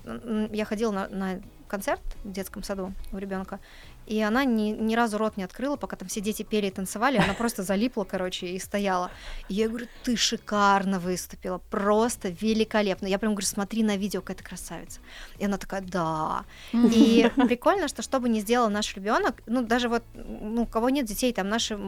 я 0.50 0.64
ходила 0.64 0.90
на, 0.90 1.08
на 1.08 1.40
концерт 1.68 2.02
в 2.24 2.32
детском 2.32 2.64
саду 2.64 2.92
у 3.12 3.18
ребенка, 3.18 3.60
и 4.06 4.20
она 4.20 4.44
ни, 4.44 4.70
ни 4.70 4.94
разу 4.94 5.18
рот 5.18 5.36
не 5.36 5.42
открыла, 5.42 5.76
пока 5.76 5.96
там 5.96 6.08
все 6.08 6.20
дети 6.20 6.42
пели 6.42 6.66
и 6.66 6.70
танцевали, 6.70 7.18
она 7.18 7.34
просто 7.34 7.62
залипла, 7.62 8.04
короче, 8.04 8.46
и 8.48 8.58
стояла. 8.58 9.10
И 9.48 9.54
я 9.54 9.68
говорю, 9.68 9.86
ты 10.04 10.16
шикарно 10.16 10.98
выступила, 10.98 11.58
просто 11.70 12.28
великолепно. 12.28 13.06
Я 13.06 13.18
прям 13.18 13.32
говорю, 13.32 13.46
смотри 13.46 13.82
на 13.82 13.96
видео, 13.96 14.20
какая 14.20 14.36
ты 14.36 14.44
красавица. 14.44 15.00
И 15.38 15.44
она 15.44 15.58
такая, 15.58 15.80
да. 15.80 16.44
И 16.72 17.30
прикольно, 17.48 17.88
что 17.88 18.02
что 18.02 18.20
бы 18.20 18.28
ни 18.28 18.40
сделал 18.40 18.70
наш 18.70 18.94
ребенок, 18.94 19.42
ну 19.46 19.62
даже 19.62 19.88
вот, 19.88 20.04
ну 20.14 20.62
у 20.62 20.66
кого 20.66 20.90
нет 20.90 21.06
детей, 21.06 21.32
там 21.32 21.48
наши 21.48 21.78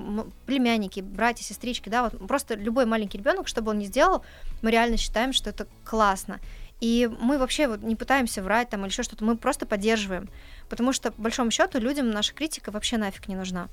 племянники, 0.46 1.00
братья, 1.00 1.44
сестрички, 1.44 1.88
да, 1.88 2.04
вот 2.04 2.26
просто 2.26 2.54
любой 2.54 2.87
маленький 2.87 3.18
ребенок, 3.18 3.48
что 3.48 3.62
бы 3.62 3.70
он 3.70 3.78
ни 3.78 3.85
сделал, 3.85 4.24
мы 4.62 4.70
реально 4.70 4.96
считаем, 4.96 5.33
что 5.33 5.50
это 5.50 5.66
классно. 5.85 6.40
И 6.81 7.11
мы 7.21 7.38
вообще 7.38 7.67
вот 7.67 7.83
не 7.83 7.97
пытаемся 7.97 8.43
врать 8.43 8.71
там 8.71 8.83
или 8.83 8.91
еще 8.91 9.03
что-то, 9.03 9.25
мы 9.25 9.37
просто 9.37 9.67
поддерживаем. 9.67 10.29
Потому 10.69 10.93
что, 10.93 11.11
по 11.11 11.23
большому 11.23 11.51
счету, 11.51 11.79
людям 11.79 12.11
наша 12.11 12.35
критика 12.35 12.71
вообще 12.71 12.99
нафиг 12.99 13.29
не 13.29 13.37
нужна. 13.37 13.69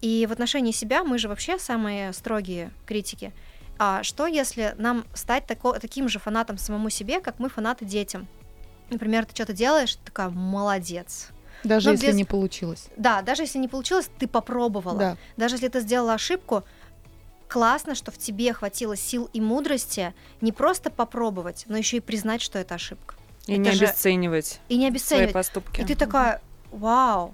И 0.00 0.26
в 0.28 0.32
отношении 0.32 0.72
себя 0.72 1.04
мы 1.04 1.18
же 1.18 1.28
вообще 1.28 1.58
самые 1.58 2.12
строгие 2.12 2.70
критики. 2.86 3.32
А 3.78 4.02
что, 4.02 4.26
если 4.26 4.74
нам 4.76 5.04
стать 5.14 5.46
тако, 5.46 5.72
таким 5.78 6.08
же 6.08 6.18
фанатом 6.18 6.58
самому 6.58 6.90
себе, 6.90 7.20
как 7.20 7.38
мы 7.38 7.48
фанаты 7.48 7.84
детям? 7.84 8.28
Например, 8.90 9.24
ты 9.24 9.34
что-то 9.34 9.52
делаешь, 9.52 9.96
ты 9.96 10.04
такая 10.04 10.28
молодец. 10.28 11.28
Даже 11.64 11.88
Но 11.88 11.92
если 11.92 12.08
без... 12.08 12.14
не 12.16 12.24
получилось. 12.24 12.88
Да, 12.96 13.22
даже 13.22 13.42
если 13.42 13.58
не 13.58 13.68
получилось, 13.68 14.10
ты 14.18 14.28
попробовала. 14.28 14.98
Да. 14.98 15.16
Даже 15.36 15.54
если 15.54 15.68
ты 15.68 15.80
сделала 15.80 16.14
ошибку, 16.14 16.64
классно, 17.54 17.94
что 17.94 18.10
в 18.10 18.18
тебе 18.18 18.52
хватило 18.52 18.96
сил 18.96 19.30
и 19.32 19.40
мудрости 19.40 20.12
не 20.40 20.50
просто 20.50 20.90
попробовать, 20.90 21.66
но 21.68 21.76
еще 21.76 21.98
и 21.98 22.00
признать, 22.00 22.42
что 22.42 22.58
это 22.58 22.74
ошибка. 22.74 23.14
И 23.46 23.52
это 23.52 23.60
не 23.60 23.70
же... 23.70 23.84
обесценивать. 23.84 24.58
И 24.68 24.76
не 24.76 24.88
обесценивать. 24.88 25.30
Свои 25.30 25.40
поступки. 25.40 25.80
И 25.80 25.84
ты 25.84 25.94
такая, 25.94 26.42
вау, 26.72 27.32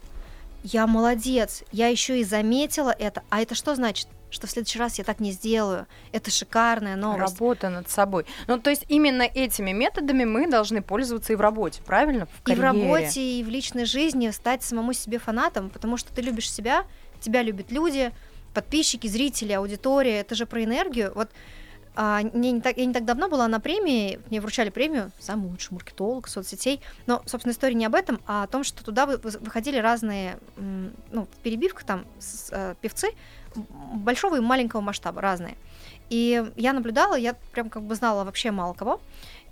я 0.62 0.86
молодец, 0.86 1.62
я 1.72 1.86
еще 1.86 2.20
и 2.20 2.24
заметила 2.24 2.90
это. 2.90 3.22
А 3.30 3.40
это 3.40 3.54
что 3.54 3.74
значит? 3.74 4.08
что 4.32 4.46
в 4.46 4.50
следующий 4.50 4.78
раз 4.78 4.96
я 4.98 5.02
так 5.02 5.18
не 5.18 5.32
сделаю. 5.32 5.88
Это 6.12 6.30
шикарная 6.30 6.94
новость. 6.94 7.40
Работа 7.40 7.68
над 7.68 7.90
собой. 7.90 8.26
Ну, 8.46 8.60
то 8.60 8.70
есть 8.70 8.84
именно 8.86 9.22
этими 9.22 9.72
методами 9.72 10.22
мы 10.22 10.48
должны 10.48 10.82
пользоваться 10.82 11.32
и 11.32 11.36
в 11.36 11.40
работе, 11.40 11.82
правильно? 11.84 12.26
В 12.26 12.48
и 12.48 12.54
в 12.54 12.60
работе, 12.60 13.20
и 13.20 13.42
в 13.42 13.48
личной 13.48 13.86
жизни 13.86 14.30
стать 14.30 14.62
самому 14.62 14.92
себе 14.92 15.18
фанатом, 15.18 15.68
потому 15.68 15.96
что 15.96 16.14
ты 16.14 16.22
любишь 16.22 16.48
себя, 16.48 16.84
тебя 17.20 17.42
любят 17.42 17.72
люди, 17.72 18.12
подписчики, 18.54 19.06
зрители, 19.06 19.52
аудитория, 19.52 20.20
это 20.20 20.34
же 20.34 20.46
про 20.46 20.62
энергию. 20.64 21.12
Вот 21.14 21.30
а, 21.96 22.22
не, 22.22 22.52
не 22.52 22.60
так, 22.60 22.76
я 22.76 22.86
не 22.86 22.92
так 22.92 23.04
давно 23.04 23.28
была 23.28 23.48
на 23.48 23.60
премии, 23.60 24.20
мне 24.30 24.40
вручали 24.40 24.70
премию 24.70 25.10
«Самый 25.18 25.50
лучший 25.50 25.72
маркетолог 25.72 26.28
соцсетей», 26.28 26.80
но, 27.06 27.22
собственно, 27.26 27.52
история 27.52 27.74
не 27.74 27.84
об 27.84 27.94
этом, 27.94 28.20
а 28.26 28.44
о 28.44 28.46
том, 28.46 28.62
что 28.62 28.84
туда 28.84 29.06
выходили 29.06 29.78
разные, 29.78 30.38
ну, 30.56 31.26
перебивка 31.42 31.84
там, 31.84 32.06
с, 32.18 32.48
э, 32.52 32.74
певцы 32.80 33.10
большого 33.54 34.36
и 34.36 34.40
маленького 34.40 34.80
масштаба, 34.80 35.20
разные. 35.20 35.56
И 36.10 36.44
я 36.56 36.72
наблюдала, 36.72 37.16
я 37.16 37.34
прям 37.52 37.68
как 37.68 37.82
бы 37.82 37.94
знала 37.96 38.24
вообще 38.24 38.52
мало 38.52 38.74
кого, 38.74 39.00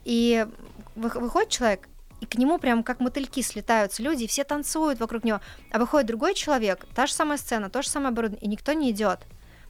и 0.04 0.46
выходит 0.94 1.50
человек, 1.50 1.88
и 2.20 2.26
к 2.26 2.36
нему 2.36 2.58
прям 2.58 2.82
как 2.82 3.00
мотыльки 3.00 3.42
слетаются 3.42 4.02
люди, 4.02 4.24
и 4.24 4.26
все 4.26 4.44
танцуют 4.44 5.00
вокруг 5.00 5.24
него. 5.24 5.40
А 5.70 5.78
выходит 5.78 6.08
другой 6.08 6.34
человек, 6.34 6.86
та 6.94 7.06
же 7.06 7.12
самая 7.12 7.38
сцена, 7.38 7.70
то 7.70 7.82
же 7.82 7.88
самое 7.88 8.10
оборудование, 8.10 8.44
и 8.44 8.48
никто 8.48 8.72
не 8.72 8.90
идет. 8.90 9.20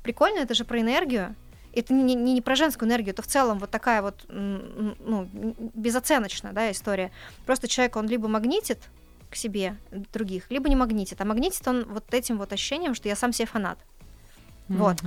Прикольно, 0.03 0.39
это 0.39 0.55
же 0.55 0.65
про 0.65 0.81
энергию. 0.81 1.35
Это 1.75 1.93
не, 1.93 2.15
не, 2.15 2.33
не 2.33 2.41
про 2.41 2.57
женскую 2.57 2.89
энергию, 2.89 3.13
это 3.13 3.23
в 3.23 3.27
целом 3.27 3.59
вот 3.59 3.71
такая 3.71 4.01
вот 4.01 4.25
ну, 4.29 5.29
безоценочная 5.75 6.53
да, 6.53 6.71
история. 6.71 7.13
Просто 7.45 7.69
человек, 7.69 7.97
он 7.97 8.07
либо 8.07 8.27
магнитит 8.27 8.79
к 9.31 9.37
себе 9.37 9.77
других, 10.13 10.51
либо 10.51 10.69
не 10.69 10.77
магнитит. 10.77 11.21
А 11.21 11.25
магнитит 11.25 11.67
он 11.69 11.85
вот 11.85 12.13
этим 12.15 12.39
вот 12.39 12.53
ощущением, 12.53 12.95
что 12.95 13.09
я 13.09 13.17
сам 13.17 13.33
себе 13.33 13.47
фанат. 13.47 13.79
Вот. 14.69 14.99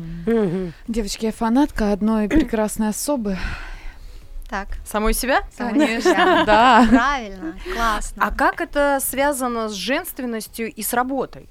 Девочки, 0.88 1.25
я 1.25 1.31
фанатка 1.31 1.92
одной 1.92 2.29
прекрасной 2.29 2.89
особы. 2.89 3.37
Так. 4.52 4.67
Самой 4.83 5.13
себя? 5.13 5.43
Конечно. 5.58 6.43
Да. 6.45 6.85
Правильно, 6.89 7.58
классно. 7.73 8.27
А 8.27 8.35
как 8.35 8.60
это 8.60 8.99
связано 9.02 9.69
с 9.69 9.71
женственностью 9.71 10.69
и 10.69 10.81
с 10.83 10.91
работой? 10.93 11.47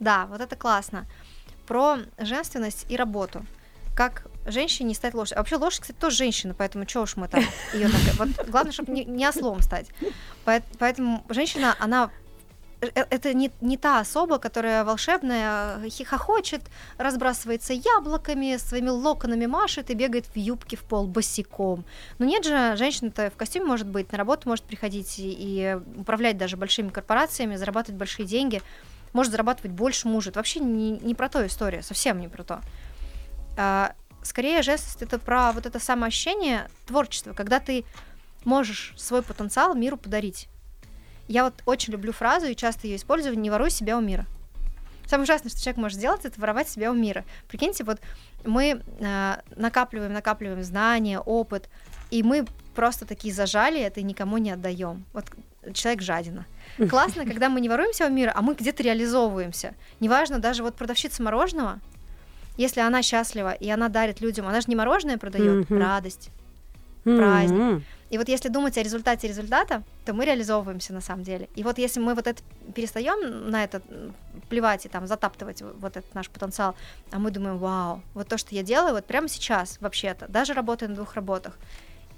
Да, 0.00 0.24
вот 0.26 0.40
это 0.40 0.56
классно. 0.56 1.06
Про 1.66 1.98
женственность 2.16 2.86
и 2.88 2.96
работу. 2.96 3.44
Как 3.94 4.28
женщине 4.46 4.88
не 4.88 4.94
стать 4.94 5.12
лошадью. 5.12 5.38
А 5.38 5.40
вообще 5.40 5.56
лошадь, 5.56 5.80
кстати, 5.80 5.98
тоже 5.98 6.16
женщина, 6.16 6.54
поэтому 6.54 6.86
чего 6.86 7.02
уж 7.02 7.16
мы 7.16 7.28
там 7.28 7.44
ее 7.74 7.90
так... 7.90 8.00
Вот 8.18 8.48
главное, 8.48 8.72
чтобы 8.72 8.92
не, 8.92 9.04
не 9.04 9.28
ослом 9.28 9.60
стать. 9.60 9.88
Поэтому 10.78 11.22
женщина, 11.28 11.76
она 11.78 12.10
это 12.94 13.34
не, 13.34 13.50
не 13.60 13.76
та 13.76 14.00
особа, 14.00 14.38
которая 14.38 14.84
волшебная, 14.84 15.88
хихохочет, 15.88 16.62
разбрасывается 16.98 17.72
яблоками, 17.72 18.56
своими 18.56 18.88
локонами 18.88 19.46
машет 19.46 19.90
и 19.90 19.94
бегает 19.94 20.26
в 20.26 20.36
юбке 20.36 20.76
в 20.76 20.84
пол 20.84 21.06
босиком. 21.06 21.84
Но 22.18 22.26
нет 22.26 22.44
же, 22.44 22.76
женщина-то 22.76 23.30
в 23.30 23.36
костюме 23.36 23.66
может 23.66 23.86
быть, 23.86 24.12
на 24.12 24.18
работу 24.18 24.48
может 24.48 24.64
приходить 24.64 25.18
и, 25.18 25.34
и 25.38 25.78
управлять 25.98 26.38
даже 26.38 26.56
большими 26.56 26.88
корпорациями, 26.88 27.56
зарабатывать 27.56 27.98
большие 27.98 28.26
деньги, 28.26 28.62
может 29.12 29.32
зарабатывать 29.32 29.72
больше 29.72 30.08
мужа. 30.08 30.30
Это 30.30 30.38
вообще 30.38 30.60
не, 30.60 30.92
не 30.92 31.14
про 31.14 31.28
то 31.28 31.46
история, 31.46 31.82
совсем 31.82 32.20
не 32.20 32.28
про 32.28 32.44
то. 32.44 32.60
А, 33.56 33.94
скорее, 34.22 34.62
жест 34.62 35.02
это 35.02 35.18
про 35.18 35.52
вот 35.52 35.66
это 35.66 35.78
самоощущение 35.78 36.68
творчества, 36.86 37.32
когда 37.32 37.60
ты 37.60 37.84
можешь 38.44 38.94
свой 38.96 39.22
потенциал 39.22 39.74
миру 39.74 39.96
подарить. 39.96 40.48
Я 41.28 41.44
вот 41.44 41.54
очень 41.66 41.92
люблю 41.92 42.12
фразу 42.12 42.46
и 42.46 42.54
часто 42.54 42.86
ее 42.86 42.96
использую 42.96 43.38
«не 43.38 43.50
воруй 43.50 43.70
себя 43.70 43.96
у 43.98 44.00
мира». 44.00 44.26
Самое 45.06 45.24
ужасное, 45.24 45.50
что 45.50 45.60
человек 45.60 45.76
может 45.76 45.98
сделать, 45.98 46.24
это 46.24 46.40
воровать 46.40 46.68
себя 46.68 46.90
у 46.90 46.94
мира. 46.94 47.24
Прикиньте, 47.48 47.84
вот 47.84 48.00
мы 48.44 48.82
э, 48.98 49.34
накапливаем, 49.54 50.12
накапливаем 50.12 50.64
знания, 50.64 51.20
опыт, 51.20 51.68
и 52.10 52.24
мы 52.24 52.44
просто 52.74 53.06
такие 53.06 53.32
зажали 53.32 53.80
это 53.80 54.00
и 54.00 54.02
никому 54.02 54.38
не 54.38 54.50
отдаем. 54.50 55.04
Вот 55.12 55.24
человек 55.74 56.02
жадина. 56.02 56.44
Классно, 56.90 57.24
когда 57.26 57.48
мы 57.48 57.60
не 57.60 57.68
воруемся 57.68 58.06
у 58.06 58.10
мира, 58.10 58.32
а 58.34 58.42
мы 58.42 58.54
где-то 58.54 58.82
реализовываемся. 58.82 59.74
Неважно, 60.00 60.40
даже 60.40 60.62
вот 60.64 60.74
продавщица 60.74 61.22
мороженого, 61.22 61.80
если 62.56 62.80
она 62.80 63.02
счастлива 63.02 63.52
и 63.52 63.68
она 63.70 63.88
дарит 63.88 64.20
людям, 64.20 64.48
она 64.48 64.60
же 64.60 64.66
не 64.68 64.76
мороженое 64.76 65.18
продает, 65.18 65.70
радость, 65.70 66.30
праздник. 67.04 67.84
И 68.10 68.18
вот 68.18 68.28
если 68.28 68.48
думать 68.48 68.78
о 68.78 68.82
результате 68.82 69.26
результата, 69.28 69.82
то 70.04 70.14
мы 70.14 70.24
реализовываемся 70.24 70.92
на 70.92 71.00
самом 71.00 71.24
деле. 71.24 71.48
И 71.56 71.62
вот 71.62 71.78
если 71.78 72.00
мы 72.00 72.14
вот 72.14 72.26
это 72.26 72.42
перестаем 72.74 73.50
на 73.50 73.64
это 73.64 73.82
плевать 74.48 74.86
и 74.86 74.88
там 74.88 75.06
затаптывать 75.06 75.62
вот 75.62 75.96
этот 75.96 76.14
наш 76.14 76.30
потенциал, 76.30 76.76
а 77.10 77.18
мы 77.18 77.30
думаем, 77.30 77.58
вау, 77.58 78.02
вот 78.14 78.28
то, 78.28 78.38
что 78.38 78.54
я 78.54 78.62
делаю 78.62 78.94
вот 78.94 79.04
прямо 79.06 79.28
сейчас 79.28 79.78
вообще-то, 79.80 80.28
даже 80.28 80.52
работая 80.52 80.88
на 80.88 80.94
двух 80.94 81.14
работах, 81.14 81.58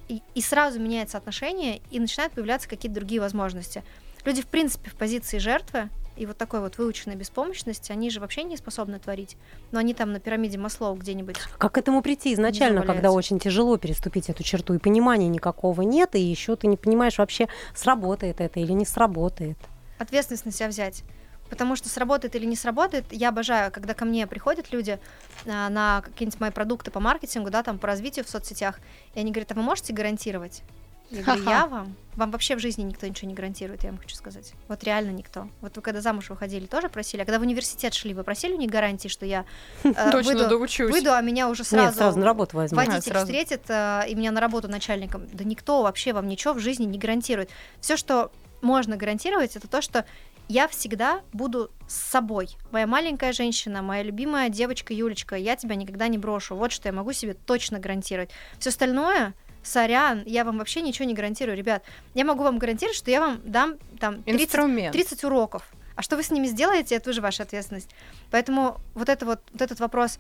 и, 0.09 0.23
и 0.35 0.41
сразу 0.41 0.81
меняется 0.81 1.19
отношение, 1.19 1.81
и 1.91 2.01
начинают 2.01 2.33
появляться 2.33 2.69
какие-то 2.69 2.95
другие 2.95 3.21
возможности. 3.21 3.83
Люди, 4.25 4.43
в 4.43 4.47
принципе, 4.47 4.91
в 4.91 4.95
позиции 4.95 5.39
жертвы, 5.39 5.89
и 6.19 6.27
вот 6.27 6.37
такой 6.37 6.61
вот 6.61 6.79
выученной 6.79 7.15
беспомощности, 7.15 7.93
они 7.93 8.11
же 8.11 8.19
вообще 8.21 8.43
не 8.43 8.57
способны 8.57 8.99
творить. 8.99 9.37
Но 9.71 9.79
они 9.79 9.95
там 9.95 10.13
на 10.13 10.19
пирамиде 10.19 10.59
Маслоу 10.59 10.97
где-нибудь. 10.97 11.37
Как 11.59 11.73
к 11.73 11.79
этому 11.79 12.03
прийти 12.03 12.35
изначально, 12.35 12.83
когда 12.83 13.13
очень 13.13 13.39
тяжело 13.39 13.77
переступить 13.77 14.29
эту 14.29 14.43
черту, 14.43 14.75
и 14.75 14.79
понимания 14.79 15.29
никакого 15.29 15.83
нет, 15.83 16.17
и 16.17 16.21
еще 16.21 16.57
ты 16.57 16.67
не 16.67 16.77
понимаешь 16.77 17.19
вообще, 17.19 17.49
сработает 17.75 18.41
это 18.41 18.59
или 18.59 18.73
не 18.73 18.85
сработает? 18.85 19.57
Ответственность 19.99 20.45
на 20.45 20.53
себя 20.53 20.69
взять. 20.69 21.05
Потому 21.49 21.77
что 21.77 21.89
сработает 21.89 22.35
или 22.35 22.45
не 22.45 22.57
сработает, 22.57 23.07
я 23.11 23.31
обожаю, 23.31 23.71
когда 23.71 23.95
ко 23.95 24.05
мне 24.05 24.27
приходят 24.27 24.71
люди 24.73 24.99
а, 25.47 25.71
на 25.71 26.03
какие-нибудь 26.03 26.41
мои 26.41 26.51
продукты 26.51 26.91
по 26.91 27.01
маркетингу, 27.01 27.49
да, 27.51 27.63
там 27.63 27.79
по 27.79 27.87
развитию 27.87 28.25
в 28.25 28.29
соцсетях, 28.29 28.81
и 29.15 29.21
они 29.21 29.31
говорят, 29.31 29.53
а 29.53 29.55
вы 29.55 29.63
можете 29.63 29.95
гарантировать? 29.95 30.63
Я 31.11 31.23
говорю, 31.23 31.45
я 31.45 31.67
вам? 31.67 31.97
Вам 32.17 32.31
вообще 32.33 32.57
в 32.57 32.59
жизни 32.59 32.83
никто 32.83 33.07
ничего 33.07 33.29
не 33.29 33.35
гарантирует, 33.35 33.85
я 33.85 33.91
вам 33.91 33.99
хочу 33.99 34.15
сказать. 34.17 34.53
Вот 34.67 34.83
реально 34.85 35.11
никто. 35.13 35.49
Вот 35.61 35.77
вы 35.77 35.83
когда 35.83 36.01
замуж 36.01 36.31
выходили, 36.31 36.67
тоже 36.67 36.89
просили, 36.89 37.23
а 37.23 37.25
когда 37.25 37.39
в 37.39 37.43
университет 37.43 37.95
шли, 37.95 38.13
вы 38.13 38.25
просили 38.25 38.55
у 38.55 38.59
них 38.59 38.71
гарантии, 38.71 39.09
что 39.09 39.25
я 39.25 39.45
э, 39.85 39.93
Точно 40.11 40.33
выйду, 40.33 40.49
доучусь. 40.49 40.91
выйду, 40.91 41.15
а 41.15 41.21
меня 41.21 41.49
уже 41.49 41.65
сразу, 41.65 41.87
Нет, 41.87 41.95
сразу 41.95 42.19
на 42.19 42.25
работу 42.25 42.57
возьму. 42.57 42.77
водитель 42.77 43.13
а, 43.13 43.21
встретит, 43.21 43.63
э, 43.69 44.03
и 44.09 44.15
меня 44.15 44.33
на 44.33 44.41
работу 44.41 44.69
начальником. 44.69 45.29
Да 45.33 45.45
никто 45.45 45.83
вообще 45.83 46.13
вам 46.13 46.27
ничего 46.27 46.55
в 46.55 46.59
жизни 46.59 46.85
не 46.85 46.99
гарантирует. 46.99 47.51
Все, 47.81 47.97
что 47.97 48.33
можно 48.61 48.97
гарантировать, 48.97 49.57
это 49.57 49.69
то, 49.69 49.81
что 49.81 50.05
я 50.49 50.67
всегда 50.67 51.21
буду 51.33 51.71
с 51.87 51.95
собой. 51.95 52.57
Моя 52.71 52.87
маленькая 52.87 53.33
женщина, 53.33 53.83
моя 53.83 54.03
любимая 54.03 54.49
девочка 54.49 54.93
Юлечка, 54.93 55.37
я 55.37 55.57
тебя 55.57 55.75
никогда 55.75 56.09
не 56.09 56.19
брошу. 56.19 56.57
Вот 56.57 56.73
что 56.73 56.89
я 56.89 56.93
могу 56.93 57.13
себе 57.13 57.35
точно 57.35 57.79
гарантировать. 57.79 58.31
Все 58.59 58.71
остальное 58.71 59.35
сорян, 59.63 60.23
я 60.27 60.45
вам 60.45 60.59
вообще 60.59 60.81
ничего 60.81 61.07
не 61.07 61.15
гарантирую, 61.15 61.57
ребят. 61.57 61.83
Я 62.15 62.25
могу 62.25 62.43
вам 62.43 62.59
гарантировать, 62.59 62.97
что 62.97 63.11
я 63.11 63.21
вам 63.21 63.41
дам 63.45 63.77
там 63.99 64.23
30, 64.23 64.51
30 64.93 65.25
уроков. 65.25 65.63
А 65.97 66.03
что 66.03 66.17
вы 66.17 66.23
с 66.23 66.31
ними 66.31 66.47
сделаете, 66.47 66.95
это 66.95 67.11
уже 67.11 67.21
ваша 67.21 67.43
ответственность. 67.43 67.91
Поэтому 68.31 68.77
вот, 68.95 69.09
это 69.09 69.27
вот, 69.27 69.41
вот 69.53 69.63
этот 69.63 69.81
вопрос, 69.81 70.19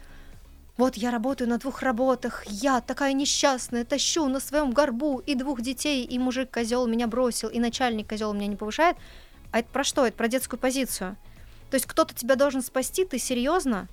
вот 0.76 0.97
я 0.97 1.11
работаю 1.11 1.49
на 1.49 1.59
двух 1.59 1.82
работах, 1.82 2.45
я 2.47 2.80
такая 2.80 3.12
несчастная, 3.12 3.84
тащу 3.84 4.26
на 4.28 4.41
своем 4.41 4.72
горбу 4.72 5.22
и 5.24 5.34
двух 5.34 5.61
детей, 5.61 6.05
и 6.05 6.18
мужик 6.18 6.51
козел 6.51 6.86
меня 6.86 7.07
бросил, 7.07 7.49
и 7.49 7.59
начальник 7.59 8.09
козел 8.09 8.32
меня 8.32 8.47
не 8.47 8.57
повышает. 8.57 8.97
А 9.51 9.61
это 9.61 9.68
про 9.70 9.84
что? 9.84 10.07
Это 10.07 10.16
про 10.16 10.28
детскую 10.28 10.59
позицию. 10.59 11.16
То 11.70 11.74
есть 11.74 11.86
кто-то 11.86 12.14
тебя 12.14 12.34
должен 12.34 12.62
спасти, 12.62 13.05
ты 13.05 13.18
серьезно? 13.18 13.89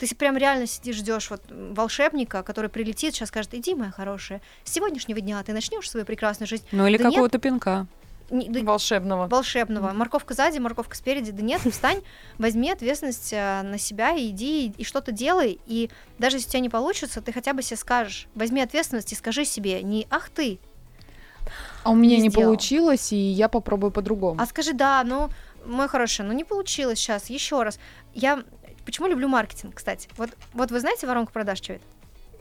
Ты 0.00 0.14
прям 0.14 0.36
реально 0.38 0.66
сидишь, 0.66 0.96
ждешь 0.96 1.28
вот 1.28 1.42
волшебника, 1.50 2.42
который 2.42 2.70
прилетит, 2.70 3.14
сейчас 3.14 3.28
скажет, 3.28 3.52
иди, 3.52 3.74
моя 3.74 3.90
хорошая, 3.90 4.40
с 4.64 4.72
сегодняшнего 4.72 5.20
дня 5.20 5.42
ты 5.42 5.52
начнешь 5.52 5.90
свою 5.90 6.06
прекрасную 6.06 6.48
жизнь. 6.48 6.64
Ну 6.72 6.86
или 6.86 6.96
да 6.96 7.04
какого-то 7.04 7.38
пинка. 7.38 7.86
Не, 8.30 8.48
да, 8.48 8.60
волшебного. 8.62 9.26
Волшебного. 9.26 9.92
Морковка 9.92 10.34
сзади, 10.34 10.58
морковка 10.58 10.96
спереди. 10.96 11.32
Да 11.32 11.42
нет, 11.42 11.60
встань, 11.70 12.00
возьми 12.38 12.70
ответственность 12.70 13.32
э, 13.32 13.62
на 13.62 13.76
себя 13.76 14.12
и 14.12 14.28
иди 14.28 14.66
и, 14.66 14.72
и 14.78 14.84
что-то 14.84 15.12
делай. 15.12 15.58
И 15.66 15.90
даже 16.18 16.36
если 16.36 16.48
у 16.48 16.50
тебя 16.52 16.60
не 16.60 16.68
получится, 16.68 17.20
ты 17.20 17.32
хотя 17.32 17.52
бы 17.52 17.62
себе 17.62 17.76
скажешь. 17.76 18.28
Возьми 18.34 18.62
ответственность 18.62 19.12
и 19.12 19.16
скажи 19.16 19.44
себе, 19.44 19.82
не 19.82 20.06
ах 20.10 20.30
ты. 20.30 20.60
А 21.82 21.90
у 21.90 21.94
меня 21.94 22.16
не, 22.16 22.24
не 22.24 22.30
получилось, 22.30 23.12
и 23.12 23.16
я 23.16 23.48
попробую 23.48 23.90
по-другому. 23.90 24.40
А 24.40 24.46
скажи, 24.46 24.72
да, 24.72 25.02
ну, 25.04 25.30
мой 25.66 25.88
хороший, 25.88 26.24
ну 26.24 26.32
не 26.32 26.44
получилось 26.44 26.98
сейчас, 26.98 27.30
еще 27.30 27.62
раз. 27.62 27.78
Я 28.14 28.44
Почему 28.84 29.06
люблю 29.08 29.28
маркетинг, 29.28 29.74
кстати? 29.74 30.08
Вот, 30.16 30.30
вот 30.52 30.70
вы 30.70 30.80
знаете 30.80 31.06
воронку 31.06 31.32
продаж, 31.32 31.58
что 31.58 31.74
это? 31.74 31.84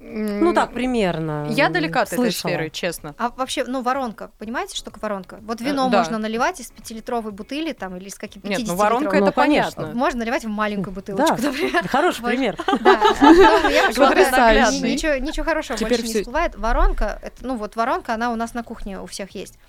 Ну 0.02 0.54
так, 0.54 0.74
примерно. 0.74 1.48
Я 1.50 1.70
далека 1.70 2.02
от 2.02 2.14
этой 2.14 2.32
сферы, 2.32 2.70
честно. 2.70 3.16
А 3.18 3.30
вообще, 3.30 3.66
ну, 3.66 3.82
воронка, 3.82 4.32
понимаете, 4.38 4.76
что 4.76 4.86
такое 4.86 5.02
воронка? 5.02 5.40
Вот 5.42 5.60
вино 5.60 5.88
э, 5.88 5.92
да. 5.92 5.98
можно 5.98 6.18
наливать 6.18 6.62
из 6.62 6.72
пятилитровой 6.72 7.34
бутыли 7.34 7.74
там 7.74 7.98
или 7.98 8.08
из 8.08 8.16
каких 8.16 8.42
50 8.42 8.60
Нет, 8.60 8.68
ну 8.68 8.76
воронка 8.76 9.18
это 9.18 9.26
ну, 9.26 9.32
понятно. 9.32 9.92
Можно 9.94 10.20
наливать 10.20 10.46
в 10.46 10.48
маленькую 10.48 10.94
бутылочку, 10.94 11.36
да. 11.42 11.50
например. 11.50 11.88
Хороший 11.88 12.24
пример. 12.24 12.58
Да, 12.80 13.02
ну, 13.22 13.32
ничего 15.20 15.44
хорошего 15.44 15.78
больше 15.78 16.02
не 16.02 16.14
всплывает. 16.14 16.56
Воронка, 16.56 17.20
ну 17.42 17.58
вот 17.58 17.76
воронка, 17.76 18.14
она 18.14 18.32
у 18.32 18.36
нас 18.36 18.54
на 18.54 18.64
кухне 18.64 19.02
у 19.02 19.06
всех 19.06 19.32
есть. 19.32 19.60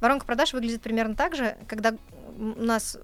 Воронка 0.00 0.24
продаж 0.24 0.52
выглядит 0.52 0.82
примерно 0.82 1.14
так 1.14 1.34
же, 1.34 1.56
когда 1.66 1.94
у 2.38 2.62
нас 2.62 2.96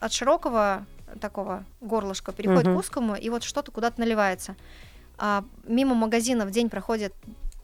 от 0.00 0.12
широкого 0.12 0.86
такого 1.20 1.64
горлышка 1.80 2.32
переходит 2.32 2.68
угу. 2.68 2.76
к 2.76 2.78
узкому, 2.78 3.14
и 3.14 3.30
вот 3.30 3.42
что-то 3.42 3.72
куда-то 3.72 4.00
наливается. 4.00 4.56
А, 5.18 5.44
мимо 5.64 5.94
магазина 5.94 6.46
в 6.46 6.50
день 6.50 6.70
проходит 6.70 7.14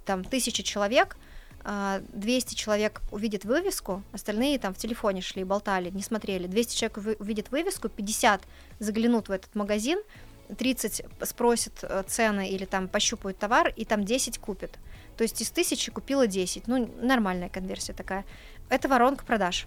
там 0.04 0.24
тысячи 0.24 0.62
человек, 0.62 1.16
200 1.64 2.54
а, 2.54 2.56
человек 2.56 3.00
увидят 3.10 3.44
вывеску, 3.44 4.02
остальные 4.12 4.58
там 4.58 4.72
в 4.72 4.78
телефоне 4.78 5.20
шли, 5.20 5.42
болтали, 5.42 5.90
не 5.90 6.02
смотрели. 6.02 6.46
200 6.46 6.76
человек 6.76 7.20
увидят 7.20 7.50
вывеску, 7.50 7.88
50 7.88 8.42
заглянут 8.78 9.28
в 9.28 9.32
этот 9.32 9.54
магазин, 9.54 10.00
30 10.56 11.02
спросят 11.22 11.72
э, 11.82 12.04
цены 12.06 12.48
или 12.48 12.64
там 12.66 12.86
пощупают 12.86 13.38
товар, 13.38 13.72
и 13.74 13.84
там 13.84 14.04
10 14.04 14.38
купят. 14.38 14.78
То 15.16 15.22
есть 15.22 15.40
из 15.40 15.50
тысячи 15.50 15.90
купила 15.90 16.28
10. 16.28 16.68
Ну, 16.68 16.88
нормальная 17.00 17.48
конверсия 17.48 17.94
такая. 17.94 18.24
Это 18.68 18.88
воронка 18.88 19.24
продаж 19.24 19.66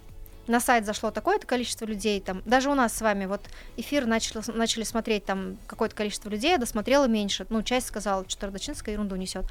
на 0.50 0.60
сайт 0.60 0.84
зашло 0.84 1.10
такое-то 1.10 1.46
количество 1.46 1.84
людей, 1.84 2.20
там, 2.20 2.42
даже 2.44 2.70
у 2.70 2.74
нас 2.74 2.94
с 2.94 3.00
вами 3.00 3.26
вот 3.26 3.40
эфир 3.76 4.06
начали, 4.06 4.42
начали 4.56 4.82
смотреть 4.82 5.24
там 5.24 5.56
какое-то 5.66 5.94
количество 5.94 6.28
людей, 6.28 6.50
я 6.50 6.58
досмотрела 6.58 7.06
меньше, 7.06 7.46
ну, 7.48 7.62
часть 7.62 7.86
сказала, 7.86 8.24
что 8.28 8.46
Родочинская 8.46 8.94
ерунду 8.94 9.16
несет, 9.16 9.44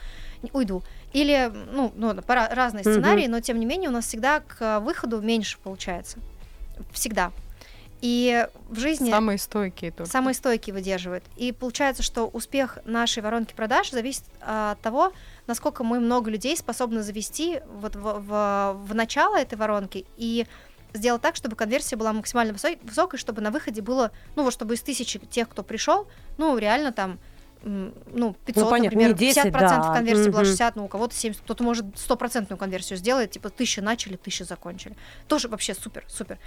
уйду. 0.54 0.84
Или, 1.14 1.52
ну, 1.72 1.92
ну 1.96 2.14
разные 2.28 2.84
сценарии, 2.84 3.26
mm-hmm. 3.26 3.30
но 3.30 3.40
тем 3.40 3.60
не 3.60 3.66
менее 3.66 3.90
у 3.90 3.94
нас 3.94 4.06
всегда 4.06 4.42
к 4.42 4.80
выходу 4.82 5.22
меньше 5.22 5.58
получается. 5.64 6.20
Всегда. 6.92 7.32
И 8.02 8.48
в 8.70 8.80
жизни... 8.80 9.12
Самые 9.12 9.38
стойкие 9.38 9.92
тоже. 9.92 10.10
Самые 10.10 10.34
стойкие 10.34 10.74
выдерживают. 10.74 11.24
И 11.36 11.52
получается, 11.52 12.02
что 12.02 12.28
успех 12.28 12.80
нашей 12.86 13.22
воронки 13.22 13.54
продаж 13.54 13.92
зависит 13.92 14.24
а, 14.42 14.72
от 14.72 14.80
того, 14.80 15.12
насколько 15.48 15.84
мы 15.84 16.00
много 16.00 16.30
людей 16.32 16.56
способны 16.56 17.04
завести 17.04 17.60
вот 17.68 17.96
в, 17.96 18.20
в, 18.20 18.74
в 18.86 18.96
начало 18.96 19.38
этой 19.38 19.58
воронки 19.58 20.06
и 20.16 20.48
сделать 20.94 21.22
так, 21.22 21.36
чтобы 21.36 21.56
конверсия 21.56 21.96
была 21.96 22.14
максимально 22.14 22.54
высокой, 22.54 23.18
чтобы 23.18 23.42
на 23.42 23.52
выходе 23.52 23.82
было, 23.82 24.12
ну 24.36 24.44
вот 24.44 24.54
чтобы 24.54 24.76
из 24.76 24.82
тысячи 24.82 25.20
тех, 25.20 25.50
кто 25.50 25.64
пришел, 25.64 26.08
ну 26.38 26.58
реально 26.58 26.92
там 26.92 27.20
ну, 27.62 28.36
500, 28.46 28.64
ну, 28.64 28.70
понятно, 28.70 28.98
например, 28.98 29.18
10, 29.18 29.46
50% 29.48 29.52
да. 29.52 29.94
конверсии 29.94 30.24
угу. 30.24 30.32
была 30.32 30.46
60, 30.46 30.76
ну, 30.78 30.86
у 30.86 30.88
кого-то 30.88 31.14
70, 31.14 31.42
кто-то 31.42 31.64
может 31.64 31.86
стопроцентную 31.98 32.58
конверсию 32.58 32.98
сделать, 32.98 33.32
типа, 33.32 33.50
тысяча 33.50 33.82
начали, 33.82 34.16
тысяча 34.16 34.46
закончили. 34.46 34.96
Тоже 35.28 35.50
вообще 35.50 35.74
супер, 35.74 36.06
супер. 36.08 36.40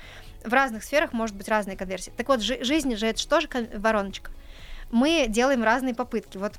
В 0.43 0.53
разных 0.53 0.84
сферах 0.84 1.12
может 1.12 1.36
быть 1.36 1.49
разные 1.49 1.76
конверсии. 1.76 2.12
Так 2.16 2.28
вот, 2.28 2.40
жи- 2.40 2.64
жизнь 2.64 2.97
же 2.97 3.07
это 3.07 3.18
же 3.20 3.28
тоже 3.28 3.49
вороночка. 3.74 4.30
Мы 4.90 5.26
делаем 5.28 5.62
разные 5.62 5.95
попытки. 5.95 6.38
Вот 6.38 6.55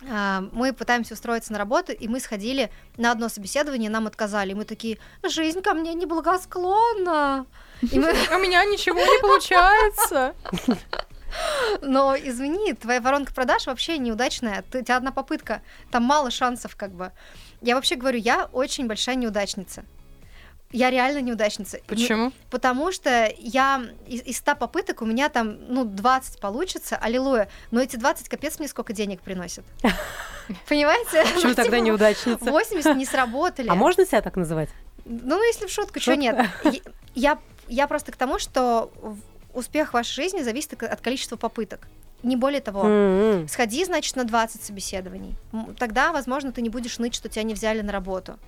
мы 0.00 0.72
пытаемся 0.72 1.14
устроиться 1.14 1.52
на 1.52 1.58
работу, 1.58 1.92
и 1.92 2.08
мы 2.08 2.18
сходили 2.18 2.70
на 2.96 3.12
одно 3.12 3.28
собеседование, 3.28 3.90
нам 3.90 4.06
отказали. 4.06 4.50
И 4.50 4.54
мы 4.54 4.64
такие, 4.64 4.98
жизнь 5.22 5.62
ко 5.62 5.74
мне 5.74 5.94
неблагосклонна. 5.94 7.46
И 7.82 7.98
мы... 7.98 8.10
У 8.10 8.38
меня 8.38 8.64
ничего 8.64 8.98
не 8.98 9.20
получается. 9.20 10.34
Но 11.82 12.16
извини, 12.16 12.74
твоя 12.74 13.00
воронка 13.00 13.32
продаж 13.32 13.66
вообще 13.66 13.98
неудачная. 13.98 14.64
Ты, 14.70 14.80
у 14.80 14.84
тебя 14.84 14.96
одна 14.96 15.12
попытка, 15.12 15.62
там 15.90 16.02
мало 16.02 16.30
шансов 16.30 16.76
как 16.76 16.92
бы. 16.92 17.12
Я 17.60 17.74
вообще 17.76 17.96
говорю, 17.96 18.18
я 18.18 18.46
очень 18.52 18.86
большая 18.86 19.16
неудачница. 19.16 19.84
Я 20.72 20.90
реально 20.90 21.20
неудачница. 21.20 21.80
Почему? 21.86 22.32
Потому 22.50 22.92
что 22.92 23.32
я 23.38 23.84
из, 24.06 24.22
из 24.22 24.38
100 24.38 24.56
попыток 24.56 25.02
у 25.02 25.06
меня 25.06 25.28
там, 25.28 25.58
ну, 25.68 25.84
20 25.84 26.40
получится, 26.40 26.96
аллилуйя, 26.96 27.48
но 27.70 27.80
эти 27.80 27.96
20 27.96 28.28
капец 28.28 28.58
мне 28.58 28.68
сколько 28.68 28.92
денег 28.92 29.20
приносят. 29.20 29.64
Понимаете? 30.68 31.24
Почему 31.34 31.54
тогда 31.54 31.78
неудачница? 31.78 32.44
80 32.44 32.96
не 32.96 33.04
сработали. 33.04 33.68
А 33.68 33.74
можно 33.74 34.06
себя 34.06 34.22
так 34.22 34.36
называть? 34.36 34.70
Ну, 35.04 35.42
если 35.44 35.66
в 35.66 35.70
шутку, 35.70 36.00
что 36.00 36.16
нет. 36.16 36.48
Я, 37.14 37.38
я 37.68 37.86
просто 37.86 38.12
к 38.12 38.16
тому, 38.16 38.38
что 38.38 38.90
успех 39.52 39.92
вашей 39.92 40.14
жизни 40.14 40.42
зависит 40.42 40.82
от 40.82 41.00
количества 41.00 41.36
попыток. 41.36 41.88
Не 42.22 42.36
более 42.36 42.60
того, 42.60 42.84
mm-hmm. 42.84 43.48
сходи, 43.48 43.84
значит, 43.84 44.14
на 44.14 44.24
20 44.24 44.62
собеседований. 44.62 45.34
Тогда, 45.76 46.12
возможно, 46.12 46.52
ты 46.52 46.62
не 46.62 46.68
будешь 46.68 46.98
ныть, 46.98 47.14
что 47.14 47.28
тебя 47.28 47.42
не 47.42 47.52
взяли 47.52 47.80
на 47.82 47.92
работу. 47.92 48.38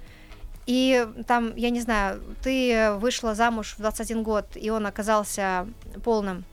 И 0.67 1.07
там, 1.27 1.55
я 1.57 1.71
не 1.71 1.81
знаю, 1.81 2.23
ты 2.43 2.93
вышла 2.95 3.35
замуж 3.35 3.75
в 3.77 3.81
21 3.81 4.23
год, 4.23 4.47
и 4.55 4.71
он 4.71 4.87
оказался 4.87 5.67
полным 6.03 6.45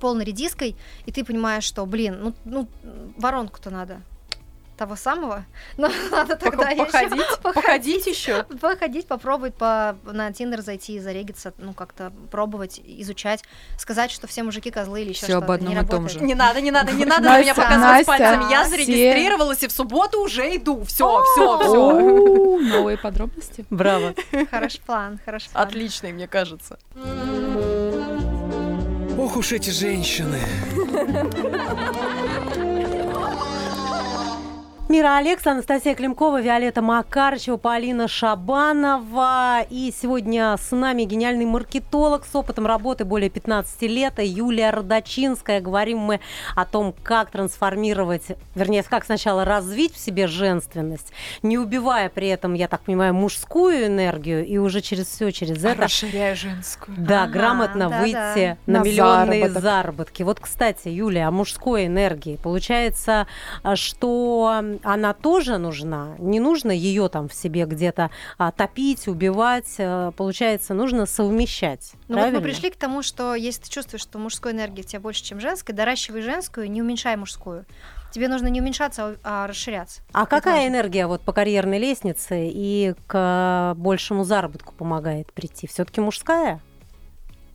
полной 0.00 0.24
редиской, 0.24 0.76
и 1.06 1.12
ты 1.12 1.24
понимаешь, 1.24 1.64
что, 1.64 1.86
блин, 1.86 2.18
ну, 2.20 2.34
ну 2.44 2.68
воронку-то 3.16 3.70
надо 3.70 4.02
того 4.76 4.96
самого, 4.96 5.44
но 5.76 5.90
надо 6.10 6.36
тогда 6.36 6.74
походить, 6.76 7.16
еще 7.16 7.36
походить 7.42 8.06
еще, 8.06 8.42
походить, 8.60 9.06
попробовать 9.06 9.54
по 9.54 9.96
на 10.04 10.32
Тиндер 10.32 10.62
зайти, 10.62 11.00
зарегиться, 11.00 11.52
ну 11.58 11.72
как-то 11.72 12.12
пробовать, 12.30 12.80
изучать, 12.84 13.42
сказать, 13.78 14.10
что 14.10 14.26
все 14.26 14.42
мужики 14.42 14.70
козлы 14.70 15.02
или 15.02 15.10
еще 15.10 15.26
что-то. 15.26 15.38
об 15.38 15.50
одном 15.50 15.74
не 15.74 15.80
и 15.80 15.86
том 15.86 16.08
же. 16.08 16.20
Не 16.20 16.34
надо, 16.34 16.60
не 16.60 16.70
надо, 16.70 16.92
не 16.92 17.04
надо 17.04 17.22
на 17.22 17.40
меня 17.40 17.54
показывать 17.54 18.06
пальцами. 18.06 18.50
Я 18.50 18.68
зарегистрировалась 18.68 19.62
и 19.62 19.68
в 19.68 19.72
субботу 19.72 20.20
уже 20.20 20.56
иду. 20.56 20.84
Все, 20.84 21.22
все, 21.32 21.58
все. 21.58 22.58
Новые 22.58 22.98
подробности. 22.98 23.64
Браво. 23.70 24.14
Хороший 24.50 24.80
план, 24.80 25.18
хороший 25.24 25.50
план. 25.50 25.66
Отличный, 25.66 26.12
мне 26.12 26.28
кажется. 26.28 26.78
Ох 29.18 29.36
уж 29.36 29.52
эти 29.52 29.70
женщины. 29.70 30.40
Мира 34.88 35.16
Алекс, 35.16 35.44
Анастасия 35.44 35.96
Климкова, 35.96 36.40
Виолетта 36.40 36.80
Макарычева, 36.80 37.56
Полина 37.56 38.06
Шабанова. 38.06 39.62
И 39.68 39.92
сегодня 39.92 40.56
с 40.56 40.70
нами 40.70 41.02
гениальный 41.02 41.44
маркетолог 41.44 42.24
с 42.24 42.36
опытом 42.36 42.68
работы 42.68 43.04
более 43.04 43.28
15 43.28 43.82
лет, 43.82 44.14
Юлия 44.18 44.70
Родочинская. 44.70 45.60
Говорим 45.60 45.98
мы 45.98 46.20
о 46.54 46.64
том, 46.64 46.94
как 47.02 47.32
трансформировать, 47.32 48.26
вернее, 48.54 48.84
как 48.84 49.04
сначала 49.04 49.44
развить 49.44 49.92
в 49.92 49.98
себе 49.98 50.28
женственность, 50.28 51.12
не 51.42 51.58
убивая 51.58 52.08
при 52.08 52.28
этом, 52.28 52.54
я 52.54 52.68
так 52.68 52.82
понимаю, 52.82 53.12
мужскую 53.12 53.86
энергию, 53.86 54.46
и 54.46 54.56
уже 54.56 54.82
через 54.82 55.08
все, 55.08 55.32
через 55.32 55.64
это... 55.64 55.82
Расширяя 55.82 56.36
женскую. 56.36 56.96
Да, 56.96 57.24
ага, 57.24 57.32
грамотно 57.32 57.90
да, 57.90 58.00
выйти 58.00 58.14
да. 58.14 58.56
на, 58.66 58.78
на 58.78 58.84
миллионные 58.84 59.40
заработок. 59.48 59.62
заработки. 59.62 60.22
Вот, 60.22 60.38
кстати, 60.38 60.86
Юлия, 60.86 61.26
о 61.26 61.32
мужской 61.32 61.86
энергии. 61.86 62.36
Получается, 62.36 63.26
что 63.74 64.75
она 64.82 65.12
тоже 65.14 65.58
нужна. 65.58 66.14
Не 66.18 66.40
нужно 66.40 66.70
ее 66.70 67.08
там 67.08 67.28
в 67.28 67.34
себе 67.34 67.64
где-то 67.64 68.10
а, 68.38 68.52
топить, 68.52 69.08
убивать. 69.08 69.76
А, 69.78 70.12
получается, 70.12 70.74
нужно 70.74 71.06
совмещать. 71.06 71.92
Ну 72.08 72.18
вот 72.20 72.32
мы 72.32 72.40
пришли 72.40 72.70
к 72.70 72.76
тому, 72.76 73.02
что 73.02 73.34
если 73.34 73.62
ты 73.62 73.70
чувствуешь, 73.70 74.02
что 74.02 74.18
мужской 74.18 74.52
энергии 74.52 74.82
в 74.82 74.86
тебе 74.86 75.00
больше, 75.00 75.22
чем 75.22 75.40
женской, 75.40 75.74
доращивай 75.74 76.22
женскую, 76.22 76.70
не 76.70 76.82
уменьшай 76.82 77.16
мужскую. 77.16 77.64
Тебе 78.12 78.28
нужно 78.28 78.46
не 78.46 78.60
уменьшаться, 78.60 79.16
а, 79.22 79.44
а 79.44 79.46
расширяться. 79.46 80.00
А 80.12 80.22
Это 80.22 80.30
какая 80.30 80.62
важно. 80.62 80.68
энергия 80.68 81.06
вот 81.06 81.20
по 81.22 81.32
карьерной 81.32 81.78
лестнице 81.78 82.48
и 82.48 82.94
к 83.06 83.74
большему 83.76 84.24
заработку 84.24 84.72
помогает 84.74 85.32
прийти? 85.32 85.66
Все-таки 85.66 86.00
мужская? 86.00 86.60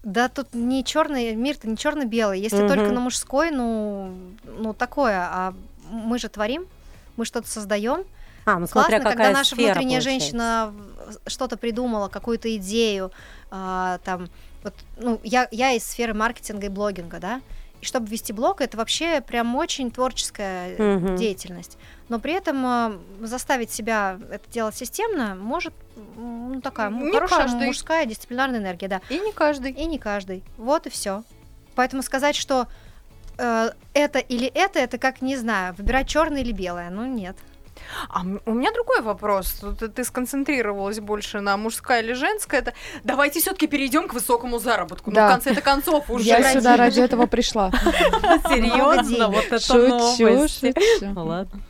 Да, 0.04 0.30
тут 0.30 0.54
не 0.54 0.84
черный 0.84 1.36
мир-то 1.36 1.70
не 1.70 1.78
черно-белый. 1.78 2.40
Если 2.40 2.62
угу. 2.62 2.68
только 2.68 2.92
на 2.92 3.00
мужской, 3.00 3.52
ну, 3.52 4.12
ну 4.44 4.74
такое. 4.74 5.20
А 5.20 5.54
мы 5.90 6.18
же 6.18 6.28
творим, 6.30 6.66
мы 7.18 7.26
что-то 7.26 7.48
создаем. 7.48 8.04
А, 8.46 8.58
ну 8.60 8.68
Классно, 8.68 8.98
какая 8.98 9.16
когда 9.16 9.32
наша 9.32 9.56
сфера, 9.56 9.74
внутренняя 9.74 10.00
получается. 10.00 10.10
женщина 10.10 10.74
что-то 11.28 11.58
придумала, 11.58 12.08
какую-то 12.08 12.56
идею, 12.56 13.12
а, 13.52 14.00
там, 14.04 14.30
вот, 14.64 14.74
ну, 14.98 15.20
я, 15.24 15.48
я 15.52 15.74
из 15.74 15.86
сферы 15.86 16.14
маркетинга 16.14 16.66
и 16.66 16.70
блогинга, 16.70 17.20
да, 17.20 17.42
и 17.82 17.86
чтобы 17.86 18.08
вести 18.08 18.32
блог, 18.32 18.62
это 18.62 18.78
вообще 18.78 19.22
прям 19.22 19.56
очень 19.56 19.92
творческая 19.92 20.98
угу. 20.98 21.18
деятельность. 21.18 21.78
Но 22.10 22.20
при 22.20 22.34
этом 22.34 22.64
э, 22.66 23.26
заставить 23.26 23.72
себя 23.72 24.20
это 24.30 24.50
делать 24.52 24.76
системно 24.76 25.36
может 25.36 25.74
ну, 26.16 26.62
такая 26.62 26.92
не 26.92 27.12
хорошая 27.12 27.40
каждый. 27.40 27.66
мужская 27.66 28.06
дисциплинарная 28.06 28.60
энергия, 28.60 28.88
да. 28.88 29.02
И 29.10 29.20
не 29.20 29.32
каждый. 29.32 29.72
И 29.72 29.86
не 29.86 29.98
каждый. 29.98 30.44
Вот 30.58 30.86
и 30.86 30.90
все. 30.90 31.24
Поэтому 31.74 32.04
сказать, 32.04 32.36
что 32.36 32.68
э, 33.42 33.72
это 33.94 34.20
или 34.20 34.48
это, 34.48 34.80
это 34.80 34.98
как, 34.98 35.22
не 35.22 35.36
знаю, 35.38 35.74
выбирать 35.78 36.08
черное 36.08 36.42
или 36.42 36.52
белое. 36.52 36.90
Ну, 36.90 37.06
нет. 37.06 37.36
А 38.10 38.22
у 38.46 38.54
меня 38.54 38.72
другой 38.72 39.02
вопрос. 39.02 39.64
Ты, 39.80 39.88
ты 39.88 40.04
сконцентрировалась 40.04 41.00
больше 41.00 41.40
на 41.42 41.58
мужская 41.58 42.02
или 42.02 42.14
женская. 42.14 42.62
Это 42.62 42.74
давайте 43.04 43.40
все-таки 43.40 43.68
перейдем 43.68 44.08
к 44.08 44.14
высокому 44.14 44.60
заработку. 44.60 45.12
Да. 45.12 45.22
Ну, 45.22 45.28
в 45.28 45.44
конце 45.44 45.62
концов 45.62 46.10
уже. 46.10 46.26
Я 46.26 46.54
сюда 46.54 46.78
ради 46.78 47.02
этого 47.02 47.26
пришла. 47.26 47.72
Серьезно, 48.50 49.28
вот 49.30 49.46
это 49.46 49.60
Шучу, 49.60 50.48
шучу. 50.48 51.20
Ладно 51.20 51.62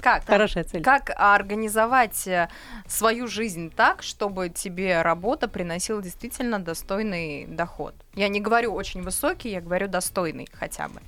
как? 0.00 0.24
Хорошая 0.26 0.64
цель. 0.64 0.82
Как 0.82 1.10
организовать 1.16 2.26
э, 2.26 2.48
свою 2.86 3.26
жизнь 3.26 3.70
так, 3.70 4.02
чтобы 4.02 4.48
тебе 4.48 5.02
работа 5.02 5.48
приносила 5.48 6.02
действительно 6.02 6.58
достойный 6.58 7.46
доход? 7.46 7.94
Я 8.14 8.28
не 8.28 8.40
говорю 8.40 8.72
очень 8.72 9.02
высокий, 9.02 9.50
я 9.50 9.60
говорю 9.60 9.88
достойный 9.88 10.48
хотя 10.52 10.88
бы. 10.88 11.00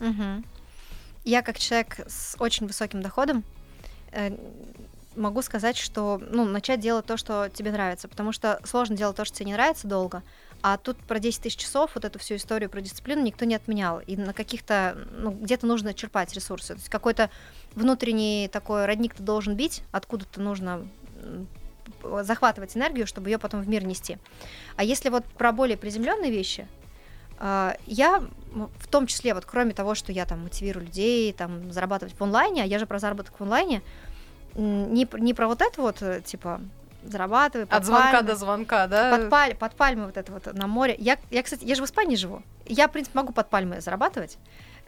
Угу. 0.00 0.44
Я 1.24 1.42
как 1.42 1.58
человек 1.58 2.00
с 2.06 2.36
очень 2.38 2.66
высоким 2.66 3.02
доходом 3.02 3.44
э, 4.10 4.36
могу 5.16 5.42
сказать, 5.42 5.76
что 5.76 6.20
ну, 6.30 6.44
начать 6.44 6.80
делать 6.80 7.06
то, 7.06 7.16
что 7.16 7.48
тебе 7.52 7.70
нравится, 7.70 8.08
потому 8.08 8.32
что 8.32 8.60
сложно 8.64 8.96
делать 8.96 9.16
то, 9.16 9.24
что 9.24 9.36
тебе 9.36 9.46
не 9.46 9.52
нравится 9.52 9.86
долго, 9.86 10.22
а 10.62 10.76
тут 10.76 10.96
про 10.98 11.18
10 11.18 11.42
тысяч 11.42 11.56
часов, 11.56 11.90
вот 11.94 12.04
эту 12.04 12.18
всю 12.18 12.36
историю 12.36 12.70
про 12.70 12.80
дисциплину 12.80 13.22
никто 13.22 13.44
не 13.44 13.56
отменял. 13.56 13.98
И 14.00 14.16
на 14.16 14.32
каких-то, 14.32 14.96
ну, 15.10 15.32
где-то 15.32 15.66
нужно 15.66 15.92
черпать 15.92 16.32
ресурсы. 16.34 16.68
То 16.68 16.78
есть 16.78 16.88
какой-то 16.88 17.30
внутренний 17.74 18.48
такой 18.52 18.86
родник-то 18.86 19.22
должен 19.22 19.54
бить, 19.54 19.82
откуда-то 19.92 20.40
нужно 20.40 20.86
захватывать 22.22 22.76
энергию, 22.76 23.06
чтобы 23.06 23.30
ее 23.30 23.38
потом 23.38 23.60
в 23.60 23.68
мир 23.68 23.84
нести. 23.84 24.18
А 24.76 24.84
если 24.84 25.08
вот 25.08 25.24
про 25.24 25.52
более 25.52 25.76
приземленные 25.76 26.30
вещи, 26.30 26.66
а, 27.38 27.76
я 27.86 28.22
в 28.52 28.88
том 28.88 29.06
числе, 29.06 29.34
вот 29.34 29.44
кроме 29.44 29.72
того, 29.72 29.94
что 29.94 30.12
я 30.12 30.26
там 30.26 30.42
мотивирую 30.42 30.86
людей 30.86 31.32
там 31.32 31.72
зарабатывать 31.72 32.14
в 32.14 32.22
онлайне, 32.22 32.62
а 32.62 32.66
я 32.66 32.78
же 32.78 32.86
про 32.86 32.98
заработок 32.98 33.38
в 33.38 33.42
онлайне, 33.42 33.82
не, 34.54 35.08
не 35.18 35.34
про 35.34 35.48
вот 35.48 35.62
это 35.62 35.80
вот, 35.80 36.02
э, 36.02 36.20
типа, 36.24 36.60
зарабатывай. 37.02 37.66
От 37.68 37.84
звонка 37.84 38.12
пальмы, 38.12 38.28
до 38.28 38.36
звонка, 38.36 38.86
да? 38.86 39.16
Под, 39.16 39.30
паль, 39.30 39.54
под 39.54 39.74
пальмы 39.74 40.06
вот 40.06 40.16
это 40.16 40.30
вот 40.32 40.52
на 40.52 40.66
море. 40.66 40.94
Я, 40.98 41.18
я, 41.30 41.42
кстати, 41.42 41.64
я 41.64 41.74
же 41.74 41.82
в 41.82 41.86
Испании 41.86 42.16
живу. 42.16 42.42
Я, 42.66 42.88
в 42.88 42.92
принципе, 42.92 43.18
могу 43.18 43.32
под 43.32 43.48
пальмы 43.48 43.80
зарабатывать. 43.80 44.38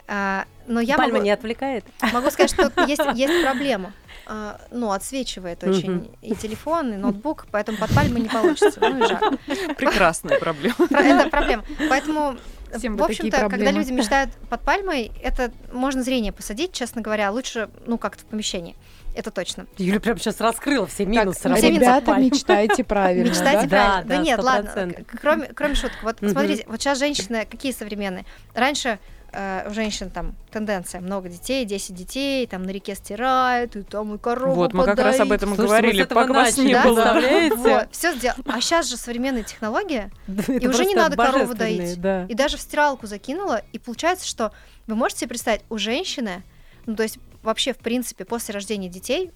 А, 0.07 0.45
но 0.67 0.79
я 0.79 0.97
Пальма 0.97 1.13
могу, 1.13 1.25
не 1.25 1.31
отвлекает? 1.31 1.85
Могу 2.13 2.29
сказать, 2.29 2.51
что 2.51 2.71
есть, 2.85 3.01
есть 3.15 3.43
проблема. 3.43 3.93
А, 4.27 4.59
ну, 4.71 4.91
отсвечивает 4.91 5.63
очень 5.63 6.09
и 6.21 6.33
телефон, 6.35 6.93
и 6.93 6.97
ноутбук, 6.97 7.47
поэтому 7.51 7.77
под 7.77 7.93
пальмой 7.93 8.21
не 8.21 8.29
получится. 8.29 8.79
Ну, 8.79 9.05
и 9.05 9.73
Прекрасная 9.75 10.39
проблема. 10.39 10.75
Это 10.89 11.29
проблема. 11.29 11.63
Поэтому 11.89 12.37
Всем 12.77 12.97
в 12.97 13.03
общем-то, 13.03 13.49
когда 13.49 13.71
люди 13.71 13.91
мечтают 13.91 14.31
под 14.49 14.61
пальмой, 14.61 15.11
это 15.23 15.51
можно 15.71 16.03
зрение 16.03 16.31
посадить, 16.31 16.73
честно 16.73 17.01
говоря, 17.01 17.31
лучше, 17.31 17.69
ну, 17.85 17.97
как-то 17.97 18.23
в 18.23 18.25
помещении. 18.25 18.75
Это 19.15 19.31
точно. 19.31 19.65
Юля 19.77 20.01
прям 20.01 20.17
сейчас 20.17 20.41
раскрыла 20.41 20.85
все 20.87 21.05
минусы. 21.05 21.43
Так, 21.43 21.57
все 21.57 21.71
ребята, 21.71 22.15
мечтайте 22.15 22.83
правильно. 22.83 23.29
Мечтайте 23.29 23.67
да? 23.67 24.01
правильно. 24.01 24.01
Да, 24.01 24.03
да, 24.03 24.15
да 24.17 24.17
нет, 24.17 24.43
ладно. 24.43 24.93
Кроме, 25.21 25.45
кроме 25.47 25.75
шуток. 25.75 25.97
Вот 26.03 26.17
смотрите, 26.19 26.65
вот 26.67 26.81
сейчас 26.81 26.99
женщины 26.99 27.47
какие 27.49 27.71
современные. 27.71 28.25
Раньше 28.53 28.99
э, 29.35 29.67
у 29.69 29.73
женщин 29.73 30.09
там 30.09 30.35
тенденция 30.51 31.01
много 31.01 31.29
детей, 31.29 31.65
10 31.65 31.93
детей, 31.93 32.47
там 32.47 32.63
на 32.63 32.69
реке 32.71 32.95
стирают, 32.95 33.75
и 33.75 33.83
там 33.83 34.15
и 34.15 34.17
корову 34.17 34.55
Вот, 34.55 34.73
мы 34.73 34.85
как 34.85 34.99
раз 34.99 35.19
об 35.19 35.31
этом 35.31 35.49
Слушайте, 35.55 35.67
говорили, 35.67 36.03
пока 36.03 36.33
вас 36.33 36.57
не 36.57 36.73
да? 36.73 36.83
было. 36.83 37.21
Вот, 37.55 37.87
все 37.91 38.13
сделано. 38.15 38.43
А 38.47 38.61
сейчас 38.61 38.89
же 38.89 38.97
современные 38.97 39.43
технологии, 39.43 40.09
и 40.47 40.67
уже 40.67 40.85
не 40.85 40.95
надо 40.95 41.15
корову 41.17 41.53
доить. 41.53 41.97
И 42.29 42.33
даже 42.33 42.57
в 42.57 42.61
стиралку 42.61 43.07
закинула, 43.07 43.61
и 43.73 43.79
получается, 43.79 44.27
что 44.27 44.51
вы 44.87 44.95
можете 44.95 45.21
себе 45.21 45.29
представить, 45.29 45.61
у 45.69 45.77
женщины, 45.77 46.43
ну 46.85 46.95
то 46.95 47.03
есть 47.03 47.19
вообще, 47.43 47.73
в 47.73 47.77
принципе, 47.77 48.25
после 48.25 48.53
рождения 48.53 48.89
детей, 48.89 49.31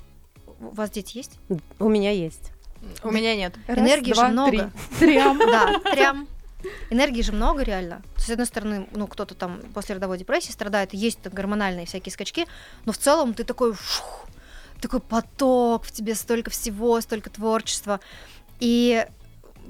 у 0.59 0.75
вас 0.75 0.89
дети 0.91 1.17
есть? 1.17 1.39
У 1.79 1.89
меня 1.89 2.11
есть. 2.11 2.51
У 3.03 3.11
меня 3.11 3.35
нет. 3.35 3.55
Энергии 3.67 4.11
Раз, 4.11 4.17
же 4.17 4.23
два, 4.23 4.27
много. 4.29 4.71
Три. 4.99 4.99
Трям. 5.13 5.37
Да, 5.37 5.79
трям. 5.91 6.27
Энергии 6.89 7.21
же 7.21 7.31
много 7.31 7.63
реально. 7.63 8.01
С 8.17 8.29
одной 8.29 8.45
стороны, 8.45 8.87
ну, 8.91 9.07
кто-то 9.07 9.35
там 9.35 9.61
после 9.73 9.95
родовой 9.95 10.17
депрессии 10.17 10.51
страдает, 10.51 10.93
есть 10.93 11.19
гормональные 11.23 11.85
всякие 11.85 12.11
скачки, 12.11 12.47
но 12.85 12.91
в 12.91 12.97
целом 12.97 13.33
ты 13.33 13.43
такой, 13.43 13.73
фух, 13.73 14.25
такой 14.81 14.99
поток, 14.99 15.85
в 15.85 15.91
тебе 15.91 16.15
столько 16.15 16.49
всего, 16.49 16.99
столько 17.01 17.29
творчества. 17.29 17.99
И 18.59 19.05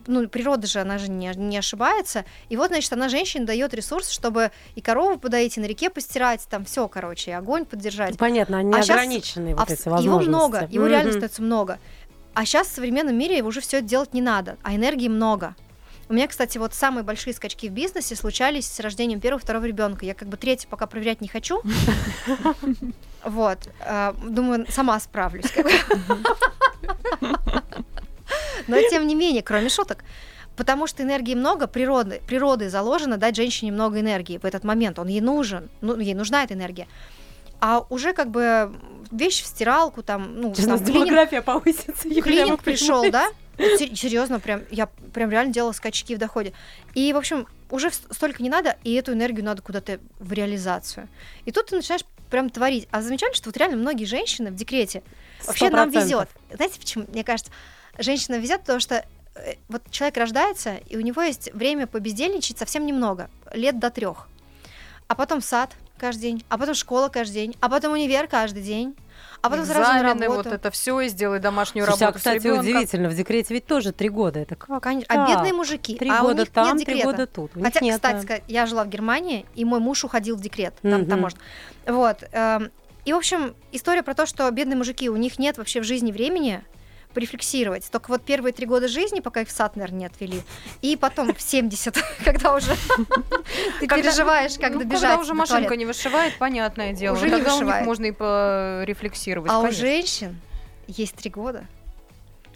ну, 0.07 0.27
природа 0.27 0.67
же, 0.67 0.79
она 0.79 0.97
же 0.97 1.09
не, 1.09 1.31
не 1.35 1.57
ошибается. 1.57 2.25
И 2.49 2.57
вот, 2.57 2.69
значит, 2.69 2.91
она 2.93 3.09
женщине 3.09 3.45
дает 3.45 3.73
ресурс, 3.73 4.09
чтобы 4.09 4.51
и 4.75 4.81
корову 4.81 5.19
подоить, 5.19 5.57
и 5.57 5.59
на 5.59 5.65
реке 5.65 5.89
постирать, 5.89 6.47
там 6.49 6.65
все, 6.65 6.87
короче, 6.87 7.31
и 7.31 7.33
огонь 7.33 7.65
поддержать. 7.65 8.17
Понятно, 8.17 8.59
они 8.59 8.73
а 8.73 8.79
ограниченные 8.79 9.55
вот 9.55 9.69
а 9.69 9.73
эти 9.73 9.87
возможности. 9.87 10.27
Его 10.27 10.37
много, 10.37 10.67
его 10.69 10.85
mm-hmm. 10.85 10.89
реально 10.89 11.11
становится 11.11 11.41
много. 11.41 11.79
А 12.33 12.45
сейчас 12.45 12.67
в 12.67 12.75
современном 12.75 13.17
мире 13.17 13.41
уже 13.43 13.61
все 13.61 13.81
делать 13.81 14.13
не 14.13 14.21
надо, 14.21 14.57
а 14.63 14.75
энергии 14.75 15.07
много. 15.07 15.55
У 16.09 16.13
меня, 16.13 16.27
кстати, 16.27 16.57
вот 16.57 16.73
самые 16.73 17.03
большие 17.03 17.35
скачки 17.35 17.69
в 17.69 17.71
бизнесе 17.71 18.15
случались 18.15 18.65
с 18.65 18.79
рождением 18.79 19.19
первого, 19.19 19.39
второго 19.39 19.65
ребенка. 19.65 20.07
Я 20.07 20.15
как 20.15 20.27
бы 20.27 20.37
третий 20.37 20.65
пока 20.67 20.87
проверять 20.87 21.21
не 21.21 21.27
хочу. 21.27 21.61
Вот. 23.25 23.57
Э, 23.81 24.13
думаю, 24.23 24.65
сама 24.69 24.97
справлюсь. 24.97 25.51
Но 28.67 28.77
тем 28.89 29.05
не 29.05 29.13
менее, 29.13 29.43
кроме 29.43 29.67
шуток, 29.67 30.05
потому 30.55 30.87
что 30.87 31.03
энергии 31.03 31.35
много, 31.35 31.67
природы, 31.67 32.21
природой 32.25 32.69
заложено 32.69 33.17
дать 33.17 33.35
женщине 33.35 33.73
много 33.73 33.99
энергии 33.99 34.37
в 34.37 34.45
этот 34.45 34.63
момент. 34.63 34.99
Он 34.99 35.09
ей 35.09 35.19
нужен, 35.19 35.69
ну, 35.81 35.99
ей 35.99 36.13
нужна 36.13 36.45
эта 36.45 36.53
энергия. 36.53 36.87
А 37.59 37.85
уже 37.89 38.13
как 38.13 38.31
бы 38.31 38.71
вещь 39.11 39.43
в 39.43 39.45
стиралку, 39.45 40.01
там, 40.01 40.39
ну, 40.39 40.55
Сейчас 40.55 40.79
там, 40.79 40.85
демография 40.85 41.41
повысится. 41.41 42.09
Клиник 42.09 42.63
пришел, 42.63 43.11
да? 43.11 43.27
Серьезно, 43.95 44.39
прям, 44.39 44.63
я 44.71 44.87
прям 45.13 45.29
реально 45.29 45.53
делала 45.53 45.73
скачки 45.73 46.15
в 46.15 46.17
доходе. 46.17 46.53
И, 46.93 47.11
в 47.13 47.17
общем, 47.17 47.45
уже 47.69 47.91
столько 47.91 48.41
не 48.41 48.49
надо, 48.49 48.77
и 48.83 48.93
эту 48.93 49.13
энергию 49.13 49.45
надо 49.45 49.61
куда-то 49.61 49.99
в 50.19 50.31
реализацию. 50.33 51.07
И 51.45 51.51
тут 51.51 51.67
ты 51.67 51.75
начинаешь 51.75 52.05
прям 52.29 52.49
творить. 52.49 52.87
А 52.91 53.01
замечали, 53.01 53.33
что 53.33 53.49
вот 53.49 53.57
реально 53.57 53.77
многие 53.77 54.05
женщины 54.05 54.51
в 54.51 54.55
декрете 54.55 55.03
100%. 55.41 55.47
вообще 55.47 55.69
нам 55.69 55.89
везет. 55.89 56.29
Знаете, 56.51 56.79
почему? 56.79 57.05
Мне 57.09 57.23
кажется, 57.23 57.51
женщина 57.97 58.35
везет, 58.35 58.61
потому 58.61 58.79
что 58.79 59.05
э, 59.35 59.55
вот 59.67 59.81
человек 59.91 60.17
рождается, 60.17 60.75
и 60.87 60.95
у 60.95 61.01
него 61.01 61.21
есть 61.21 61.51
время 61.53 61.87
побездельничать 61.87 62.57
совсем 62.57 62.85
немного, 62.85 63.29
лет 63.53 63.79
до 63.79 63.89
трех. 63.89 64.27
А 65.07 65.15
потом 65.15 65.41
сад 65.41 65.75
каждый 65.97 66.21
день, 66.21 66.45
а 66.49 66.57
потом 66.57 66.75
школа 66.75 67.09
каждый 67.09 67.33
день, 67.33 67.55
а 67.59 67.69
потом 67.69 67.93
универ 67.93 68.27
каждый 68.27 68.63
день 68.63 68.95
а 69.41 69.49
потом 69.49 69.63
Экзамены, 69.63 69.85
сразу 69.85 70.03
на 70.03 70.25
работу. 70.25 70.33
вот 70.35 70.47
это 70.47 70.71
все 70.71 70.99
и 71.01 71.07
сделай 71.07 71.39
домашнюю 71.39 71.85
Слушай, 71.85 72.01
работу. 72.01 72.15
А, 72.15 72.17
кстати, 72.17 72.47
удивительно, 72.47 73.09
в 73.09 73.15
декрете 73.15 73.53
ведь 73.53 73.65
тоже 73.65 73.93
три 73.93 74.09
года. 74.09 74.39
Это 74.39 74.55
как? 74.55 74.83
Конечно. 74.83 75.07
А 75.13 75.27
бедные 75.27 75.53
мужики. 75.53 75.95
Три 75.95 76.09
а 76.09 76.21
года 76.21 76.35
у 76.35 76.39
них 76.39 76.49
там, 76.49 76.77
нет 76.77 76.85
три 76.85 77.03
года 77.03 77.25
тут. 77.25 77.55
У 77.55 77.63
Хотя, 77.63 77.79
нет, 77.79 77.95
кстати, 77.95 78.25
да. 78.25 78.39
я 78.47 78.65
жила 78.65 78.83
в 78.83 78.89
Германии, 78.89 79.45
и 79.55 79.63
мой 79.63 79.79
муж 79.79 80.03
уходил 80.03 80.35
в 80.35 80.41
декрет. 80.41 80.73
Там, 80.81 81.05
там 81.05 81.21
может. 81.21 81.37
Вот. 81.85 82.23
Эм, 82.31 82.69
и, 83.05 83.13
в 83.13 83.17
общем, 83.17 83.55
история 83.71 84.03
про 84.03 84.13
то, 84.13 84.25
что 84.25 84.49
бедные 84.51 84.75
мужики, 84.75 85.09
у 85.09 85.15
них 85.15 85.39
нет 85.39 85.57
вообще 85.57 85.81
в 85.81 85.83
жизни 85.83 86.11
времени 86.11 86.63
порефлексировать. 87.13 87.89
Только 87.91 88.09
вот 88.09 88.23
первые 88.23 88.53
три 88.53 88.65
года 88.65 88.87
жизни, 88.87 89.19
пока 89.19 89.41
их 89.41 89.47
в 89.47 89.51
сад, 89.51 89.75
наверное, 89.75 89.99
не 89.99 90.05
отвели, 90.05 90.41
и 90.81 90.95
потом 90.95 91.33
в 91.33 91.41
70, 91.41 91.95
когда 92.25 92.55
уже 92.55 92.75
ты 93.79 93.87
переживаешь, 93.87 94.57
как 94.59 94.73
ну, 94.73 94.79
добежать 94.79 95.01
Когда 95.01 95.21
уже 95.21 95.33
машинка 95.33 95.75
не 95.75 95.85
вышивает, 95.85 96.37
понятное 96.37 96.93
дело. 96.93 97.15
Уже 97.15 97.27
у 97.27 97.63
них 97.63 97.85
можно 97.85 98.05
и 98.05 98.11
порефлексировать. 98.11 99.51
А 99.51 99.59
у 99.59 99.71
женщин 99.71 100.39
есть 100.87 101.15
три 101.15 101.29
года. 101.29 101.65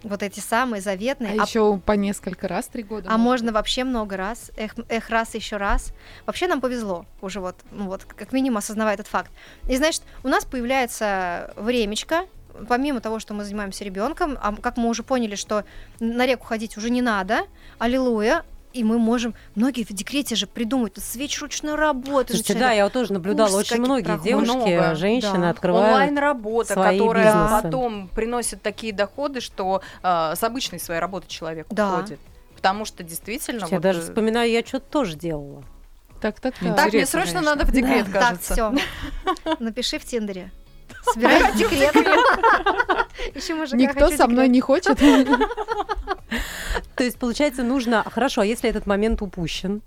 Вот 0.04 0.22
эти 0.22 0.38
самые 0.38 0.82
заветные. 0.82 1.32
А, 1.32 1.42
а 1.42 1.46
еще 1.46 1.78
по 1.78 1.92
несколько 1.92 2.46
раз 2.46 2.66
три 2.66 2.82
года. 2.82 3.08
А 3.10 3.16
можно 3.16 3.52
вообще 3.52 3.84
много 3.84 4.18
раз. 4.18 4.50
Эх, 4.56 4.74
эх 4.90 5.08
раз 5.08 5.34
еще 5.34 5.56
раз. 5.56 5.94
Вообще 6.26 6.46
нам 6.46 6.60
повезло 6.60 7.06
уже 7.22 7.40
вот, 7.40 7.56
ну 7.70 7.86
вот, 7.86 8.04
как 8.04 8.32
минимум 8.32 8.58
осознавая 8.58 8.94
этот 8.94 9.06
факт. 9.06 9.30
И 9.66 9.76
значит, 9.76 10.02
у 10.22 10.28
нас 10.28 10.44
появляется 10.44 11.54
времечко, 11.56 12.26
помимо 12.68 13.00
того, 13.00 13.18
что 13.18 13.34
мы 13.34 13.44
занимаемся 13.44 13.84
ребенком, 13.84 14.38
а 14.40 14.54
как 14.56 14.76
мы 14.76 14.88
уже 14.88 15.02
поняли, 15.02 15.34
что 15.34 15.64
на 16.00 16.26
реку 16.26 16.46
ходить 16.46 16.76
уже 16.76 16.90
не 16.90 17.02
надо, 17.02 17.40
аллилуйя, 17.78 18.44
и 18.74 18.82
мы 18.82 18.98
можем, 18.98 19.34
многие 19.54 19.84
в 19.84 19.92
декрете 19.92 20.34
же 20.34 20.46
придумают 20.46 20.98
свеч 20.98 21.40
ручной 21.40 21.76
работы. 21.76 22.34
Слушайте, 22.34 22.54
да, 22.54 22.72
я 22.72 22.84
вот 22.84 22.92
тоже 22.92 23.12
наблюдала, 23.12 23.56
очень 23.56 23.78
многие 23.78 24.20
девушки, 24.20 24.56
много, 24.56 24.94
женщины 24.96 25.38
да. 25.38 25.50
открывают 25.50 25.92
Онлайн-работа, 25.92 26.74
которая 26.74 27.32
бизнесы. 27.32 27.62
потом 27.62 28.08
приносит 28.08 28.62
такие 28.62 28.92
доходы, 28.92 29.40
что 29.40 29.80
э, 30.02 30.32
с 30.36 30.42
обычной 30.42 30.80
своей 30.80 31.00
работы 31.00 31.28
человек 31.28 31.68
да. 31.70 31.94
уходит. 31.94 32.18
Потому 32.56 32.84
что 32.84 33.04
действительно... 33.04 33.60
Слушайте, 33.60 33.76
вот... 33.76 33.84
Я 33.84 33.92
даже 33.92 34.00
э, 34.00 34.10
вспоминаю, 34.10 34.50
я 34.50 34.64
что-то 34.64 34.86
тоже 34.90 35.16
делала. 35.16 35.62
Так, 36.20 36.40
так, 36.40 36.54
так. 36.58 36.74
Так, 36.74 36.92
мне 36.92 37.06
срочно 37.06 37.34
конечно. 37.34 37.54
надо 37.54 37.66
в 37.66 37.72
декрет, 37.72 38.10
да. 38.10 38.20
кажется. 38.20 38.54
Так, 38.56 38.74
все. 38.74 39.56
Напиши 39.60 39.98
в 39.98 40.04
Тиндере. 40.04 40.50
Собираюсь 41.12 41.54
декрет. 41.56 41.94
Еще 43.34 43.54
Никто 43.76 44.10
со 44.10 44.26
мной 44.26 44.48
не 44.48 44.60
хочет. 44.60 44.98
То 46.96 47.04
есть, 47.04 47.18
получается, 47.18 47.62
нужно... 47.62 48.04
Хорошо, 48.04 48.42
а 48.42 48.46
если 48.46 48.70
этот 48.70 48.86
момент 48.86 49.22
упущен? 49.22 49.82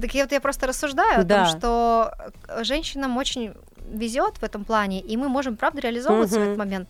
Так 0.00 0.14
я 0.14 0.22
вот 0.24 0.32
я 0.32 0.40
просто 0.40 0.66
рассуждаю 0.66 1.24
да. 1.24 1.42
о 1.42 1.46
том, 1.46 1.58
что 1.58 2.14
женщинам 2.62 3.16
очень 3.16 3.54
везет 3.92 4.36
в 4.38 4.42
этом 4.44 4.64
плане, 4.64 5.00
и 5.00 5.16
мы 5.16 5.28
можем, 5.28 5.56
правда, 5.56 5.80
реализовываться 5.80 6.36
угу. 6.36 6.44
в 6.44 6.46
этот 6.46 6.58
момент. 6.58 6.88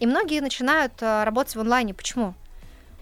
И 0.00 0.06
многие 0.06 0.40
начинают 0.40 0.92
а, 1.00 1.24
работать 1.24 1.54
в 1.54 1.60
онлайне. 1.60 1.94
Почему? 1.94 2.34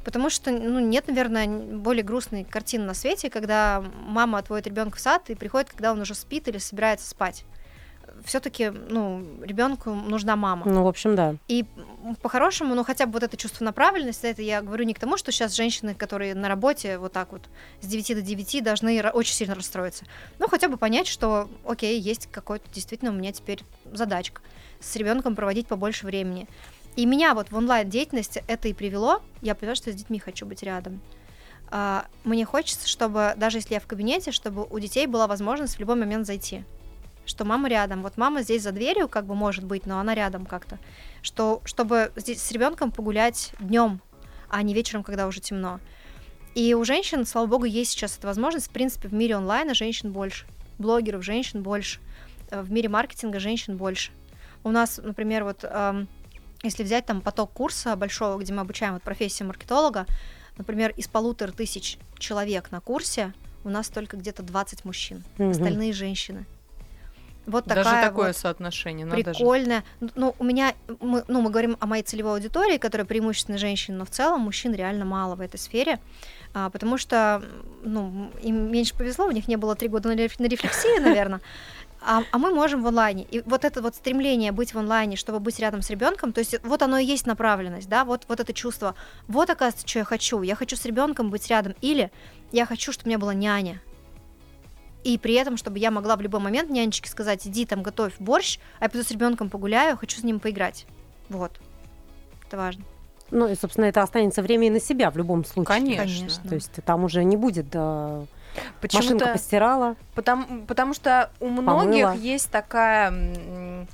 Потому 0.04 0.30
что 0.30 0.50
ну, 0.50 0.80
нет, 0.80 1.08
наверное, 1.08 1.46
более 1.48 2.02
грустной 2.02 2.44
картины 2.44 2.84
на 2.84 2.94
свете, 2.94 3.30
когда 3.30 3.82
мама 4.06 4.38
отводит 4.38 4.66
ребенка 4.66 4.96
в 4.96 5.00
сад 5.00 5.28
и 5.30 5.34
приходит, 5.34 5.70
когда 5.70 5.92
он 5.92 6.00
уже 6.00 6.14
спит 6.14 6.48
или 6.48 6.58
собирается 6.58 7.08
спать 7.08 7.44
все-таки, 8.24 8.70
ну, 8.70 9.24
ребенку 9.42 9.92
нужна 9.94 10.36
мама. 10.36 10.66
Ну, 10.66 10.82
в 10.82 10.88
общем, 10.88 11.14
да. 11.16 11.36
И 11.48 11.64
по-хорошему, 12.22 12.74
ну, 12.74 12.84
хотя 12.84 13.06
бы 13.06 13.12
вот 13.12 13.22
это 13.22 13.36
чувство 13.36 13.64
направленности, 13.64 14.26
это 14.26 14.42
я 14.42 14.62
говорю 14.62 14.84
не 14.84 14.94
к 14.94 14.98
тому, 14.98 15.16
что 15.16 15.32
сейчас 15.32 15.54
женщины, 15.54 15.94
которые 15.94 16.34
на 16.34 16.48
работе 16.48 16.98
вот 16.98 17.12
так 17.12 17.32
вот 17.32 17.48
с 17.80 17.86
9 17.86 18.14
до 18.14 18.22
9 18.22 18.64
должны 18.64 19.02
очень 19.10 19.34
сильно 19.34 19.54
расстроиться. 19.54 20.04
Ну, 20.38 20.48
хотя 20.48 20.68
бы 20.68 20.76
понять, 20.76 21.06
что, 21.06 21.48
окей, 21.64 22.00
есть 22.00 22.28
какой-то 22.30 22.68
действительно 22.72 23.10
у 23.10 23.14
меня 23.14 23.32
теперь 23.32 23.62
задачка 23.92 24.42
с 24.80 24.94
ребенком 24.96 25.34
проводить 25.34 25.66
побольше 25.66 26.06
времени. 26.06 26.46
И 26.96 27.06
меня 27.06 27.34
вот 27.34 27.50
в 27.50 27.56
онлайн-деятельности 27.56 28.42
это 28.48 28.68
и 28.68 28.72
привело. 28.72 29.22
Я 29.40 29.54
поняла, 29.54 29.74
что 29.74 29.92
с 29.92 29.94
детьми 29.94 30.18
хочу 30.18 30.46
быть 30.46 30.62
рядом. 30.62 31.00
А, 31.70 32.06
мне 32.24 32.44
хочется, 32.44 32.88
чтобы 32.88 33.34
даже 33.36 33.58
если 33.58 33.74
я 33.74 33.80
в 33.80 33.86
кабинете, 33.86 34.32
чтобы 34.32 34.66
у 34.68 34.78
детей 34.78 35.06
была 35.06 35.26
возможность 35.26 35.76
в 35.76 35.80
любой 35.80 35.96
момент 35.96 36.26
зайти 36.26 36.64
что 37.28 37.44
мама 37.44 37.68
рядом. 37.68 38.02
Вот 38.02 38.16
мама 38.16 38.42
здесь 38.42 38.62
за 38.62 38.72
дверью, 38.72 39.08
как 39.08 39.26
бы 39.26 39.34
может 39.34 39.64
быть, 39.64 39.86
но 39.86 40.00
она 40.00 40.14
рядом 40.14 40.46
как-то. 40.46 40.78
Что, 41.22 41.60
чтобы 41.64 42.12
здесь 42.16 42.42
с 42.42 42.50
ребенком 42.50 42.90
погулять 42.90 43.52
днем, 43.60 44.00
а 44.48 44.62
не 44.62 44.74
вечером, 44.74 45.02
когда 45.02 45.26
уже 45.26 45.40
темно. 45.40 45.80
И 46.54 46.74
у 46.74 46.84
женщин, 46.84 47.26
слава 47.26 47.46
богу, 47.46 47.66
есть 47.66 47.92
сейчас 47.92 48.18
эта 48.18 48.26
возможность. 48.26 48.68
В 48.68 48.70
принципе, 48.70 49.08
в 49.08 49.14
мире 49.14 49.36
онлайна 49.36 49.74
женщин 49.74 50.12
больше. 50.12 50.46
Блогеров 50.78 51.22
женщин 51.22 51.62
больше. 51.62 52.00
Э, 52.50 52.62
в 52.62 52.72
мире 52.72 52.88
маркетинга 52.88 53.38
женщин 53.38 53.76
больше. 53.76 54.12
У 54.64 54.70
нас, 54.70 54.98
например, 55.02 55.44
вот 55.44 55.62
эм, 55.62 56.08
если 56.62 56.82
взять 56.82 57.06
там 57.06 57.20
поток 57.20 57.52
курса 57.52 57.94
большого, 57.94 58.38
где 58.40 58.52
мы 58.52 58.62
обучаем 58.62 58.94
вот 58.94 59.02
профессии 59.02 59.44
маркетолога, 59.44 60.06
например, 60.56 60.92
из 60.96 61.06
полутора 61.06 61.52
тысяч 61.52 61.98
человек 62.18 62.70
на 62.72 62.80
курсе 62.80 63.32
у 63.64 63.68
нас 63.68 63.88
только 63.88 64.16
где-то 64.16 64.42
20 64.42 64.84
мужчин, 64.84 65.22
mm-hmm. 65.36 65.50
остальные 65.50 65.92
женщины. 65.92 66.46
Вот 67.48 67.64
Даже 67.66 67.82
такая 67.82 68.06
такое 68.06 68.26
вот 68.28 68.36
соотношение, 68.36 69.06
надо 69.06 69.16
же. 69.18 69.24
прикольная. 69.24 69.82
Ну, 70.14 70.34
у 70.38 70.44
меня, 70.44 70.74
мы, 71.00 71.24
ну, 71.28 71.40
мы 71.40 71.50
говорим 71.50 71.76
о 71.80 71.86
моей 71.86 72.02
целевой 72.02 72.34
аудитории, 72.34 72.76
которая 72.76 73.06
преимущественно 73.06 73.56
женщины, 73.56 73.96
но 73.96 74.04
в 74.04 74.10
целом 74.10 74.42
мужчин 74.42 74.74
реально 74.74 75.06
мало 75.06 75.34
в 75.34 75.40
этой 75.40 75.58
сфере, 75.58 75.98
а, 76.52 76.68
потому 76.68 76.98
что, 76.98 77.42
ну, 77.82 78.30
им 78.42 78.70
меньше 78.70 78.94
повезло, 78.94 79.26
у 79.26 79.30
них 79.30 79.48
не 79.48 79.56
было 79.56 79.74
три 79.74 79.88
года 79.88 80.10
на, 80.10 80.12
реф- 80.14 80.38
на 80.38 80.46
рефлексии, 80.46 80.98
наверное. 81.00 81.40
А, 82.00 82.22
а 82.30 82.38
мы 82.38 82.54
можем 82.54 82.82
в 82.82 82.86
онлайне. 82.86 83.26
И 83.30 83.40
вот 83.46 83.64
это 83.64 83.82
вот 83.82 83.94
стремление 83.94 84.52
быть 84.52 84.74
в 84.74 84.78
онлайне, 84.78 85.16
чтобы 85.16 85.40
быть 85.40 85.58
рядом 85.58 85.82
с 85.82 85.90
ребенком, 85.90 86.32
то 86.32 86.40
есть 86.40 86.62
вот 86.62 86.82
оно 86.82 86.98
и 86.98 87.04
есть 87.04 87.26
направленность, 87.26 87.88
да, 87.88 88.04
вот, 88.04 88.24
вот 88.28 88.40
это 88.40 88.52
чувство. 88.52 88.94
Вот, 89.26 89.50
оказывается, 89.50 89.88
что 89.88 90.00
я 90.00 90.04
хочу. 90.04 90.42
Я 90.42 90.54
хочу 90.54 90.76
с 90.76 90.84
ребенком 90.84 91.30
быть 91.30 91.48
рядом. 91.48 91.74
Или 91.80 92.10
я 92.52 92.66
хочу, 92.66 92.92
чтобы 92.92 93.06
у 93.06 93.08
меня 93.08 93.18
была 93.18 93.34
няня. 93.34 93.80
И 95.08 95.16
при 95.16 95.32
этом, 95.32 95.56
чтобы 95.56 95.78
я 95.78 95.90
могла 95.90 96.16
в 96.16 96.20
любой 96.20 96.38
момент 96.38 96.68
нянечке 96.68 97.08
сказать, 97.08 97.46
иди 97.46 97.64
там 97.64 97.82
готовь 97.82 98.12
борщ, 98.18 98.58
а 98.78 98.84
я 98.84 98.90
пойду 98.90 99.08
с 99.08 99.10
ребенком 99.10 99.48
погуляю, 99.48 99.96
хочу 99.96 100.20
с 100.20 100.22
ним 100.22 100.38
поиграть. 100.38 100.84
Вот. 101.30 101.50
Это 102.46 102.58
важно. 102.58 102.84
Ну 103.30 103.48
и, 103.48 103.54
собственно, 103.54 103.86
это 103.86 104.02
останется 104.02 104.42
время 104.42 104.66
и 104.66 104.70
на 104.70 104.80
себя 104.80 105.10
в 105.10 105.16
любом 105.16 105.46
случае. 105.46 105.64
Конечно. 105.64 106.04
Конечно. 106.04 106.48
То 106.50 106.54
есть 106.54 106.72
там 106.84 107.04
уже 107.04 107.24
не 107.24 107.38
будет, 107.38 107.70
да, 107.70 108.26
машинка 108.58 108.78
Почему-то 108.82 109.32
постирала. 109.32 109.96
Потому, 110.14 110.66
потому 110.66 110.92
что 110.92 111.30
у 111.40 111.48
многих 111.48 112.14
есть 112.16 112.50
такая, 112.50 113.86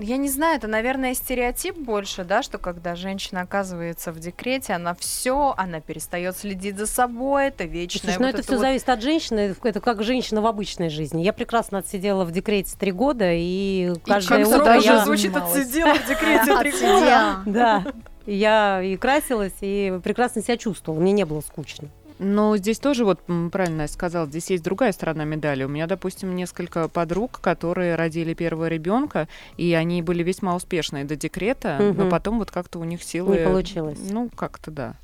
я 0.00 0.16
не 0.16 0.28
знаю, 0.28 0.56
это, 0.56 0.66
наверное, 0.68 1.14
стереотип 1.14 1.76
больше, 1.76 2.24
да, 2.24 2.42
что 2.42 2.58
когда 2.58 2.94
женщина 2.94 3.42
оказывается 3.42 4.12
в 4.12 4.18
декрете, 4.18 4.72
она 4.74 4.94
все, 4.94 5.54
она 5.56 5.80
перестает 5.80 6.36
следить 6.36 6.78
за 6.78 6.86
собой, 6.86 7.48
это 7.48 7.64
вечное. 7.64 8.14
Слушай, 8.14 8.18
ну 8.18 8.26
вот 8.26 8.34
это 8.34 8.42
все 8.42 8.52
вот- 8.52 8.60
зависит 8.60 8.88
от 8.88 9.02
женщины, 9.02 9.54
это 9.62 9.80
как 9.80 10.02
женщина 10.02 10.40
в 10.40 10.46
обычной 10.46 10.88
жизни. 10.88 11.22
Я 11.22 11.32
прекрасно 11.32 11.78
отсидела 11.78 12.24
в 12.24 12.30
декрете 12.30 12.76
три 12.78 12.92
года, 12.92 13.30
и 13.32 13.92
каждое 14.04 14.44
как 14.44 14.60
утро 14.60 14.74
я... 14.78 15.04
звучит, 15.04 15.36
отсидела 15.36 15.94
в 15.94 16.06
декрете 16.06 16.58
три 16.58 16.70
года. 16.72 17.42
Да, 17.46 17.84
я 18.26 18.82
и 18.82 18.96
красилась, 18.96 19.54
и 19.60 19.98
прекрасно 20.04 20.42
себя 20.42 20.56
чувствовала, 20.56 21.00
мне 21.00 21.12
не 21.12 21.24
было 21.24 21.40
скучно. 21.40 21.88
Но 22.18 22.56
здесь 22.56 22.78
тоже, 22.78 23.04
вот 23.04 23.20
правильно 23.52 23.82
я 23.82 23.88
сказала, 23.88 24.26
здесь 24.26 24.50
есть 24.50 24.64
другая 24.64 24.92
сторона 24.92 25.24
медали. 25.24 25.64
У 25.64 25.68
меня, 25.68 25.86
допустим, 25.86 26.34
несколько 26.34 26.88
подруг, 26.88 27.40
которые 27.40 27.94
родили 27.94 28.34
первого 28.34 28.66
ребенка, 28.68 29.28
и 29.56 29.72
они 29.74 30.02
были 30.02 30.22
весьма 30.22 30.56
успешные 30.56 31.04
до 31.04 31.14
декрета, 31.16 31.76
но 31.78 31.92
Мгм. 32.04 32.10
потом 32.10 32.38
вот 32.38 32.50
как-то 32.50 32.78
у 32.80 32.84
них 32.84 33.02
силы... 33.02 33.38
Не 33.38 33.44
получилось. 33.44 33.98
Ну, 34.10 34.28
как-то 34.34 34.70
да. 34.70 34.94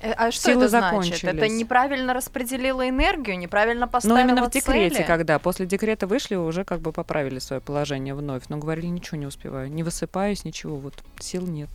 Э, 0.00 0.12
А 0.12 0.30
что 0.30 0.50
Силы 0.52 0.64
это 0.66 0.68
значит? 0.68 1.24
Это 1.24 1.48
неправильно 1.48 2.12
распределила 2.14 2.88
энергию, 2.88 3.38
неправильно 3.38 3.86
Но 3.86 3.92
поставила 3.92 4.18
именно 4.20 4.44
в 4.48 4.50
декрете, 4.50 4.96
цели? 4.96 5.06
когда 5.06 5.38
после 5.38 5.66
декрета 5.66 6.06
вышли, 6.06 6.34
уже 6.34 6.64
как 6.64 6.80
бы 6.80 6.92
поправили 6.92 7.38
свое 7.38 7.60
положение 7.62 8.14
вновь. 8.14 8.42
Но 8.48 8.58
говорили, 8.58 8.86
ничего 8.86 9.16
не 9.16 9.26
успеваю, 9.26 9.70
не 9.72 9.82
высыпаюсь, 9.82 10.44
ничего, 10.44 10.76
вот 10.76 10.94
сил 11.18 11.46
нет. 11.46 11.70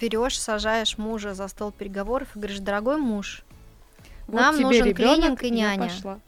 Берешь, 0.00 0.38
сажаешь 0.40 0.96
мужа 0.98 1.34
за 1.34 1.48
стол 1.48 1.72
переговоров 1.72 2.28
и 2.34 2.38
говоришь, 2.38 2.60
дорогой 2.60 2.96
муж, 2.96 3.42
Вот 4.28 4.36
Нам 4.40 4.54
тебе 4.54 4.64
нужен 4.66 4.84
ребёнок, 4.86 5.16
клининг 5.40 5.42
и 5.42 5.50
няня. 5.50 5.88
пошла. 5.88 6.20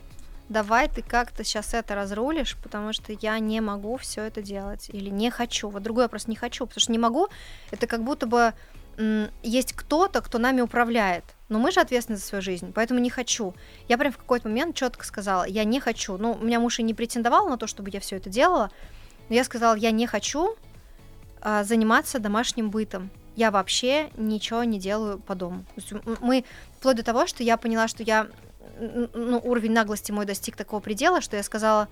давай 0.48 0.88
ты 0.88 1.02
как-то 1.02 1.44
сейчас 1.44 1.74
это 1.74 1.94
разрулишь, 1.94 2.56
потому 2.62 2.92
что 2.92 3.12
я 3.12 3.38
не 3.38 3.60
могу 3.60 3.96
все 3.98 4.22
это 4.22 4.42
делать. 4.42 4.90
Или 4.92 5.08
не 5.10 5.30
хочу. 5.30 5.68
Вот 5.68 5.82
другой 5.82 6.04
вопрос 6.04 6.26
не 6.26 6.34
хочу, 6.34 6.66
потому 6.66 6.80
что 6.80 6.90
не 6.92 6.98
могу. 6.98 7.28
Это 7.70 7.86
как 7.86 8.02
будто 8.02 8.26
бы 8.26 8.52
есть 9.42 9.72
кто-то, 9.72 10.20
кто 10.20 10.38
нами 10.38 10.60
управляет. 10.60 11.24
Но 11.48 11.58
мы 11.58 11.72
же 11.72 11.80
ответственны 11.80 12.18
за 12.18 12.24
свою 12.24 12.42
жизнь, 12.42 12.72
поэтому 12.74 13.00
не 13.00 13.08
хочу. 13.10 13.54
Я 13.88 13.96
прям 13.96 14.12
в 14.12 14.18
какой-то 14.18 14.48
момент 14.48 14.76
четко 14.76 15.04
сказала, 15.06 15.44
я 15.44 15.64
не 15.64 15.80
хочу. 15.80 16.16
Ну, 16.18 16.32
у 16.32 16.44
меня 16.44 16.60
муж 16.60 16.78
и 16.80 16.82
не 16.82 16.92
претендовал 16.94 17.48
на 17.48 17.56
то, 17.56 17.66
чтобы 17.66 17.90
я 17.90 18.00
все 18.00 18.16
это 18.16 18.28
делала. 18.28 18.70
Но 19.28 19.34
я 19.36 19.44
сказала, 19.44 19.74
я 19.74 19.90
не 19.90 20.06
хочу 20.06 20.54
а, 21.40 21.64
заниматься 21.64 22.18
домашним 22.18 22.70
бытом. 22.70 23.10
Я 23.36 23.50
вообще 23.50 24.10
ничего 24.18 24.64
не 24.64 24.78
делаю 24.78 25.18
по 25.18 25.34
дому. 25.34 25.60
То 25.74 25.80
есть 25.80 25.92
м- 25.92 26.02
мы 26.20 26.44
вплоть 26.80 26.96
до 26.96 27.02
того, 27.02 27.26
что 27.26 27.42
я 27.42 27.58
поняла, 27.58 27.88
что 27.88 28.02
я 28.02 28.26
ну, 28.78 29.38
уровень 29.44 29.72
наглости 29.72 30.12
мой 30.12 30.24
достиг 30.24 30.56
такого 30.56 30.80
предела, 30.80 31.20
что 31.20 31.36
я 31.36 31.42
сказала, 31.42 31.88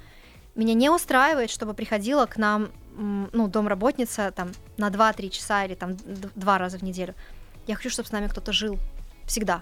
меня 0.55 0.73
не 0.73 0.89
устраивает, 0.89 1.51
чтобы 1.51 1.75
приходила 1.75 2.25
к 2.25 2.39
нам, 2.39 2.71
ну, 2.97 3.49
домработница 3.49 4.33
там 4.35 4.51
на 4.79 4.89
2-3 4.89 5.29
часа 5.29 5.67
или 5.67 5.75
там 5.75 5.95
два 6.35 6.57
раза 6.57 6.79
в 6.79 6.83
неделю. 6.83 7.15
Я 7.67 7.77
хочу, 7.77 7.91
чтобы 7.91 8.09
с 8.09 8.13
нами 8.13 8.29
кто-то 8.29 8.51
жил 8.53 8.79
всегда. 9.27 9.61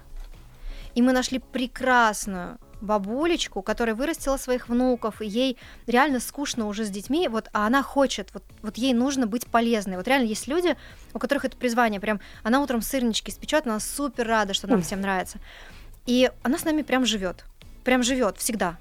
И 0.95 1.01
мы 1.01 1.11
нашли 1.11 1.39
прекрасную 1.39 2.57
бабулечку, 2.81 3.61
которая 3.61 3.95
вырастила 3.95 4.37
своих 4.37 4.69
внуков, 4.69 5.21
и 5.21 5.27
ей 5.27 5.57
реально 5.87 6.19
скучно 6.19 6.67
уже 6.67 6.85
с 6.85 6.89
детьми, 6.89 7.27
вот, 7.27 7.49
а 7.53 7.67
она 7.67 7.83
хочет, 7.83 8.29
вот, 8.33 8.43
вот 8.61 8.77
ей 8.77 8.93
нужно 8.93 9.27
быть 9.27 9.47
полезной. 9.47 9.97
Вот 9.97 10.07
реально 10.07 10.27
есть 10.27 10.47
люди, 10.47 10.75
у 11.13 11.19
которых 11.19 11.45
это 11.45 11.57
призвание, 11.57 11.99
прям, 11.99 12.19
она 12.43 12.61
утром 12.61 12.81
сырнички 12.81 13.31
испечет, 13.31 13.65
она 13.65 13.79
супер 13.79 14.27
рада, 14.27 14.53
что 14.53 14.67
нам 14.67 14.81
всем 14.81 15.01
нравится. 15.01 15.39
И 16.05 16.31
она 16.43 16.57
с 16.57 16.65
нами 16.65 16.83
прям 16.83 17.05
живет, 17.05 17.45
прям 17.83 18.03
живет 18.03 18.37
всегда. 18.37 18.77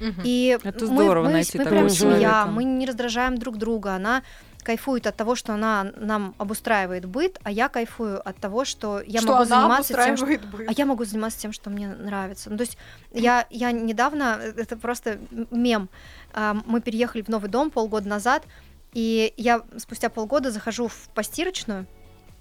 Мгм. 0.00 0.22
И 0.24 0.58
Это 0.62 0.86
мы, 0.86 1.04
здорово 1.04 1.24
мы, 1.26 1.32
найти 1.32 1.58
мы 1.58 1.64
такого 1.64 1.80
прям 1.80 1.90
семья, 1.90 2.12
человека. 2.14 2.46
мы 2.50 2.64
не 2.64 2.86
раздражаем 2.86 3.38
друг 3.38 3.58
друга, 3.58 3.94
она 3.94 4.22
кайфует 4.64 5.06
от 5.06 5.16
того, 5.16 5.36
что 5.36 5.54
она 5.54 5.92
нам 5.96 6.34
обустраивает 6.38 7.04
быт, 7.04 7.38
а 7.44 7.50
я 7.50 7.68
кайфую 7.68 8.26
от 8.26 8.36
того, 8.38 8.64
что 8.64 9.00
я 9.06 9.20
что 9.20 9.32
могу 9.32 9.44
заниматься 9.44 9.94
тем, 9.94 10.16
что 10.16 10.26
быт. 10.26 10.42
а 10.66 10.72
я 10.72 10.86
могу 10.86 11.04
заниматься 11.04 11.38
тем, 11.38 11.52
что 11.52 11.70
мне 11.70 11.88
нравится. 11.88 12.50
Ну, 12.50 12.56
то 12.56 12.62
есть 12.62 12.76
я, 13.12 13.46
я 13.50 13.70
недавно, 13.70 14.38
э, 14.40 14.54
это 14.56 14.76
просто 14.76 15.18
мем, 15.50 15.88
а, 16.32 16.56
мы 16.66 16.80
переехали 16.80 17.22
в 17.22 17.28
новый 17.28 17.48
дом 17.48 17.70
полгода 17.70 18.08
назад, 18.08 18.44
и 18.92 19.32
я 19.36 19.62
спустя 19.76 20.08
полгода 20.08 20.50
захожу 20.50 20.88
в 20.88 21.08
постирочную, 21.14 21.86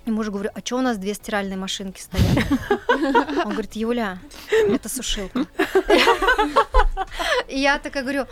и 0.06 0.12
мужу 0.12 0.32
говорю, 0.32 0.50
а 0.54 0.60
что 0.60 0.78
у 0.78 0.82
нас 0.82 0.98
две 0.98 1.14
стиральные 1.14 1.58
машинки 1.58 2.02
стоят? 2.02 2.48
Он 3.46 3.52
говорит, 3.52 3.74
Юля, 3.74 4.20
это 4.52 4.90
сушилка. 4.90 5.46
И 7.48 7.60
я 7.60 7.78
такая 7.80 8.04
говорю, 8.04 8.26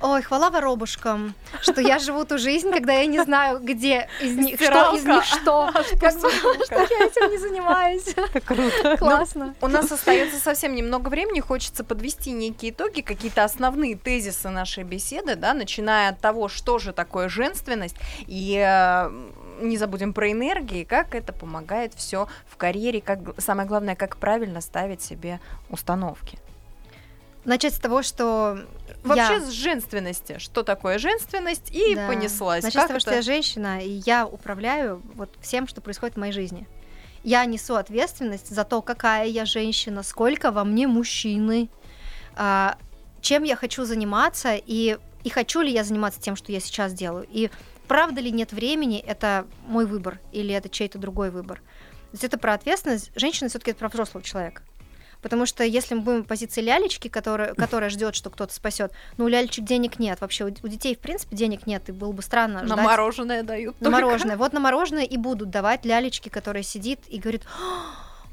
ой, 0.00 0.22
хвала 0.22 0.50
воробушкам, 0.50 1.34
что 1.60 1.80
я 1.80 1.98
живу 1.98 2.24
ту 2.24 2.38
жизнь, 2.38 2.70
когда 2.70 2.92
я 2.92 3.06
не 3.06 3.22
знаю, 3.22 3.58
где 3.60 4.08
из 4.20 4.36
них, 4.36 4.60
что 4.60 4.94
из 4.94 5.04
них 5.04 5.24
что. 5.24 5.70
Как 6.00 6.14
бы, 6.20 6.30
что 6.64 6.78
я 6.78 7.06
этим 7.06 7.30
не 7.30 7.38
занимаюсь. 7.38 8.14
Круто. 8.44 8.96
Классно. 8.96 9.54
У 9.60 9.68
нас 9.68 9.90
остается 9.90 10.38
совсем 10.38 10.74
немного 10.74 11.08
времени, 11.08 11.40
хочется 11.40 11.84
подвести 11.84 12.30
некие 12.30 12.70
итоги, 12.70 13.00
какие-то 13.00 13.44
основные 13.44 13.96
тезисы 13.96 14.48
нашей 14.50 14.84
беседы, 14.84 15.36
да, 15.36 15.54
начиная 15.54 16.10
от 16.10 16.20
того, 16.20 16.48
что 16.48 16.78
же 16.78 16.92
такое 16.92 17.28
женственность, 17.28 17.96
и 18.26 18.56
э, 18.56 19.10
не 19.60 19.76
забудем 19.76 20.12
про 20.12 20.30
энергии, 20.30 20.84
как 20.84 21.14
это 21.14 21.32
помогает 21.32 21.94
все 21.94 22.28
в 22.46 22.56
карьере, 22.56 23.00
как 23.00 23.20
самое 23.38 23.68
главное, 23.68 23.96
как 23.96 24.16
правильно 24.16 24.60
ставить 24.60 25.02
себе 25.02 25.40
установки. 25.70 26.38
Начать 27.44 27.74
с 27.74 27.78
того, 27.78 28.02
что 28.02 28.58
Вообще 29.02 29.34
я... 29.34 29.40
с 29.40 29.50
женственности, 29.50 30.38
что 30.38 30.62
такое 30.62 30.98
женственность, 30.98 31.70
и 31.70 31.94
Да. 31.94 32.06
понеслась. 32.08 32.62
Начать 32.62 32.74
Как 32.76 32.84
с 32.84 32.88
того, 32.88 33.00
что 33.00 33.10
это? 33.10 33.16
я 33.18 33.22
женщина, 33.22 33.80
и 33.82 34.00
я 34.06 34.26
управляю 34.26 35.02
вот 35.14 35.28
всем, 35.40 35.68
что 35.68 35.82
происходит 35.82 36.16
в 36.16 36.18
моей 36.18 36.32
жизни. 36.32 36.66
Я 37.22 37.44
несу 37.44 37.74
ответственность 37.74 38.48
за 38.48 38.64
то, 38.64 38.80
какая 38.82 39.26
я 39.26 39.44
женщина, 39.44 40.02
сколько 40.02 40.52
во 40.52 40.64
мне 40.64 40.86
мужчины, 40.86 41.68
а, 42.34 42.76
чем 43.20 43.42
я 43.42 43.56
хочу 43.56 43.84
заниматься, 43.84 44.54
и, 44.54 44.98
и 45.22 45.30
хочу 45.30 45.60
ли 45.60 45.70
я 45.70 45.84
заниматься 45.84 46.20
тем, 46.20 46.36
что 46.36 46.50
я 46.50 46.60
сейчас 46.60 46.92
делаю. 46.94 47.26
И 47.30 47.50
правда 47.88 48.20
ли 48.20 48.30
нет 48.30 48.52
времени, 48.52 48.98
это 48.98 49.46
мой 49.66 49.86
выбор, 49.86 50.20
или 50.32 50.54
это 50.54 50.68
чей-то 50.68 50.98
другой 50.98 51.30
выбор. 51.30 51.58
То 51.58 52.16
есть 52.16 52.24
это 52.24 52.38
про 52.38 52.54
ответственность. 52.54 53.10
Женщина 53.16 53.48
все-таки 53.48 53.72
это 53.72 53.80
про 53.80 53.88
взрослого 53.88 54.22
человека. 54.22 54.62
Потому 55.20 55.46
что 55.46 55.64
если 55.64 55.94
мы 55.94 56.02
будем 56.02 56.22
в 56.22 56.26
позиции 56.26 56.60
лялечки, 56.60 57.08
которая, 57.08 57.54
которая 57.56 57.88
ждет, 57.88 58.14
что 58.14 58.28
кто-то 58.28 58.52
спасет, 58.52 58.92
ну 59.16 59.24
у 59.24 59.28
лялечек 59.28 59.64
денег 59.64 59.98
нет. 59.98 60.20
Вообще 60.20 60.44
у, 60.44 60.48
у 60.48 60.68
детей, 60.68 60.94
в 60.94 60.98
принципе, 60.98 61.34
денег 61.34 61.66
нет, 61.66 61.88
и 61.88 61.92
было 61.92 62.12
бы 62.12 62.22
странно 62.22 62.60
На 62.60 62.74
ждать 62.74 62.84
мороженое 62.84 63.42
дают. 63.42 63.80
на 63.80 63.90
только. 63.90 64.02
мороженое. 64.02 64.36
Вот 64.36 64.52
на 64.52 64.60
мороженое 64.60 65.04
и 65.04 65.16
будут 65.16 65.48
давать 65.50 65.86
лялечки, 65.86 66.28
которая 66.28 66.62
сидит 66.62 67.00
и 67.08 67.18
говорит, 67.18 67.42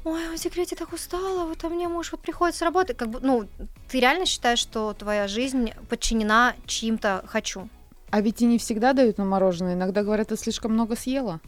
ой, 0.04 0.36
в 0.36 0.40
декрете 0.40 0.76
так 0.76 0.92
устала, 0.92 1.46
вот 1.46 1.64
а 1.64 1.68
мне 1.68 1.88
муж 1.88 2.12
вот 2.12 2.20
приходит 2.20 2.56
с 2.56 2.62
работы. 2.62 2.92
Как 2.94 3.08
бы, 3.08 3.20
ну, 3.20 3.48
ты 3.90 3.98
реально 3.98 4.26
считаешь, 4.26 4.58
что 4.58 4.92
твоя 4.92 5.28
жизнь 5.28 5.72
подчинена 5.88 6.54
чьим-то 6.66 7.24
«хочу». 7.26 7.68
А 8.12 8.20
ведь 8.20 8.42
и 8.42 8.44
не 8.44 8.58
всегда 8.58 8.92
дают 8.92 9.16
на 9.16 9.24
мороженое. 9.24 9.72
Иногда 9.72 10.02
говорят, 10.02 10.28
ты 10.28 10.36
слишком 10.36 10.74
много 10.74 10.96
съела. 10.96 11.40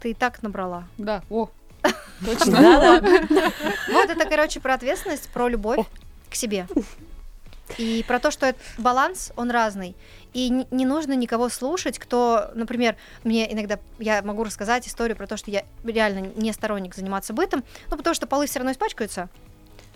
Ты 0.00 0.12
и 0.12 0.14
так 0.14 0.40
набрала. 0.44 0.84
Да, 0.96 1.24
о, 1.28 1.50
точно. 2.24 3.02
Вот 3.92 4.08
это, 4.08 4.28
короче, 4.28 4.60
про 4.60 4.74
ответственность, 4.74 5.28
про 5.30 5.48
любовь 5.48 5.84
к 6.30 6.36
себе. 6.36 6.68
И 7.78 8.04
про 8.06 8.20
то, 8.20 8.30
что 8.30 8.46
это 8.46 8.60
баланс, 8.78 9.32
он 9.34 9.50
разный. 9.50 9.96
И 10.34 10.50
не, 10.50 10.68
не 10.70 10.86
нужно 10.86 11.14
никого 11.14 11.48
слушать, 11.48 11.98
кто, 11.98 12.52
например, 12.54 12.94
мне 13.24 13.52
иногда, 13.52 13.80
я 13.98 14.22
могу 14.22 14.44
рассказать 14.44 14.86
историю 14.86 15.16
про 15.16 15.26
то, 15.26 15.36
что 15.36 15.50
я 15.50 15.64
реально 15.82 16.30
не 16.36 16.52
сторонник 16.52 16.94
заниматься 16.94 17.32
бытом, 17.32 17.64
ну, 17.90 17.96
потому 17.96 18.14
что 18.14 18.28
полы 18.28 18.46
все 18.46 18.60
равно 18.60 18.70
испачкаются. 18.70 19.28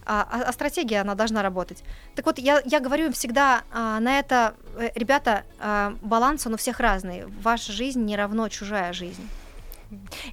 А, 0.04 0.26
а, 0.30 0.42
а 0.48 0.52
стратегия, 0.52 1.00
она 1.00 1.14
должна 1.14 1.42
работать. 1.42 1.82
Так 2.14 2.26
вот, 2.26 2.38
я, 2.38 2.62
я 2.64 2.80
говорю 2.80 3.06
им 3.06 3.12
всегда 3.12 3.62
а, 3.70 4.00
на 4.00 4.18
это, 4.18 4.54
э, 4.76 4.90
ребята, 4.94 5.44
а, 5.58 5.94
баланс, 6.02 6.46
он 6.46 6.54
у 6.54 6.56
всех 6.56 6.80
разный. 6.80 7.24
Ваша 7.42 7.72
жизнь 7.72 8.02
не 8.02 8.16
равно 8.16 8.48
чужая 8.48 8.92
жизнь. 8.92 9.28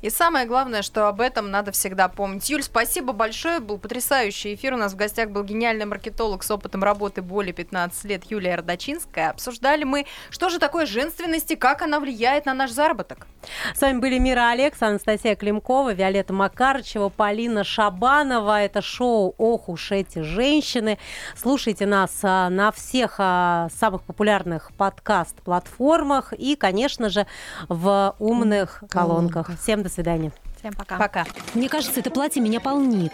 И 0.01 0.09
самое 0.09 0.45
главное, 0.45 0.81
что 0.81 1.07
об 1.07 1.21
этом 1.21 1.51
надо 1.51 1.71
всегда 1.71 2.07
помнить. 2.07 2.49
Юль, 2.49 2.63
спасибо 2.63 3.13
большое. 3.13 3.59
Был 3.59 3.77
потрясающий 3.77 4.55
эфир. 4.55 4.73
У 4.73 4.77
нас 4.77 4.93
в 4.93 4.95
гостях 4.95 5.29
был 5.29 5.43
гениальный 5.43 5.85
маркетолог 5.85 6.43
с 6.43 6.51
опытом 6.51 6.83
работы 6.83 7.21
более 7.21 7.53
15 7.53 8.05
лет 8.05 8.23
Юлия 8.29 8.55
Родочинская. 8.55 9.29
Обсуждали 9.29 9.83
мы, 9.83 10.05
что 10.29 10.49
же 10.49 10.59
такое 10.59 10.85
женственность 10.85 11.51
и 11.51 11.55
как 11.55 11.81
она 11.81 11.99
влияет 11.99 12.45
на 12.45 12.53
наш 12.53 12.71
заработок. 12.71 13.27
С 13.73 13.81
вами 13.81 13.99
были 13.99 14.17
Мира 14.17 14.49
Алекс, 14.49 14.81
Анастасия 14.81 15.35
Климкова, 15.35 15.93
Виолетта 15.93 16.33
Макарычева, 16.33 17.09
Полина 17.09 17.63
Шабанова. 17.63 18.61
Это 18.61 18.81
шоу 18.81 19.33
«Ох 19.37 19.69
уж 19.69 19.91
эти 19.91 20.19
женщины». 20.19 20.97
Слушайте 21.35 21.85
нас 21.85 22.19
а, 22.23 22.49
на 22.49 22.71
всех 22.71 23.15
а, 23.17 23.69
самых 23.77 24.03
популярных 24.03 24.71
подкаст-платформах 24.73 26.33
и, 26.33 26.55
конечно 26.55 27.09
же, 27.09 27.27
в 27.67 28.15
умных 28.19 28.83
колонках. 28.89 29.48
Всем 29.61 29.83
до 29.83 29.89
свидания. 29.89 30.31
Всем 30.59 30.73
пока. 30.73 30.97
Пока. 30.97 31.25
Мне 31.53 31.69
кажется, 31.69 31.99
это 31.99 32.11
платье 32.11 32.41
меня 32.41 32.59
полнит. 32.59 33.13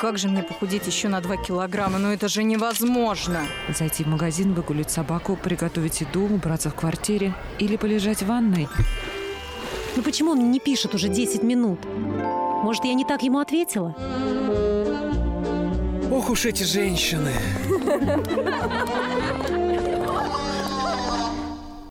Как 0.00 0.16
же 0.16 0.28
мне 0.28 0.42
похудеть 0.42 0.86
еще 0.86 1.08
на 1.08 1.20
2 1.20 1.36
килограмма? 1.36 1.98
Ну 1.98 2.10
это 2.10 2.26
же 2.28 2.42
невозможно. 2.42 3.42
Зайти 3.68 4.02
в 4.02 4.06
магазин, 4.06 4.54
выгулить 4.54 4.90
собаку, 4.90 5.36
приготовить 5.36 6.00
еду, 6.00 6.22
убраться 6.22 6.70
в 6.70 6.74
квартире 6.74 7.34
или 7.58 7.76
полежать 7.76 8.22
в 8.22 8.26
ванной. 8.26 8.66
Ну 9.96 10.02
почему 10.02 10.30
он 10.32 10.50
не 10.50 10.58
пишет 10.58 10.94
уже 10.94 11.08
10 11.08 11.42
минут? 11.42 11.80
Может, 11.84 12.84
я 12.84 12.94
не 12.94 13.04
так 13.04 13.22
ему 13.22 13.40
ответила? 13.40 13.94
Ох 16.10 16.30
уж 16.30 16.46
эти 16.46 16.62
женщины. 16.62 17.32